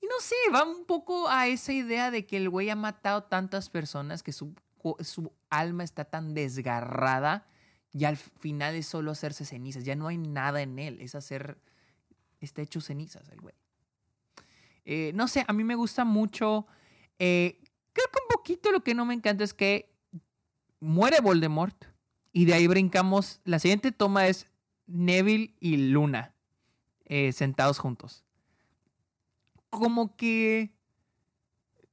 Y 0.00 0.06
no 0.06 0.20
sé, 0.20 0.36
va 0.54 0.62
un 0.62 0.84
poco 0.84 1.28
a 1.28 1.48
esa 1.48 1.72
idea 1.72 2.12
de 2.12 2.24
que 2.24 2.36
el 2.36 2.50
güey 2.50 2.70
ha 2.70 2.76
matado 2.76 3.24
tantas 3.24 3.68
personas 3.68 4.22
que 4.22 4.32
su 4.32 4.54
su 5.00 5.32
alma 5.50 5.84
está 5.84 6.04
tan 6.04 6.34
desgarrada 6.34 7.46
y 7.92 8.04
al 8.04 8.16
final 8.16 8.74
es 8.74 8.86
solo 8.86 9.12
hacerse 9.12 9.44
cenizas. 9.44 9.84
Ya 9.84 9.96
no 9.96 10.08
hay 10.08 10.18
nada 10.18 10.62
en 10.62 10.78
él, 10.78 11.00
es 11.00 11.14
hacer, 11.14 11.58
está 12.40 12.62
hecho 12.62 12.80
cenizas 12.80 13.28
el 13.30 13.40
güey. 13.40 13.54
Eh, 14.84 15.12
no 15.14 15.28
sé, 15.28 15.44
a 15.46 15.52
mí 15.52 15.64
me 15.64 15.74
gusta 15.74 16.04
mucho. 16.04 16.66
Eh, 17.18 17.60
creo 17.92 18.06
que 18.12 18.22
un 18.22 18.28
poquito 18.28 18.72
lo 18.72 18.82
que 18.82 18.94
no 18.94 19.06
me 19.06 19.14
encanta 19.14 19.44
es 19.44 19.54
que 19.54 19.94
muere 20.80 21.20
Voldemort 21.20 21.84
y 22.32 22.44
de 22.44 22.54
ahí 22.54 22.66
brincamos. 22.66 23.40
La 23.44 23.58
siguiente 23.58 23.92
toma 23.92 24.26
es 24.26 24.46
Neville 24.86 25.54
y 25.60 25.76
Luna 25.76 26.34
eh, 27.06 27.32
sentados 27.32 27.78
juntos. 27.78 28.24
Como 29.70 30.16
que 30.16 30.74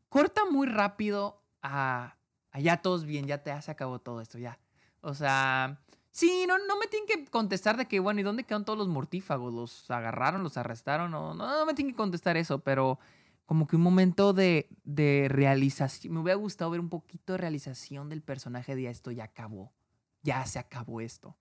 corta 0.09 0.41
muy 0.49 0.67
rápido 0.67 1.41
a, 1.61 2.17
allá 2.51 2.77
todos 2.77 3.05
bien, 3.05 3.25
ya 3.25 3.43
te 3.43 3.59
se 3.61 3.71
acabó 3.71 3.99
todo 3.99 4.21
esto, 4.21 4.37
ya. 4.37 4.59
O 5.01 5.13
sea, 5.13 5.79
sí, 6.11 6.45
no, 6.47 6.57
no 6.59 6.77
me 6.77 6.87
tienen 6.87 7.07
que 7.07 7.25
contestar 7.31 7.77
de 7.77 7.87
que, 7.87 7.99
bueno, 7.99 8.19
¿y 8.19 8.23
dónde 8.23 8.43
quedan 8.43 8.65
todos 8.65 8.77
los 8.77 8.87
mortífagos? 8.87 9.53
¿Los 9.53 9.89
agarraron, 9.91 10.43
los 10.43 10.57
arrestaron? 10.57 11.11
No, 11.11 11.33
no, 11.33 11.47
no 11.47 11.65
me 11.65 11.73
tienen 11.73 11.93
que 11.93 11.97
contestar 11.97 12.37
eso, 12.37 12.59
pero 12.59 12.99
como 13.45 13.67
que 13.67 13.75
un 13.75 13.81
momento 13.81 14.33
de, 14.33 14.69
de 14.83 15.27
realización, 15.29 16.13
me 16.13 16.19
hubiera 16.19 16.37
gustado 16.37 16.71
ver 16.71 16.79
un 16.79 16.89
poquito 16.89 17.33
de 17.33 17.37
realización 17.37 18.09
del 18.09 18.21
personaje 18.21 18.75
de 18.75 18.89
esto 18.89 19.11
ya 19.11 19.25
acabó, 19.25 19.73
ya 20.21 20.45
se 20.45 20.59
acabó 20.59 21.01
esto. 21.01 21.35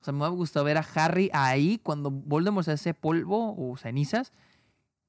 O 0.00 0.04
sea, 0.04 0.12
me 0.12 0.20
hubiera 0.20 0.36
gustado 0.36 0.64
ver 0.64 0.78
a 0.78 0.86
Harry 0.94 1.30
ahí 1.32 1.78
cuando 1.82 2.10
Voldemort 2.10 2.64
se 2.64 2.72
hace 2.72 2.94
polvo 2.94 3.56
o 3.58 3.76
cenizas 3.76 4.32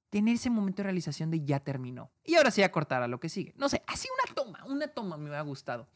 tener 0.10 0.36
ese 0.36 0.50
momento 0.50 0.78
de 0.78 0.86
realización 0.86 1.32
de 1.32 1.44
ya 1.44 1.60
terminó. 1.60 2.12
Y 2.24 2.36
ahora 2.36 2.52
sí 2.52 2.64
a 2.64 2.72
cortar 2.72 3.04
a 3.04 3.08
lo 3.08 3.20
que 3.20 3.30
sigue. 3.30 3.54
No 3.58 3.70
sé, 3.70 3.84
así 3.88 4.08
una 4.14 4.34
toma, 4.34 4.66
una 4.66 4.88
toma 4.88 5.18
me 5.18 5.36
ha 5.36 5.42
gustado. 5.42 5.88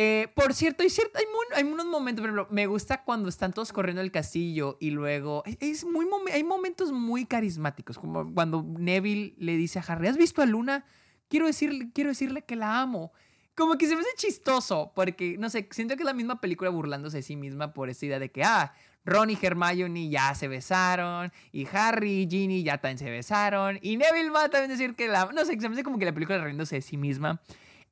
Eh, 0.00 0.28
por 0.34 0.54
cierto, 0.54 0.84
hay, 0.84 0.90
cierto 0.90 1.18
hay, 1.56 1.64
unos 1.64 1.86
momentos, 1.86 2.24
por 2.24 2.52
me 2.52 2.66
gusta 2.66 3.02
cuando 3.02 3.28
están 3.28 3.52
todos 3.52 3.72
corriendo 3.72 4.00
el 4.00 4.12
castillo 4.12 4.76
y 4.78 4.90
luego 4.90 5.42
es 5.58 5.84
muy 5.84 6.06
hay 6.32 6.44
momentos 6.44 6.92
muy 6.92 7.24
carismáticos, 7.24 7.98
como 7.98 8.32
cuando 8.32 8.62
Neville 8.62 9.34
le 9.38 9.56
dice 9.56 9.80
a 9.80 9.82
Harry, 9.82 10.06
¿has 10.06 10.16
visto 10.16 10.40
a 10.40 10.46
Luna? 10.46 10.84
Quiero 11.28 11.46
decirle, 11.46 11.90
quiero 11.92 12.10
decirle 12.10 12.42
que 12.42 12.54
la 12.54 12.80
amo. 12.80 13.12
Como 13.58 13.76
que 13.76 13.88
se 13.88 13.96
me 13.96 14.02
hace 14.02 14.10
chistoso, 14.16 14.92
porque, 14.94 15.36
no 15.36 15.50
sé, 15.50 15.68
siento 15.72 15.96
que 15.96 16.02
es 16.02 16.06
la 16.06 16.14
misma 16.14 16.40
película 16.40 16.70
burlándose 16.70 17.16
de 17.16 17.22
sí 17.24 17.34
misma 17.34 17.74
por 17.74 17.90
esta 17.90 18.06
idea 18.06 18.20
de 18.20 18.30
que, 18.30 18.44
ah, 18.44 18.72
Ron 19.04 19.30
y 19.30 19.38
Hermione 19.42 20.08
ya 20.08 20.32
se 20.36 20.46
besaron, 20.46 21.32
y 21.50 21.66
Harry 21.72 22.22
y 22.22 22.28
Ginny 22.30 22.62
ya 22.62 22.78
también 22.78 22.98
se 22.98 23.10
besaron, 23.10 23.80
y 23.82 23.96
Neville 23.96 24.30
va 24.30 24.44
a 24.44 24.48
también 24.48 24.70
decir 24.70 24.94
que 24.94 25.08
la... 25.08 25.28
No 25.34 25.44
sé, 25.44 25.60
se 25.60 25.68
me 25.68 25.74
hace 25.74 25.82
como 25.82 25.98
que 25.98 26.04
la 26.04 26.14
película 26.14 26.38
riéndose 26.38 26.76
de 26.76 26.82
sí 26.82 26.96
misma. 26.96 27.40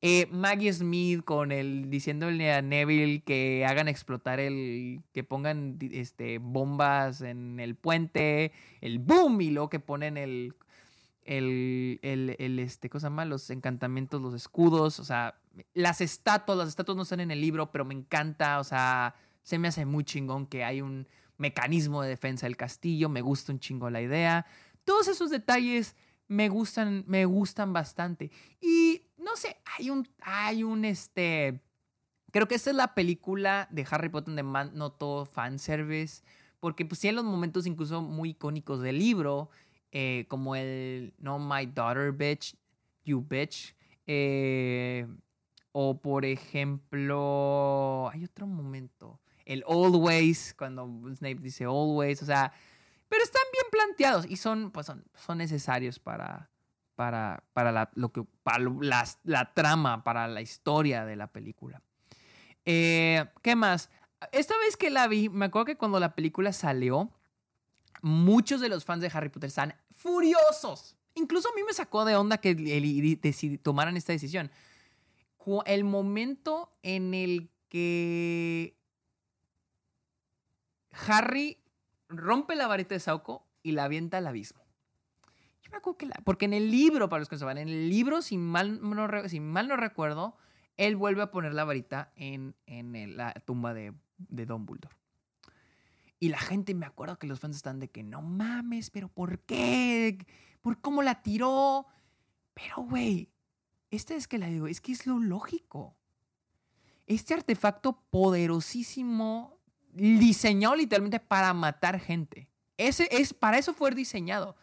Eh, 0.02 0.28
Maggie 0.30 0.72
Smith 0.72 1.24
con 1.24 1.50
el 1.50 1.90
diciéndole 1.90 2.52
a 2.52 2.62
Neville 2.62 3.22
que 3.24 3.66
hagan 3.66 3.88
explotar 3.88 4.38
el 4.38 5.00
que 5.12 5.24
pongan 5.24 5.78
este 5.80 6.38
bombas 6.38 7.22
en 7.22 7.58
el 7.58 7.74
puente, 7.74 8.52
el 8.82 9.00
boom 9.00 9.40
y 9.40 9.50
luego 9.50 9.68
que 9.68 9.80
ponen 9.80 10.16
el 10.16 10.54
el, 11.24 11.98
el, 12.02 12.36
el 12.38 12.58
este 12.58 12.88
cosa 12.88 13.10
más 13.10 13.26
los 13.26 13.50
encantamientos, 13.50 14.22
los 14.22 14.34
escudos, 14.34 15.00
o 15.00 15.04
sea, 15.04 15.34
las 15.74 16.00
estatuas, 16.00 16.58
las 16.58 16.68
estatuas 16.68 16.96
no 16.96 17.02
están 17.02 17.20
en 17.20 17.30
el 17.30 17.40
libro, 17.40 17.70
pero 17.70 17.84
me 17.84 17.94
encanta, 17.94 18.58
o 18.58 18.64
sea, 18.64 19.14
se 19.42 19.58
me 19.58 19.68
hace 19.68 19.84
muy 19.84 20.04
chingón 20.04 20.46
que 20.46 20.64
hay 20.64 20.80
un 20.80 21.06
mecanismo 21.38 22.02
de 22.02 22.08
defensa 22.08 22.46
del 22.46 22.56
castillo, 22.56 23.08
me 23.08 23.20
gusta 23.20 23.52
un 23.52 23.60
chingo 23.60 23.90
la 23.90 24.02
idea. 24.02 24.46
Todos 24.84 25.08
esos 25.08 25.30
detalles 25.30 25.96
me 26.28 26.48
gustan, 26.48 27.04
me 27.06 27.24
gustan 27.24 27.72
bastante. 27.72 28.30
Y 28.60 29.02
no 29.18 29.36
sé, 29.36 29.56
hay 29.76 29.90
un, 29.90 30.08
hay 30.20 30.62
un, 30.62 30.84
este, 30.84 31.60
creo 32.32 32.48
que 32.48 32.54
esta 32.54 32.70
es 32.70 32.76
la 32.76 32.94
película 32.94 33.68
de 33.70 33.86
Harry 33.90 34.08
Potter 34.08 34.28
donde 34.28 34.42
más 34.42 34.72
notó 34.72 35.24
fanservice, 35.26 36.22
porque 36.60 36.84
pues 36.84 37.00
sí 37.00 37.08
hay 37.08 37.14
los 37.14 37.24
momentos 37.24 37.66
incluso 37.66 38.02
muy 38.02 38.30
icónicos 38.30 38.80
del 38.80 38.98
libro, 38.98 39.50
eh, 39.92 40.26
como 40.28 40.56
el 40.56 41.14
No 41.18 41.38
My 41.38 41.66
Daughter 41.66 42.12
Bitch, 42.12 42.56
You 43.04 43.24
Bitch, 43.26 43.74
eh, 44.06 45.06
o 45.78 46.00
por 46.00 46.24
ejemplo, 46.24 48.08
hay 48.10 48.24
otro 48.24 48.46
momento 48.46 49.20
el 49.44 49.62
always, 49.68 50.54
cuando 50.58 50.86
Snape 51.14 51.34
dice 51.34 51.64
always, 51.64 52.22
o 52.22 52.24
sea, 52.24 52.50
pero 53.10 53.22
están 53.22 53.42
bien 53.52 53.64
planteados 53.70 54.24
y 54.26 54.36
son, 54.36 54.70
pues 54.70 54.86
son, 54.86 55.04
son 55.14 55.36
necesarios 55.36 55.98
para, 55.98 56.48
para, 56.94 57.44
para, 57.52 57.72
la, 57.72 57.90
lo 57.94 58.10
que, 58.10 58.24
para 58.42 58.64
la, 59.24 59.52
trama, 59.52 60.02
para 60.02 60.26
la 60.28 60.40
historia 60.40 61.04
de 61.04 61.14
la 61.14 61.26
película. 61.26 61.82
Eh, 62.64 63.26
¿Qué 63.42 63.54
más? 63.54 63.90
Esta 64.32 64.56
vez 64.64 64.78
que 64.78 64.88
la 64.88 65.06
vi, 65.08 65.28
me 65.28 65.44
acuerdo 65.44 65.66
que 65.66 65.76
cuando 65.76 66.00
la 66.00 66.14
película 66.14 66.54
salió, 66.54 67.10
muchos 68.00 68.62
de 68.62 68.70
los 68.70 68.86
fans 68.86 69.02
de 69.02 69.10
Harry 69.12 69.28
Potter 69.28 69.48
están 69.48 69.74
furiosos. 69.92 70.96
Incluso 71.16 71.50
a 71.50 71.54
mí 71.54 71.60
me 71.64 71.74
sacó 71.74 72.06
de 72.06 72.16
onda 72.16 72.38
que 72.38 73.60
tomaran 73.62 73.98
esta 73.98 74.14
decisión. 74.14 74.50
El 75.64 75.84
momento 75.84 76.72
en 76.82 77.14
el 77.14 77.50
que 77.68 78.76
Harry 81.06 81.58
rompe 82.08 82.56
la 82.56 82.66
varita 82.66 82.94
de 82.94 83.00
Sauco 83.00 83.46
y 83.62 83.72
la 83.72 83.84
avienta 83.84 84.18
al 84.18 84.26
abismo. 84.26 84.62
Yo 85.62 85.70
me 85.70 85.78
acuerdo 85.78 85.98
que 85.98 86.06
la, 86.06 86.16
porque 86.24 86.44
en 86.46 86.52
el 86.52 86.70
libro, 86.70 87.08
para 87.08 87.20
los 87.20 87.28
que 87.28 87.38
se 87.38 87.44
van, 87.44 87.58
en 87.58 87.68
el 87.68 87.88
libro, 87.88 88.22
si 88.22 88.38
mal 88.38 88.80
no, 88.80 89.08
mal 89.40 89.68
no 89.68 89.76
recuerdo, 89.76 90.36
él 90.76 90.96
vuelve 90.96 91.22
a 91.22 91.30
poner 91.30 91.54
la 91.54 91.64
varita 91.64 92.12
en, 92.16 92.54
en 92.66 93.16
la 93.16 93.32
tumba 93.32 93.74
de, 93.74 93.92
de 94.18 94.46
Dumbledore. 94.46 94.94
Y 96.18 96.28
la 96.30 96.38
gente, 96.38 96.74
me 96.74 96.86
acuerdo 96.86 97.18
que 97.18 97.26
los 97.26 97.40
fans 97.40 97.56
están 97.56 97.78
de 97.78 97.88
que 97.88 98.02
no 98.02 98.22
mames, 98.22 98.90
pero 98.90 99.08
¿por 99.08 99.40
qué? 99.40 100.18
¿Por 100.60 100.80
cómo 100.80 101.02
la 101.02 101.22
tiró? 101.22 101.86
Pero, 102.54 102.82
güey, 102.82 103.28
esta 103.96 104.14
es 104.14 104.28
que 104.28 104.38
la 104.38 104.46
digo, 104.46 104.66
es 104.66 104.80
que 104.80 104.92
es 104.92 105.06
lo 105.06 105.18
lógico. 105.18 105.96
Este 107.06 107.34
artefacto 107.34 108.04
poderosísimo 108.10 109.58
diseñado 109.92 110.76
literalmente 110.76 111.20
para 111.20 111.52
matar 111.54 111.98
gente. 111.98 112.48
Ese 112.76 113.08
es, 113.10 113.32
para 113.32 113.58
eso 113.58 113.74
fue 113.74 113.90
diseñado. 113.92 114.56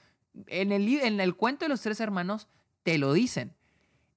En 0.48 0.72
el, 0.72 0.88
en 1.00 1.20
el 1.20 1.36
cuento 1.36 1.66
de 1.66 1.70
los 1.70 1.82
tres 1.82 2.00
hermanos 2.00 2.48
te 2.84 2.98
lo 2.98 3.14
dicen. 3.14 3.56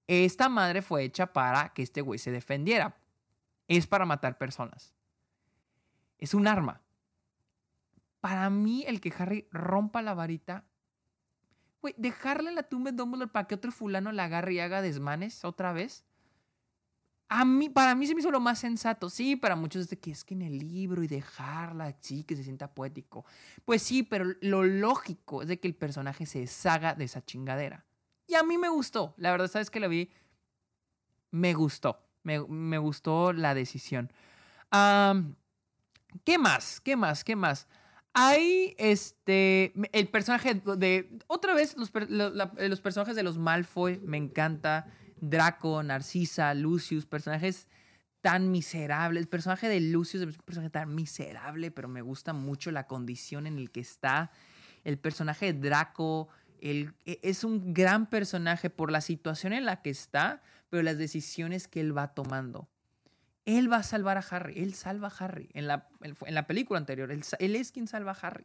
Esta 0.06 0.48
madre 0.48 0.82
fue 0.82 1.04
hecha 1.04 1.32
para 1.32 1.72
que 1.72 1.82
este 1.82 2.00
güey 2.00 2.18
se 2.18 2.30
defendiera. 2.30 2.96
Es 3.68 3.86
para 3.86 4.06
matar 4.06 4.38
personas. 4.38 4.94
Es 6.18 6.34
un 6.34 6.46
arma. 6.46 6.82
Para 8.20 8.50
mí, 8.50 8.84
el 8.86 9.00
que 9.00 9.12
Harry 9.18 9.48
rompa 9.50 10.02
la 10.02 10.14
varita. 10.14 10.64
Güey, 11.82 11.94
dejarle 11.96 12.52
la 12.52 12.62
tumba 12.62 12.90
de 12.90 12.96
Dumbledore 12.96 13.30
para 13.30 13.46
que 13.46 13.54
otro 13.54 13.70
fulano 13.72 14.12
la 14.12 14.24
agarre 14.24 14.54
y 14.54 14.60
haga 14.60 14.82
desmanes 14.82 15.44
otra 15.44 15.72
vez. 15.72 16.04
A 17.28 17.44
mí, 17.44 17.68
para 17.68 17.94
mí 17.96 18.06
se 18.06 18.14
me 18.14 18.20
hizo 18.20 18.30
lo 18.30 18.40
más 18.40 18.60
sensato. 18.60 19.10
Sí, 19.10 19.34
para 19.34 19.56
muchos 19.56 19.82
es 19.82 19.90
de 19.90 19.98
que 19.98 20.12
es 20.12 20.24
que 20.24 20.34
en 20.34 20.42
el 20.42 20.58
libro 20.58 21.02
y 21.02 21.08
dejarla, 21.08 21.96
sí, 22.00 22.22
que 22.22 22.36
se 22.36 22.44
sienta 22.44 22.72
poético. 22.72 23.24
Pues 23.64 23.82
sí, 23.82 24.04
pero 24.04 24.26
lo 24.40 24.62
lógico 24.62 25.42
es 25.42 25.48
de 25.48 25.58
que 25.58 25.66
el 25.66 25.74
personaje 25.74 26.24
se 26.24 26.40
deshaga 26.40 26.94
de 26.94 27.04
esa 27.04 27.24
chingadera. 27.24 27.84
Y 28.28 28.34
a 28.34 28.42
mí 28.42 28.58
me 28.58 28.68
gustó. 28.68 29.14
La 29.16 29.32
verdad, 29.32 29.48
sabes 29.48 29.70
que 29.70 29.80
la 29.80 29.88
vi. 29.88 30.10
Me 31.32 31.54
gustó. 31.54 32.00
Me, 32.22 32.78
gustó 32.78 33.32
la 33.32 33.54
decisión. 33.54 34.12
¿Qué 36.24 36.38
más? 36.38 36.80
¿Qué 36.80 36.96
más? 36.96 37.24
¿Qué 37.24 37.36
más? 37.36 37.68
Hay 38.18 38.74
este. 38.78 39.74
El 39.92 40.08
personaje 40.08 40.54
de. 40.54 41.18
Otra 41.26 41.54
vez, 41.54 41.76
los, 41.76 41.92
los 42.08 42.80
personajes 42.80 43.14
de 43.14 43.22
los 43.22 43.36
Malfoy 43.36 44.00
me 44.02 44.16
encanta. 44.16 44.86
Draco, 45.20 45.82
Narcisa, 45.82 46.54
Lucius, 46.54 47.04
personajes 47.04 47.68
tan 48.22 48.50
miserables. 48.50 49.22
El 49.22 49.28
personaje 49.28 49.68
de 49.68 49.80
Lucius 49.80 50.22
es 50.22 50.28
un 50.28 50.42
personaje 50.44 50.70
tan 50.70 50.94
miserable, 50.94 51.70
pero 51.70 51.88
me 51.88 52.00
gusta 52.00 52.32
mucho 52.32 52.70
la 52.70 52.86
condición 52.86 53.46
en 53.46 53.58
el 53.58 53.70
que 53.70 53.80
está. 53.80 54.30
El 54.84 54.98
personaje 54.98 55.52
de 55.52 55.68
Draco 55.68 56.28
e, 56.60 56.90
es 57.04 57.44
un 57.44 57.74
gran 57.74 58.08
personaje 58.08 58.70
por 58.70 58.90
la 58.90 59.02
situación 59.02 59.52
en 59.52 59.66
la 59.66 59.82
que 59.82 59.90
está, 59.90 60.42
pero 60.70 60.82
las 60.82 60.96
decisiones 60.96 61.68
que 61.68 61.80
él 61.80 61.96
va 61.96 62.14
tomando. 62.14 62.68
Él 63.46 63.72
va 63.72 63.76
a 63.76 63.82
salvar 63.84 64.18
a 64.18 64.24
Harry, 64.28 64.60
él 64.60 64.74
salva 64.74 65.06
a 65.08 65.24
Harry. 65.24 65.48
En 65.54 65.68
la, 65.68 65.88
en 66.02 66.34
la 66.34 66.46
película 66.48 66.78
anterior, 66.78 67.10
él, 67.12 67.56
es 67.56 67.72
quien 67.72 67.86
salva 67.86 68.10
a 68.10 68.26
Harry. 68.26 68.44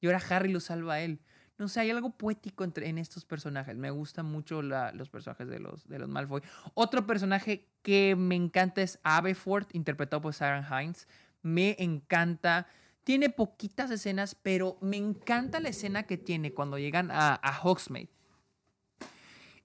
Y 0.00 0.06
ahora 0.06 0.20
Harry 0.28 0.52
lo 0.52 0.58
salva 0.58 0.94
a 0.94 1.00
él. 1.00 1.20
No 1.56 1.68
sé, 1.68 1.80
hay 1.80 1.90
algo 1.90 2.10
poético 2.10 2.64
entre, 2.64 2.88
en 2.88 2.98
estos 2.98 3.24
personajes. 3.24 3.76
Me 3.76 3.90
gustan 3.92 4.26
mucho 4.26 4.60
los 4.60 5.08
personajes 5.08 5.46
de 5.46 5.60
los, 5.60 5.86
de 5.86 6.00
los 6.00 6.08
Malfoy. 6.08 6.42
Otro 6.74 7.06
personaje 7.06 7.68
que 7.82 8.16
me 8.16 8.34
encanta 8.34 8.82
es 8.82 8.98
Aberforth, 9.04 9.72
interpretado 9.72 10.20
por 10.20 10.34
Sarah 10.34 10.82
Hines. 10.82 11.06
Me 11.42 11.76
encanta. 11.78 12.66
Tiene 13.04 13.30
poquitas 13.30 13.88
escenas, 13.92 14.34
pero 14.34 14.78
me 14.80 14.96
encanta 14.96 15.60
la 15.60 15.68
escena 15.68 16.02
que 16.02 16.18
tiene 16.18 16.52
cuando 16.52 16.76
llegan 16.76 17.12
a, 17.12 17.34
a 17.34 17.60
Hogsmeade. 17.62 18.10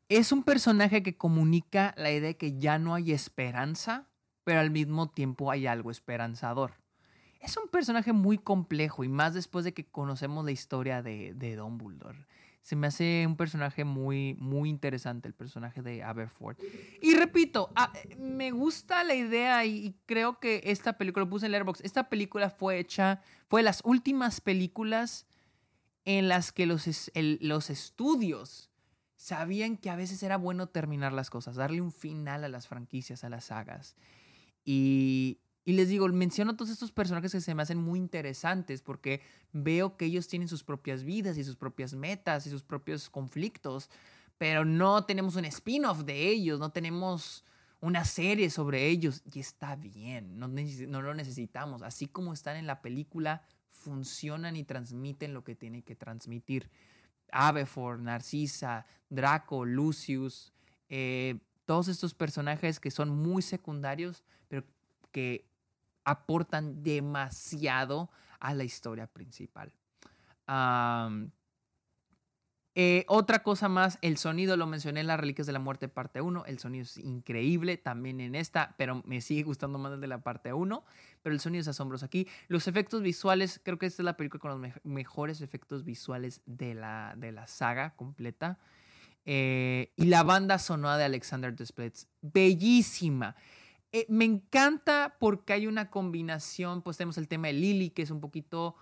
Es 0.09 0.31
un 0.31 0.43
personaje 0.43 1.01
que 1.01 1.17
comunica 1.17 1.95
la 1.97 2.11
idea 2.11 2.29
de 2.29 2.38
que 2.38 2.59
ya 2.59 2.77
no 2.77 2.93
hay 2.93 3.11
esperanza, 3.11 4.07
pero 4.47 4.61
al 4.61 4.71
mismo 4.71 5.09
tiempo 5.09 5.51
hay 5.51 5.67
algo 5.67 5.91
esperanzador 5.91 6.71
es 7.41 7.57
un 7.57 7.67
personaje 7.69 8.13
muy 8.13 8.37
complejo 8.37 9.03
y 9.03 9.09
más 9.09 9.33
después 9.33 9.65
de 9.65 9.73
que 9.73 9.85
conocemos 9.85 10.45
la 10.45 10.51
historia 10.51 11.01
de, 11.01 11.33
de 11.33 11.55
Dumbledore. 11.55 12.25
Se 12.61 12.75
me 12.75 12.87
hace 12.87 13.25
un 13.25 13.37
personaje 13.37 13.85
muy, 13.85 14.35
muy 14.39 14.69
interesante, 14.69 15.27
el 15.27 15.33
personaje 15.33 15.81
de 15.81 16.03
Aberforth. 16.03 16.59
Y 17.01 17.15
repito, 17.15 17.69
ah, 17.75 17.93
me 18.17 18.51
gusta 18.51 19.03
la 19.05 19.15
idea 19.15 19.63
y, 19.65 19.95
creo 20.05 20.39
que 20.39 20.61
esta 20.65 20.97
película, 20.97 21.23
lo 21.23 21.29
puse 21.29 21.45
en 21.45 21.53
Letterboxd, 21.53 21.85
esta 21.85 22.09
película 22.09 22.49
fue 22.49 22.79
hecha, 22.79 23.21
fue 23.47 23.61
de 23.61 23.65
las 23.65 23.81
últimas 23.85 24.41
películas 24.41 25.25
en 26.03 26.27
las 26.27 26.51
que 26.51 26.65
los, 26.65 26.85
los 27.13 27.69
estudios 27.69 28.69
sabían 29.15 29.77
que 29.77 29.89
a 29.89 29.95
veces 29.95 30.21
era 30.23 30.35
bueno 30.35 30.67
terminar 30.67 31.13
las 31.13 31.29
cosas, 31.29 31.55
darle 31.55 31.79
un 31.79 31.93
final 31.93 32.43
a 32.43 32.49
las 32.49 32.67
franquicias, 32.67 33.23
a 33.23 33.29
las 33.29 33.45
sagas. 33.45 33.95
Y, 34.70 35.39
les 35.63 35.88
digo, 35.88 36.09
menciono 36.09 36.57
todos 36.57 36.72
estos 36.72 36.91
personajes 36.91 37.32
que 37.32 37.39
se 37.39 37.55
me 37.55 37.61
hacen 37.61 37.78
muy 37.78 37.99
interesantes 37.99 38.82
porque 38.82 39.22
veo 39.53 39.95
que 39.95 40.03
ellos 40.03 40.28
tienen 40.28 40.49
sus 40.49 40.65
propias 40.65 41.05
vidas 41.05 41.38
y 41.38 41.43
sus 41.45 41.55
propias 41.55 41.93
metas 41.93 42.45
y 42.45 42.49
sus 42.49 42.63
propios 42.63 43.09
conflictos, 43.09 43.89
pero 44.38 44.65
no 44.65 45.05
tenemos 45.05 45.38
un 45.38 45.45
spin-off 45.45 46.03
de 46.03 46.28
ellos, 46.28 46.59
no 46.59 46.72
tenemos 46.72 47.45
una 47.80 48.03
serie 48.03 48.49
sobre 48.49 48.88
ellos 48.88 49.24
y 49.32 49.39
está 49.39 49.78
bien, 49.78 50.38
no, 50.38 50.49
no 50.49 51.01
lo 51.01 51.13
necesitamos. 51.13 51.82
Así 51.82 52.07
como 52.07 52.34
están 52.34 52.57
en 52.57 52.68
la 52.68 52.82
película, 52.82 53.43
funcionan 53.70 54.57
y 54.57 54.65
transmiten 54.65 55.34
lo 55.34 55.45
que 55.45 55.55
tienen 55.55 55.82
que 55.82 55.95
transmitir. 55.95 56.70
Aberforth, 57.32 58.01
Narcisa, 58.01 58.86
Draco, 59.09 59.63
Lucius, 59.63 60.51
eh, 60.89 61.39
todos 61.68 61.89
estos 61.89 62.15
personajes 62.15 62.80
que 62.80 62.89
son 62.89 63.09
muy 63.09 63.41
secundarios, 63.41 64.24
pero 64.47 64.63
que 65.11 65.45
aportan 66.05 66.82
demasiado 66.82 68.09
a 68.39 68.53
la 68.53 68.63
historia 68.63 69.05
principal. 69.05 69.72
Eh, 72.80 73.03
otra 73.07 73.43
cosa 73.43 73.68
más, 73.68 73.97
el 74.01 74.18
sonido 74.18 74.55
lo 74.55 74.65
mencioné 74.65 75.01
en 75.01 75.07
las 75.07 75.20
Reliquias 75.20 75.45
de 75.45 75.51
la 75.51 75.59
Muerte 75.59 75.89
parte 75.89 76.22
1, 76.22 76.45
el 76.45 76.59
sonido 76.59 76.84
es 76.84 76.97
increíble 76.99 77.76
también 77.76 78.22
en 78.22 78.36
esta, 78.36 78.76
pero 78.78 79.01
me 79.03 79.20
sigue 79.20 79.43
gustando 79.43 79.78
más 79.78 79.91
el 79.91 79.99
de 79.99 80.07
la 80.07 80.20
parte 80.20 80.53
1, 80.53 80.86
pero 81.22 81.34
el 81.34 81.41
sonido 81.41 81.61
es 81.61 81.68
asombroso 81.68 82.05
aquí. 82.05 82.30
Los 82.47 82.68
efectos 82.70 83.01
visuales, 83.01 83.59
creo 83.61 83.78
que 83.78 83.88
esta 83.88 84.03
es 84.03 84.05
la 84.05 84.15
película 84.15 84.39
con 84.39 84.61
los 84.61 84.72
mejores 84.86 85.41
efectos 85.41 85.84
visuales 85.84 86.41
de 86.45 86.76
la, 86.76 87.15
de 87.18 87.34
la 87.34 87.47
saga 87.47 87.93
completa. 87.95 88.57
Eh, 89.30 89.91
y 89.97 90.05
la 90.05 90.23
banda 90.23 90.57
sonora 90.57 90.97
de 90.97 91.03
Alexander 91.03 91.53
Desplatz, 91.53 92.07
bellísima. 92.21 93.36
Eh, 93.91 94.05
me 94.07 94.23
encanta 94.23 95.17
porque 95.19 95.51
hay 95.51 95.67
una 95.67 95.89
combinación, 95.89 96.82
pues 96.82 96.95
tenemos 96.95 97.17
el 97.17 97.28
tema 97.28 97.47
de 97.47 97.53
Lily, 97.53 97.89
que 97.89 98.03
es 98.03 98.09
un 98.09 98.21
poquito, 98.21 98.78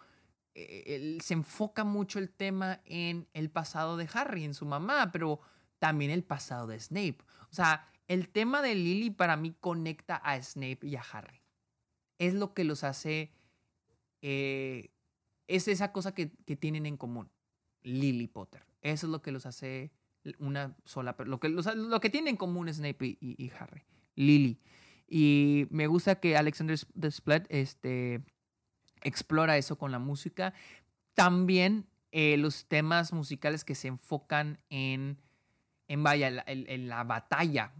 eh, 0.53 1.17
se 1.19 1.33
enfoca 1.33 1.83
mucho 1.83 2.19
el 2.19 2.29
tema 2.29 2.79
en 2.85 3.27
el 3.33 3.49
pasado 3.49 3.97
de 3.97 4.07
Harry, 4.13 4.43
en 4.43 4.53
su 4.53 4.67
mamá, 4.67 5.11
pero 5.11 5.41
también 5.79 6.11
el 6.11 6.23
pasado 6.23 6.67
de 6.67 6.79
Snape. 6.79 7.17
O 7.49 7.55
sea, 7.55 7.87
el 8.07 8.29
tema 8.29 8.61
de 8.61 8.75
Lily 8.75 9.09
para 9.09 9.37
mí 9.37 9.55
conecta 9.59 10.15
a 10.15 10.39
Snape 10.39 10.79
y 10.83 10.95
a 10.95 11.01
Harry. 11.11 11.41
Es 12.19 12.35
lo 12.35 12.53
que 12.53 12.63
los 12.63 12.83
hace, 12.83 13.31
eh, 14.21 14.91
es 15.47 15.67
esa 15.67 15.91
cosa 15.91 16.13
que, 16.13 16.27
tienen 16.27 16.85
en 16.85 16.97
común, 16.97 17.31
Lily 17.81 18.27
Potter. 18.27 18.63
Eso 18.81 19.07
es 19.07 19.11
lo 19.11 19.23
que 19.23 19.31
los 19.31 19.47
hace 19.47 19.91
una 20.39 20.75
sola, 20.83 21.15
lo 21.25 21.39
que, 21.39 21.49
lo 21.49 21.99
que 21.99 22.09
tienen 22.09 22.29
en 22.29 22.37
común 22.37 22.73
Snape 22.73 23.05
y, 23.05 23.17
y 23.21 23.51
Harry. 23.59 23.83
Lily. 24.15 24.59
Y 25.07 25.67
me 25.69 25.87
gusta 25.87 26.19
que 26.19 26.35
Alexander 26.37 26.79
Desplat 26.93 27.45
este, 27.49 28.21
explora 29.03 29.57
eso 29.57 29.77
con 29.77 29.91
la 29.91 29.99
música. 29.99 30.53
También 31.13 31.87
eh, 32.11 32.37
los 32.37 32.65
temas 32.65 33.13
musicales 33.13 33.63
que 33.63 33.75
se 33.75 33.87
enfocan 33.87 34.59
en, 34.69 35.17
en 35.87 36.03
vaya, 36.03 36.43
en, 36.47 36.87
la 36.87 37.03
batalla. 37.03 37.73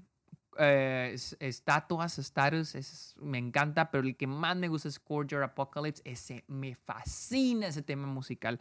Eh, 0.57 1.15
estatuas, 1.39 2.17
status, 2.17 3.15
me 3.19 3.37
encanta, 3.37 3.91
pero 3.91 4.07
el 4.07 4.15
que 4.15 4.27
más 4.27 4.55
me 4.55 4.67
gusta 4.69 4.87
es 4.87 5.01
Your 5.27 5.43
Apocalypse. 5.43 6.01
Ese, 6.05 6.43
me 6.47 6.75
fascina 6.75 7.67
ese 7.67 7.81
tema 7.81 8.07
musical. 8.07 8.59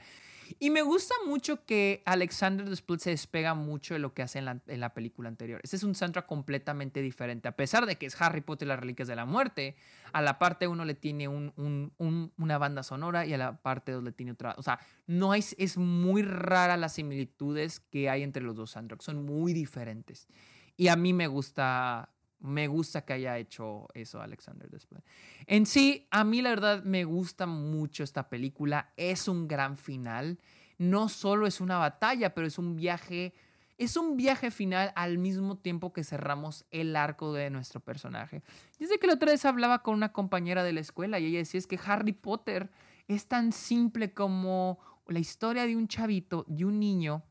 Y 0.59 0.71
me 0.71 0.83
gusta 0.83 1.15
mucho 1.27 1.65
que 1.65 2.03
Alexander 2.05 2.69
Desplat 2.69 3.01
se 3.01 3.11
despega 3.11 3.55
mucho 3.55 3.95
de 3.95 4.01
lo 4.01 4.13
que 4.13 4.23
hace 4.23 4.41
en 4.41 4.81
la, 4.81 4.95
película 4.95 5.29
anterior. 5.29 5.61
Este 5.63 5.77
es 5.77 5.85
un 5.85 5.95
soundtrack 5.95 6.27
completamente 6.27 7.01
diferente. 7.01 7.49
A 7.49 7.57
pesar 7.57 7.87
de 7.87 7.97
que 7.97 8.07
es 8.07 8.21
Harry 8.21 8.41
Potter 8.41 8.67
y 8.67 8.69
las 8.69 8.81
Reliquias 8.81 9.09
de 9.09 9.17
la 9.17 9.25
Muerte, 9.25 9.77
a 10.13 10.21
la 10.21 10.39
parte 10.39 10.67
uno 10.67 10.85
le 10.85 10.95
tiene 10.95 11.29
una 11.29 12.59
banda 12.59 12.83
sonora 12.83 13.25
y 13.25 13.35
a 13.35 13.39
la 13.39 13.57
parte 13.57 13.93
dos 13.93 14.05
le 14.05 14.13
tiene 14.13 14.33
otra. 14.33 14.55
O 14.59 14.63
sea, 14.63 14.79
no 15.07 15.33
hay, 15.33 15.45
es 15.59 15.77
muy 15.77 16.23
rara 16.23 16.77
las 16.77 16.95
similitudes 16.95 17.81
que 17.81 18.11
hay 18.11 18.23
entre 18.23 18.43
los 18.43 18.57
dos 18.57 18.73
soundtracks. 18.73 19.05
Son 19.05 19.25
muy 19.25 19.53
diferentes. 19.53 20.29
Y 20.77 20.89
a 20.89 20.97
mí 20.97 21.13
me 21.13 21.27
gusta 21.27 22.11
me 22.45 22.69
gusta 22.69 23.07
que 23.07 23.15
haya 23.15 23.39
hecho 23.39 23.89
eso 23.95 24.21
Alexander 24.21 24.69
Desplat. 24.69 25.03
En 25.47 25.65
sí, 25.65 26.07
a 26.11 26.25
mí 26.25 26.43
la 26.43 26.51
verdad 26.51 26.85
me 26.85 27.05
gusta 27.05 27.47
mucho 27.47 28.05
esta 28.05 28.29
película. 28.29 28.93
Es 28.99 29.29
un 29.29 29.49
gran 29.49 29.79
final. 29.79 30.39
No 30.77 31.09
solo 31.09 31.47
es 31.47 31.63
una 31.63 31.79
batalla, 31.79 32.35
pero 32.35 32.47
es 32.47 32.59
un 32.59 32.77
viaje. 32.77 33.33
Es 33.79 33.97
un 33.97 34.19
viaje 34.19 34.51
final 34.51 34.93
al 34.95 35.17
mismo 35.17 35.57
tiempo 35.57 35.95
que 35.95 36.05
cerramos 36.05 36.67
el 36.71 36.95
arco 36.97 37.33
de 37.33 37.49
nuestro 37.49 37.81
personaje. 37.81 38.43
Desde 38.79 38.99
que 38.99 39.07
la 39.07 39.15
otra 39.15 39.33
vez 39.33 39.47
hablaba 39.47 39.83
con 39.83 39.95
una 39.95 40.13
compañera 40.13 40.63
de 40.63 40.75
la 40.75 40.81
escuela 40.81 41.19
y 41.19 41.25
ella 41.25 41.39
decía 41.39 41.59
es 41.59 41.67
que 41.67 41.81
Harry 41.87 42.13
Potter 42.13 42.71
es 43.09 43.27
tan 43.27 43.53
simple 43.53 44.13
como 44.13 44.79
la 45.09 45.19
historia 45.19 45.67
de 45.67 45.77
un 45.77 45.89
chavito, 45.89 46.45
de 46.47 46.67
un 46.67 46.79
niño 46.79 47.25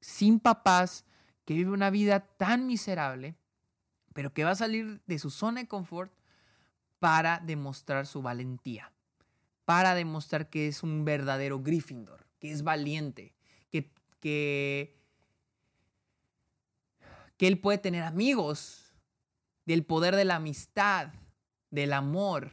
sin 0.00 0.38
papás, 0.38 1.04
vive 1.52 1.70
una 1.70 1.90
vida 1.90 2.20
tan 2.20 2.66
miserable 2.66 3.36
pero 4.12 4.32
que 4.32 4.44
va 4.44 4.50
a 4.50 4.56
salir 4.56 5.00
de 5.06 5.18
su 5.18 5.30
zona 5.30 5.60
de 5.62 5.68
confort 5.68 6.12
para 6.98 7.40
demostrar 7.40 8.06
su 8.06 8.22
valentía, 8.22 8.92
para 9.64 9.94
demostrar 9.94 10.48
que 10.48 10.68
es 10.68 10.82
un 10.82 11.04
verdadero 11.04 11.60
Gryffindor, 11.62 12.26
que 12.38 12.52
es 12.52 12.62
valiente, 12.62 13.34
que, 13.70 13.90
que, 14.20 14.96
que 17.36 17.48
él 17.48 17.58
puede 17.58 17.78
tener 17.78 18.04
amigos, 18.04 18.94
del 19.64 19.84
poder 19.84 20.16
de 20.16 20.24
la 20.24 20.36
amistad, 20.36 21.12
del 21.70 21.92
amor. 21.92 22.52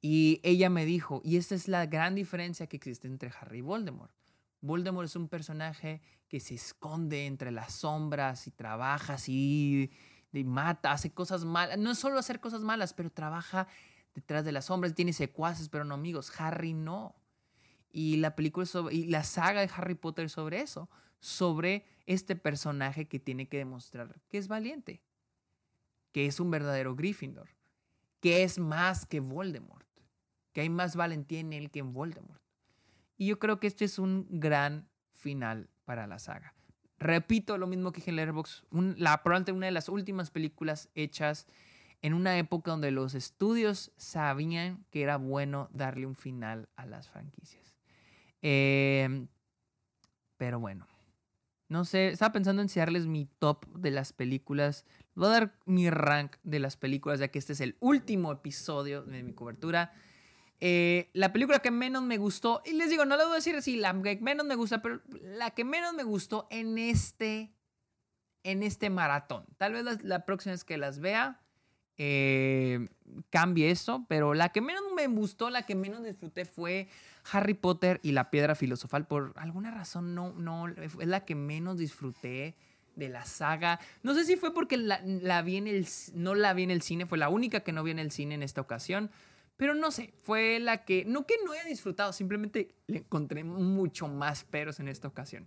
Y 0.00 0.40
ella 0.42 0.70
me 0.70 0.84
dijo, 0.84 1.20
y 1.24 1.38
esta 1.38 1.54
es 1.54 1.66
la 1.66 1.86
gran 1.86 2.14
diferencia 2.14 2.66
que 2.66 2.76
existe 2.76 3.08
entre 3.08 3.32
Harry 3.40 3.58
y 3.58 3.62
Voldemort. 3.62 4.12
Voldemort 4.60 5.06
es 5.06 5.16
un 5.16 5.28
personaje 5.28 6.00
que 6.28 6.40
se 6.40 6.54
esconde 6.54 7.26
entre 7.26 7.50
las 7.50 7.72
sombras 7.72 8.46
y 8.46 8.50
trabaja 8.50 9.14
así 9.14 9.90
de 10.30 10.44
mata, 10.44 10.92
hace 10.92 11.12
cosas 11.12 11.44
malas. 11.44 11.78
No 11.78 11.90
es 11.90 11.98
solo 11.98 12.18
hacer 12.18 12.40
cosas 12.40 12.62
malas, 12.62 12.92
pero 12.92 13.10
trabaja 13.10 13.66
detrás 14.14 14.44
de 14.44 14.52
las 14.52 14.66
sombras, 14.66 14.94
tiene 14.94 15.12
secuaces, 15.12 15.68
pero 15.68 15.84
no 15.84 15.94
amigos. 15.94 16.32
Harry 16.38 16.74
no. 16.74 17.16
Y 17.90 18.18
la 18.18 18.36
película 18.36 18.66
y 18.90 19.06
la 19.06 19.24
saga 19.24 19.62
de 19.62 19.70
Harry 19.74 19.94
Potter 19.94 20.28
sobre 20.28 20.60
eso, 20.60 20.90
sobre 21.20 21.86
este 22.06 22.36
personaje 22.36 23.08
que 23.08 23.18
tiene 23.18 23.48
que 23.48 23.58
demostrar 23.58 24.20
que 24.28 24.36
es 24.36 24.46
valiente, 24.46 25.02
que 26.12 26.26
es 26.26 26.38
un 26.38 26.50
verdadero 26.50 26.94
Gryffindor, 26.94 27.48
que 28.20 28.42
es 28.42 28.58
más 28.58 29.06
que 29.06 29.20
Voldemort, 29.20 29.88
que 30.52 30.60
hay 30.60 30.68
más 30.68 30.96
valentía 30.96 31.40
en 31.40 31.54
él 31.54 31.70
que 31.70 31.78
en 31.78 31.94
Voldemort. 31.94 32.42
Y 33.16 33.26
yo 33.26 33.38
creo 33.38 33.58
que 33.58 33.66
este 33.66 33.86
es 33.86 33.98
un 33.98 34.26
gran 34.28 34.88
final 35.12 35.70
para 35.88 36.06
la 36.06 36.18
saga. 36.18 36.52
Repito 36.98 37.56
lo 37.56 37.66
mismo 37.66 37.92
que 37.92 38.00
dije 38.00 38.10
en 38.10 38.16
Letterboxd, 38.16 38.62
la, 38.98 39.22
probablemente 39.22 39.52
una 39.52 39.64
de 39.64 39.72
las 39.72 39.88
últimas 39.88 40.30
películas 40.30 40.90
hechas 40.94 41.46
en 42.02 42.12
una 42.12 42.36
época 42.36 42.72
donde 42.72 42.90
los 42.90 43.14
estudios 43.14 43.90
sabían 43.96 44.84
que 44.90 45.00
era 45.00 45.16
bueno 45.16 45.70
darle 45.72 46.04
un 46.04 46.14
final 46.14 46.68
a 46.76 46.84
las 46.84 47.08
franquicias. 47.08 47.78
Em, 48.42 49.28
pero 50.36 50.60
bueno, 50.60 50.86
no 51.70 51.86
sé, 51.86 52.08
estaba 52.08 52.34
pensando 52.34 52.60
en 52.60 52.68
darles 52.68 53.06
mi 53.06 53.24
top 53.38 53.64
de 53.74 53.90
las 53.90 54.12
películas. 54.12 54.84
Voy 55.14 55.28
a 55.28 55.30
dar 55.30 55.58
mi 55.64 55.88
rank 55.88 56.36
de 56.42 56.58
las 56.58 56.76
películas, 56.76 57.18
ya 57.18 57.28
que 57.28 57.38
este 57.38 57.54
es 57.54 57.62
el 57.62 57.78
último 57.80 58.30
episodio 58.30 59.04
de 59.04 59.22
mi 59.22 59.32
cobertura. 59.32 59.94
Eh, 60.60 61.08
la 61.12 61.32
película 61.32 61.60
que 61.60 61.70
menos 61.70 62.02
me 62.02 62.18
gustó, 62.18 62.62
y 62.64 62.72
les 62.72 62.90
digo, 62.90 63.04
no 63.04 63.16
le 63.16 63.24
voy 63.24 63.32
a 63.32 63.36
decir 63.36 63.54
así, 63.54 63.76
la 63.76 63.92
que 64.02 64.16
menos 64.16 64.44
me 64.44 64.56
gusta, 64.56 64.82
pero 64.82 65.00
la 65.22 65.50
que 65.50 65.64
menos 65.64 65.94
me 65.94 66.02
gustó 66.02 66.48
en 66.50 66.78
este, 66.78 67.52
en 68.42 68.62
este 68.62 68.90
maratón. 68.90 69.44
Tal 69.56 69.72
vez 69.72 69.84
la, 69.84 69.98
la 70.02 70.24
próxima 70.24 70.52
vez 70.52 70.64
que 70.64 70.76
las 70.76 70.98
vea, 70.98 71.40
eh, 72.00 72.88
cambie 73.30 73.70
eso, 73.70 74.06
pero 74.08 74.32
la 74.32 74.50
que 74.50 74.60
menos 74.60 74.84
me 74.94 75.08
gustó, 75.08 75.50
la 75.50 75.62
que 75.62 75.74
menos 75.74 76.04
disfruté 76.04 76.44
fue 76.44 76.88
Harry 77.32 77.54
Potter 77.54 77.98
y 78.04 78.12
la 78.12 78.30
piedra 78.30 78.54
filosofal. 78.54 79.06
Por 79.06 79.32
alguna 79.36 79.72
razón 79.72 80.14
no, 80.14 80.32
no, 80.32 80.68
es 80.68 80.94
la 80.94 81.24
que 81.24 81.34
menos 81.34 81.78
disfruté 81.78 82.54
de 82.94 83.08
la 83.08 83.24
saga. 83.24 83.80
No 84.04 84.14
sé 84.14 84.24
si 84.24 84.36
fue 84.36 84.54
porque 84.54 84.76
la, 84.76 85.00
la 85.04 85.42
vi 85.42 85.56
en 85.56 85.66
el, 85.66 85.86
no 86.14 86.36
la 86.36 86.54
vi 86.54 86.62
en 86.62 86.70
el 86.70 86.82
cine, 86.82 87.04
fue 87.04 87.18
la 87.18 87.28
única 87.28 87.60
que 87.60 87.72
no 87.72 87.82
vi 87.82 87.90
en 87.90 87.98
el 87.98 88.12
cine 88.12 88.36
en 88.36 88.44
esta 88.44 88.60
ocasión. 88.60 89.10
Pero 89.58 89.74
no 89.74 89.90
sé, 89.90 90.14
fue 90.22 90.60
la 90.60 90.84
que, 90.84 91.04
no 91.04 91.26
que 91.26 91.34
no 91.44 91.52
haya 91.52 91.64
disfrutado, 91.64 92.12
simplemente 92.12 92.76
le 92.86 92.98
encontré 92.98 93.44
mucho 93.44 94.08
más 94.08 94.44
peros 94.44 94.80
en 94.80 94.88
esta 94.88 95.08
ocasión. 95.08 95.46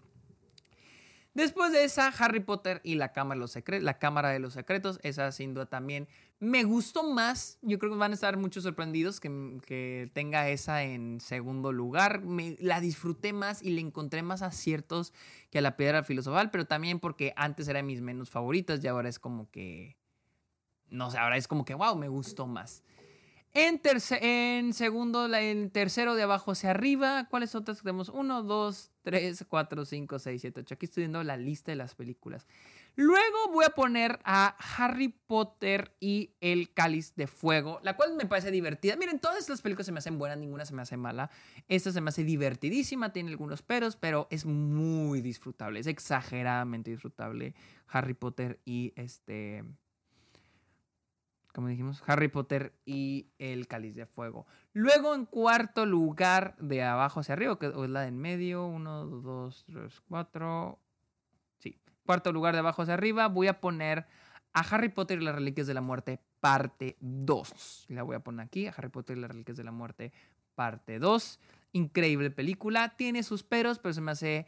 Después 1.34 1.72
de 1.72 1.86
esa, 1.86 2.10
Harry 2.10 2.42
Potter 2.42 2.82
y 2.84 2.96
la 2.96 3.14
Cámara 3.14 3.38
de 3.38 3.40
los, 3.40 3.52
Secretos, 3.52 3.86
la 3.86 4.00
Cámara 4.00 4.30
de 4.30 4.40
los 4.40 4.52
Secretos, 4.54 5.00
esa 5.02 5.32
sin 5.32 5.54
duda 5.54 5.66
también 5.66 6.10
me 6.40 6.66
gustó 6.66 7.10
más. 7.10 7.58
Yo 7.62 7.80
creo 7.80 7.94
que 7.94 7.98
van 7.98 8.12
a 8.12 8.16
estar 8.16 8.36
muchos 8.36 8.64
sorprendidos 8.64 9.22
que, 9.22 10.12
tenga 10.14 10.50
esa 10.50 10.84
en 10.84 11.22
segundo 11.22 11.72
lugar. 11.72 12.22
Me, 12.22 12.58
la 12.60 12.82
disfruté 12.82 13.32
más 13.32 13.64
y 13.64 13.70
le 13.70 13.80
encontré 13.80 14.24
más 14.24 14.42
aciertos 14.42 15.14
que 15.52 15.60
a 15.60 15.62
la 15.62 15.78
Piedra 15.78 16.04
Filosofal, 16.04 16.52
pero 16.52 16.66
también 16.66 17.00
porque 17.00 17.32
antes 17.38 17.70
era 17.70 17.82
mis 17.82 18.02
menos 18.02 18.30
favoritas 18.30 18.84
y 18.84 18.88
ahora 18.88 19.08
es 19.08 19.18
como 19.18 19.50
que, 19.52 19.96
no 20.90 21.12
sé, 21.12 21.18
ahora 21.18 21.38
es 21.38 21.48
como 21.48 21.64
que, 21.64 21.76
wow, 21.76 21.96
me 21.96 22.10
gustó 22.10 22.46
más. 22.46 22.84
En, 23.54 23.82
en 24.22 24.74
segundo, 24.74 25.34
en 25.34 25.72
tercero 25.72 26.16
de 26.16 26.24
abajo 26.24 26.52
hacia 26.52 26.70
arriba, 26.70 27.28
¿cuáles 27.30 27.54
otras 27.54 27.82
tenemos? 27.82 28.08
1, 28.08 28.44
2, 28.44 28.92
3, 29.04 29.46
4, 29.48 29.86
5, 29.86 30.20
6, 30.20 30.42
7, 30.42 30.60
8. 30.62 30.76
Aquí 30.76 30.86
estoy 30.86 31.02
viendo 31.02 31.22
la 31.24 31.36
lista 31.36 31.74
de 31.74 31.76
las 31.76 31.94
películas. 31.94 32.48
Luego 32.96 33.52
voy 33.52 33.66
a 33.66 33.70
poner 33.70 34.20
a 34.24 34.56
Harry 34.78 35.10
Potter 35.10 35.96
y 36.00 36.34
el 36.40 36.74
Cáliz 36.74 37.16
de 37.16 37.28
Fuego, 37.28 37.80
la 37.84 37.98
cual 37.98 38.16
me 38.16 38.26
parece 38.26 38.52
divertida. 38.52 38.96
Miren, 38.96 39.20
todas 39.20 39.50
las 39.50 39.62
películas 39.62 39.86
se 39.86 39.92
me 39.92 40.00
hacen 40.00 40.18
buenas, 40.18 40.38
ninguna 40.38 40.66
se 40.66 40.74
me 40.74 40.82
hace 40.82 40.96
mala. 40.96 41.30
Esta 41.68 41.92
se 41.92 42.00
me 42.00 42.10
hace 42.10 42.24
divertidísima, 42.24 43.12
tiene 43.12 43.32
algunos 43.32 43.62
peros, 43.62 43.98
pero 43.98 44.28
es 44.30 44.46
muy 44.46 45.22
disfrutable, 45.22 45.80
es 45.80 45.88
exageradamente 45.88 46.92
disfrutable 46.92 47.54
Harry 47.88 48.14
Potter 48.14 48.62
y 48.66 48.94
este 48.96 49.66
como 51.54 51.68
dijimos, 51.68 52.04
Harry 52.08 52.28
Potter 52.28 52.74
y 52.86 53.28
el 53.38 53.68
Cáliz 53.68 53.96
de 53.96 54.06
Fuego. 54.06 54.46
Luego, 54.74 55.14
en 55.16 55.26
cuarto 55.26 55.86
lugar, 55.86 56.56
de 56.60 56.84
abajo 56.84 57.20
hacia 57.20 57.34
arriba, 57.34 57.60
que 57.60 57.68
es 57.68 57.90
la 57.90 58.02
de 58.02 58.08
en 58.08 58.18
medio, 58.18 58.66
uno, 58.66 59.06
dos, 59.06 59.66
tres, 59.66 60.02
cuatro. 60.08 60.80
Sí, 61.60 61.80
cuarto 62.06 62.32
lugar 62.32 62.54
de 62.54 62.60
abajo 62.60 62.82
hacia 62.82 62.94
arriba, 62.94 63.28
voy 63.28 63.48
a 63.48 63.60
poner 63.60 64.06
a 64.54 64.60
Harry 64.62 64.90
Potter 64.90 65.22
y 65.22 65.26
las 65.26 65.36
Reliquias 65.36 65.68
de 65.68 65.74
la 65.74 65.82
Muerte, 65.82 66.20
parte 66.40 66.98
2. 67.00 67.86
La 67.90 68.04
voy 68.04 68.16
a 68.16 68.20
poner 68.22 68.46
aquí, 68.46 68.68
a 68.68 68.72
Harry 68.72 68.90
Potter 68.90 69.18
y 69.18 69.22
las 69.22 69.32
Reliquias 69.32 69.58
de 69.58 69.64
la 69.64 69.72
Muerte, 69.72 70.12
parte 70.56 71.00
2. 71.00 71.40
Increíble 71.74 72.32
película, 72.32 72.96
tiene 72.98 73.24
sus 73.24 73.44
peros, 73.44 73.80
pero 73.80 73.94
se 73.94 74.02
me 74.02 74.12
hace 74.12 74.46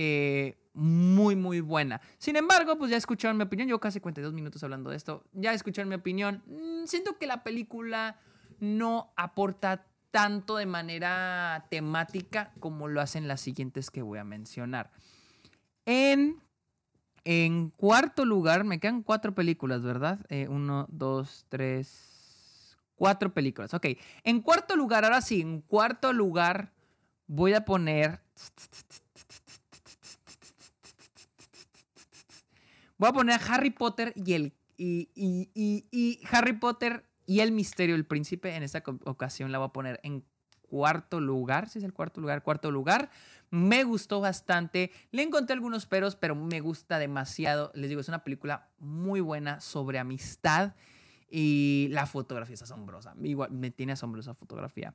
eh, 0.00 0.56
muy, 0.74 1.34
muy 1.34 1.60
buena. 1.60 2.00
Sin 2.18 2.36
embargo, 2.36 2.78
pues 2.78 2.88
ya 2.88 2.96
escucharon 2.96 3.36
mi 3.36 3.42
opinión. 3.42 3.68
Yo 3.68 3.80
casi 3.80 3.98
42 3.98 4.32
minutos 4.32 4.62
hablando 4.62 4.90
de 4.90 4.96
esto. 4.96 5.24
Ya 5.32 5.52
escucharon 5.52 5.88
mi 5.88 5.96
opinión. 5.96 6.44
Mm, 6.46 6.86
siento 6.86 7.18
que 7.18 7.26
la 7.26 7.42
película 7.42 8.20
no 8.60 9.12
aporta 9.16 9.86
tanto 10.12 10.56
de 10.56 10.66
manera 10.66 11.66
temática 11.68 12.52
como 12.60 12.86
lo 12.86 13.00
hacen 13.00 13.26
las 13.26 13.40
siguientes 13.40 13.90
que 13.90 14.02
voy 14.02 14.20
a 14.20 14.24
mencionar. 14.24 14.92
En, 15.84 16.44
en 17.24 17.70
cuarto 17.70 18.24
lugar, 18.24 18.62
me 18.62 18.78
quedan 18.78 19.02
cuatro 19.02 19.34
películas, 19.34 19.82
¿verdad? 19.82 20.20
Eh, 20.28 20.46
uno, 20.48 20.86
dos, 20.90 21.44
tres, 21.48 22.78
cuatro 22.94 23.34
películas. 23.34 23.74
Ok, 23.74 23.86
en 24.22 24.42
cuarto 24.42 24.76
lugar, 24.76 25.04
ahora 25.04 25.22
sí, 25.22 25.40
en 25.40 25.60
cuarto 25.60 26.12
lugar 26.12 26.72
voy 27.26 27.54
a 27.54 27.64
poner... 27.64 28.20
Voy 32.98 33.08
a 33.08 33.12
poner 33.12 33.40
a 33.40 33.54
Harry 33.54 33.70
Potter 33.70 34.12
y 34.16 34.32
el. 34.34 34.54
Y, 34.76 36.20
Harry 36.30 36.52
Potter 36.52 37.04
y 37.26 37.40
el 37.40 37.52
misterio 37.52 37.94
del 37.94 38.04
príncipe. 38.04 38.54
En 38.54 38.62
esta 38.62 38.82
ocasión 39.04 39.50
la 39.52 39.58
voy 39.58 39.68
a 39.68 39.72
poner 39.72 40.00
en 40.02 40.24
cuarto 40.62 41.20
lugar. 41.20 41.68
Si 41.68 41.78
es 41.78 41.84
el 41.84 41.92
cuarto 41.92 42.20
lugar, 42.20 42.42
cuarto 42.42 42.70
lugar. 42.70 43.10
Me 43.50 43.84
gustó 43.84 44.20
bastante. 44.20 44.90
Le 45.10 45.22
encontré 45.22 45.54
algunos 45.54 45.86
peros, 45.86 46.16
pero 46.16 46.34
me 46.34 46.60
gusta 46.60 46.98
demasiado. 46.98 47.72
Les 47.74 47.88
digo, 47.88 48.00
es 48.00 48.08
una 48.08 48.24
película 48.24 48.68
muy 48.78 49.20
buena 49.20 49.60
sobre 49.60 49.98
amistad. 49.98 50.74
Y 51.30 51.88
la 51.90 52.06
fotografía 52.06 52.54
es 52.54 52.62
asombrosa. 52.62 53.14
Igual 53.22 53.50
me 53.52 53.70
tiene 53.70 53.92
asombrosa 53.92 54.34
fotografía. 54.34 54.94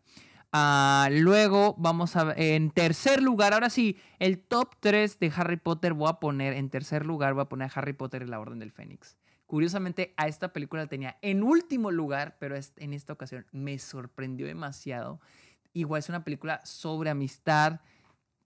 Ah, 0.56 1.10
luego 1.12 1.74
vamos 1.80 2.16
a 2.16 2.32
en 2.38 2.70
tercer 2.70 3.24
lugar, 3.24 3.54
ahora 3.54 3.72
sí, 3.72 3.98
el 4.20 4.38
top 4.38 4.76
3 4.80 5.18
de 5.18 5.34
Harry 5.36 5.58
Potter 5.58 5.94
voy 5.94 6.08
a 6.10 6.20
poner, 6.20 6.54
en 6.54 6.70
tercer 6.70 7.08
lugar 7.08 7.34
voy 7.34 7.42
a 7.42 7.50
poner 7.50 7.72
a 7.72 7.80
Harry 7.80 7.94
Potter 7.94 8.22
y 8.22 8.28
la 8.28 8.40
Orden 8.40 8.60
del 8.60 8.72
Fénix. 8.72 9.18
Curiosamente, 9.48 10.14
a 10.16 10.28
esta 10.28 10.54
película 10.54 10.84
la 10.84 10.88
tenía 10.88 11.18
en 11.24 11.42
último 11.42 11.90
lugar, 11.90 12.38
pero 12.40 12.56
en 12.78 12.94
esta 12.94 13.14
ocasión 13.14 13.48
me 13.52 13.80
sorprendió 13.80 14.46
demasiado. 14.46 15.20
Igual 15.74 16.00
es 16.00 16.10
una 16.10 16.24
película 16.24 16.62
sobre 16.64 17.10
amistad 17.10 17.82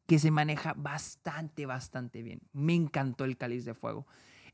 que 0.05 0.17
se 0.17 0.31
maneja 0.31 0.75
bastante, 0.77 1.65
bastante 1.65 2.21
bien. 2.21 2.39
Me 2.53 2.73
encantó 2.73 3.25
el 3.25 3.35
Cáliz 3.35 3.65
de 3.65 3.73
Fuego. 3.73 4.07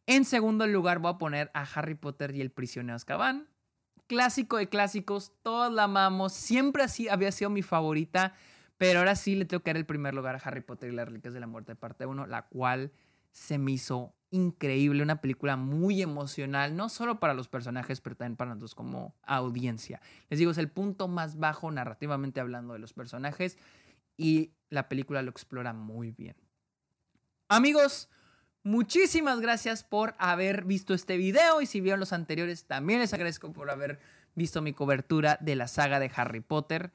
En 0.08 0.26
segundo 0.26 0.66
lugar 0.66 0.98
voy 0.98 1.12
a 1.12 1.18
poner 1.20 1.52
a 1.54 1.62
Harry 1.62 1.94
Potter 1.94 2.36
y 2.36 2.42
el 2.42 2.50
Prisionero 2.50 2.96
Azkaban 2.96 3.48
clásico 4.08 4.58
de 4.58 4.70
clásicos, 4.70 5.34
todos 5.42 5.72
la 5.72 5.84
amamos, 5.84 6.34
siempre 6.34 6.84
así 6.84 7.10
había 7.10 7.32
sido 7.32 7.50
mi 7.50 7.62
favorita, 7.62 8.34
pero 8.78 9.00
ahora 9.00 9.16
sí 9.16 9.36
le 9.36 9.46
tengo 9.46 9.64
que 9.64 9.70
dar 9.70 9.78
el 9.78 9.86
primer 9.86 10.14
lugar 10.14 10.36
a 10.36 10.40
Harry 10.40 10.62
Potter 10.62 10.92
y 10.92 10.96
las 10.96 11.08
Reliquias 11.08 11.34
de 11.34 11.40
la 11.40 11.48
Muerte, 11.48 11.76
parte 11.76 12.06
1, 12.06 12.28
la 12.28 12.44
cual 12.48 12.92
se 13.32 13.58
me 13.58 13.72
hizo 13.72 14.14
increíble, 14.30 15.04
una 15.04 15.22
película 15.22 15.58
muy 15.58 16.02
emocional, 16.02 16.76
no 16.76 16.90
solo 16.90 17.20
para 17.20 17.36
los 17.36 17.48
personajes, 17.48 18.02
pero 18.02 18.16
también 18.16 18.36
para 18.36 18.50
nosotros 18.50 18.74
como 18.74 19.16
audiencia. 19.22 20.02
Les 20.30 20.40
digo, 20.40 20.52
es 20.52 20.58
el 20.58 20.70
punto 20.70 21.08
más 21.08 21.38
bajo 21.38 21.70
narrativamente 21.70 22.40
hablando 22.40 22.74
de 22.74 22.80
los 22.80 22.94
personajes 22.94 23.58
y 24.18 24.54
la 24.70 24.90
película 24.90 25.22
lo 25.22 25.30
explora 25.30 25.74
muy 25.74 26.12
bien. 26.12 26.36
Amigos, 27.48 28.10
Muchísimas 28.64 29.42
gracias 29.42 29.84
por 29.84 30.16
haber 30.18 30.64
visto 30.64 30.94
este 30.94 31.18
video 31.18 31.62
y 31.62 31.66
si 31.66 31.82
vieron 31.82 32.00
los 32.00 32.14
anteriores 32.14 32.66
también 32.66 33.00
les 33.00 33.14
agradezco 33.14 33.52
por 33.52 33.70
haber 33.70 34.00
visto 34.36 34.62
mi 34.62 34.72
cobertura 34.72 35.38
de 35.42 35.58
la 35.58 35.68
saga 35.68 36.00
de 36.00 36.10
Harry 36.16 36.40
Potter. 36.40 36.92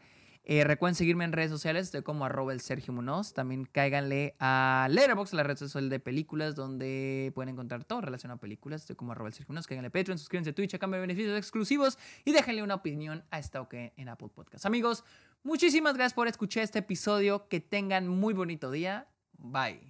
Eh, 0.51 0.65
recuerden 0.65 0.95
seguirme 0.95 1.25
en 1.25 1.33
redes 1.33 1.51
sociales, 1.51 1.85
estoy 1.85 2.01
como 2.01 2.25
arroba 2.25 2.55
el 2.55 2.63
Sergio 2.63 2.95
Munoz. 2.95 3.35
También 3.35 3.67
cáiganle 3.67 4.35
a 4.41 4.89
Letterboxd, 4.91 5.35
la 5.35 5.43
red 5.43 5.59
social 5.59 5.91
de 5.91 6.01
películas, 6.01 6.55
donde 6.55 7.33
pueden 7.35 7.51
encontrar 7.51 7.85
todo 7.85 8.01
relacionado 8.01 8.39
a 8.39 8.41
películas. 8.41 8.81
Estoy 8.81 8.97
como 8.97 9.13
arroba 9.13 9.29
el 9.29 9.35
Sergio 9.35 9.53
Munoz. 9.53 9.67
Cáiganle 9.67 9.89
a 9.89 9.91
Patreon, 9.91 10.19
suscríbanse 10.19 10.51
a 10.51 10.55
Twitch, 10.55 10.73
a 10.73 10.79
cambio 10.79 10.97
de 10.97 11.03
beneficios 11.03 11.37
exclusivos 11.37 11.99
y 12.25 12.33
déjenle 12.33 12.63
una 12.63 12.77
opinión 12.77 13.25
a 13.31 13.39
esta 13.39 13.61
OK 13.61 13.75
en 13.75 14.09
Apple 14.09 14.31
Podcast. 14.35 14.65
Amigos, 14.65 15.05
muchísimas 15.43 15.93
gracias 15.93 16.15
por 16.15 16.29
escuchar 16.29 16.63
este 16.63 16.79
episodio. 16.79 17.47
Que 17.49 17.61
tengan 17.61 18.09
muy 18.09 18.33
bonito 18.33 18.71
día. 18.71 19.07
Bye. 19.37 19.83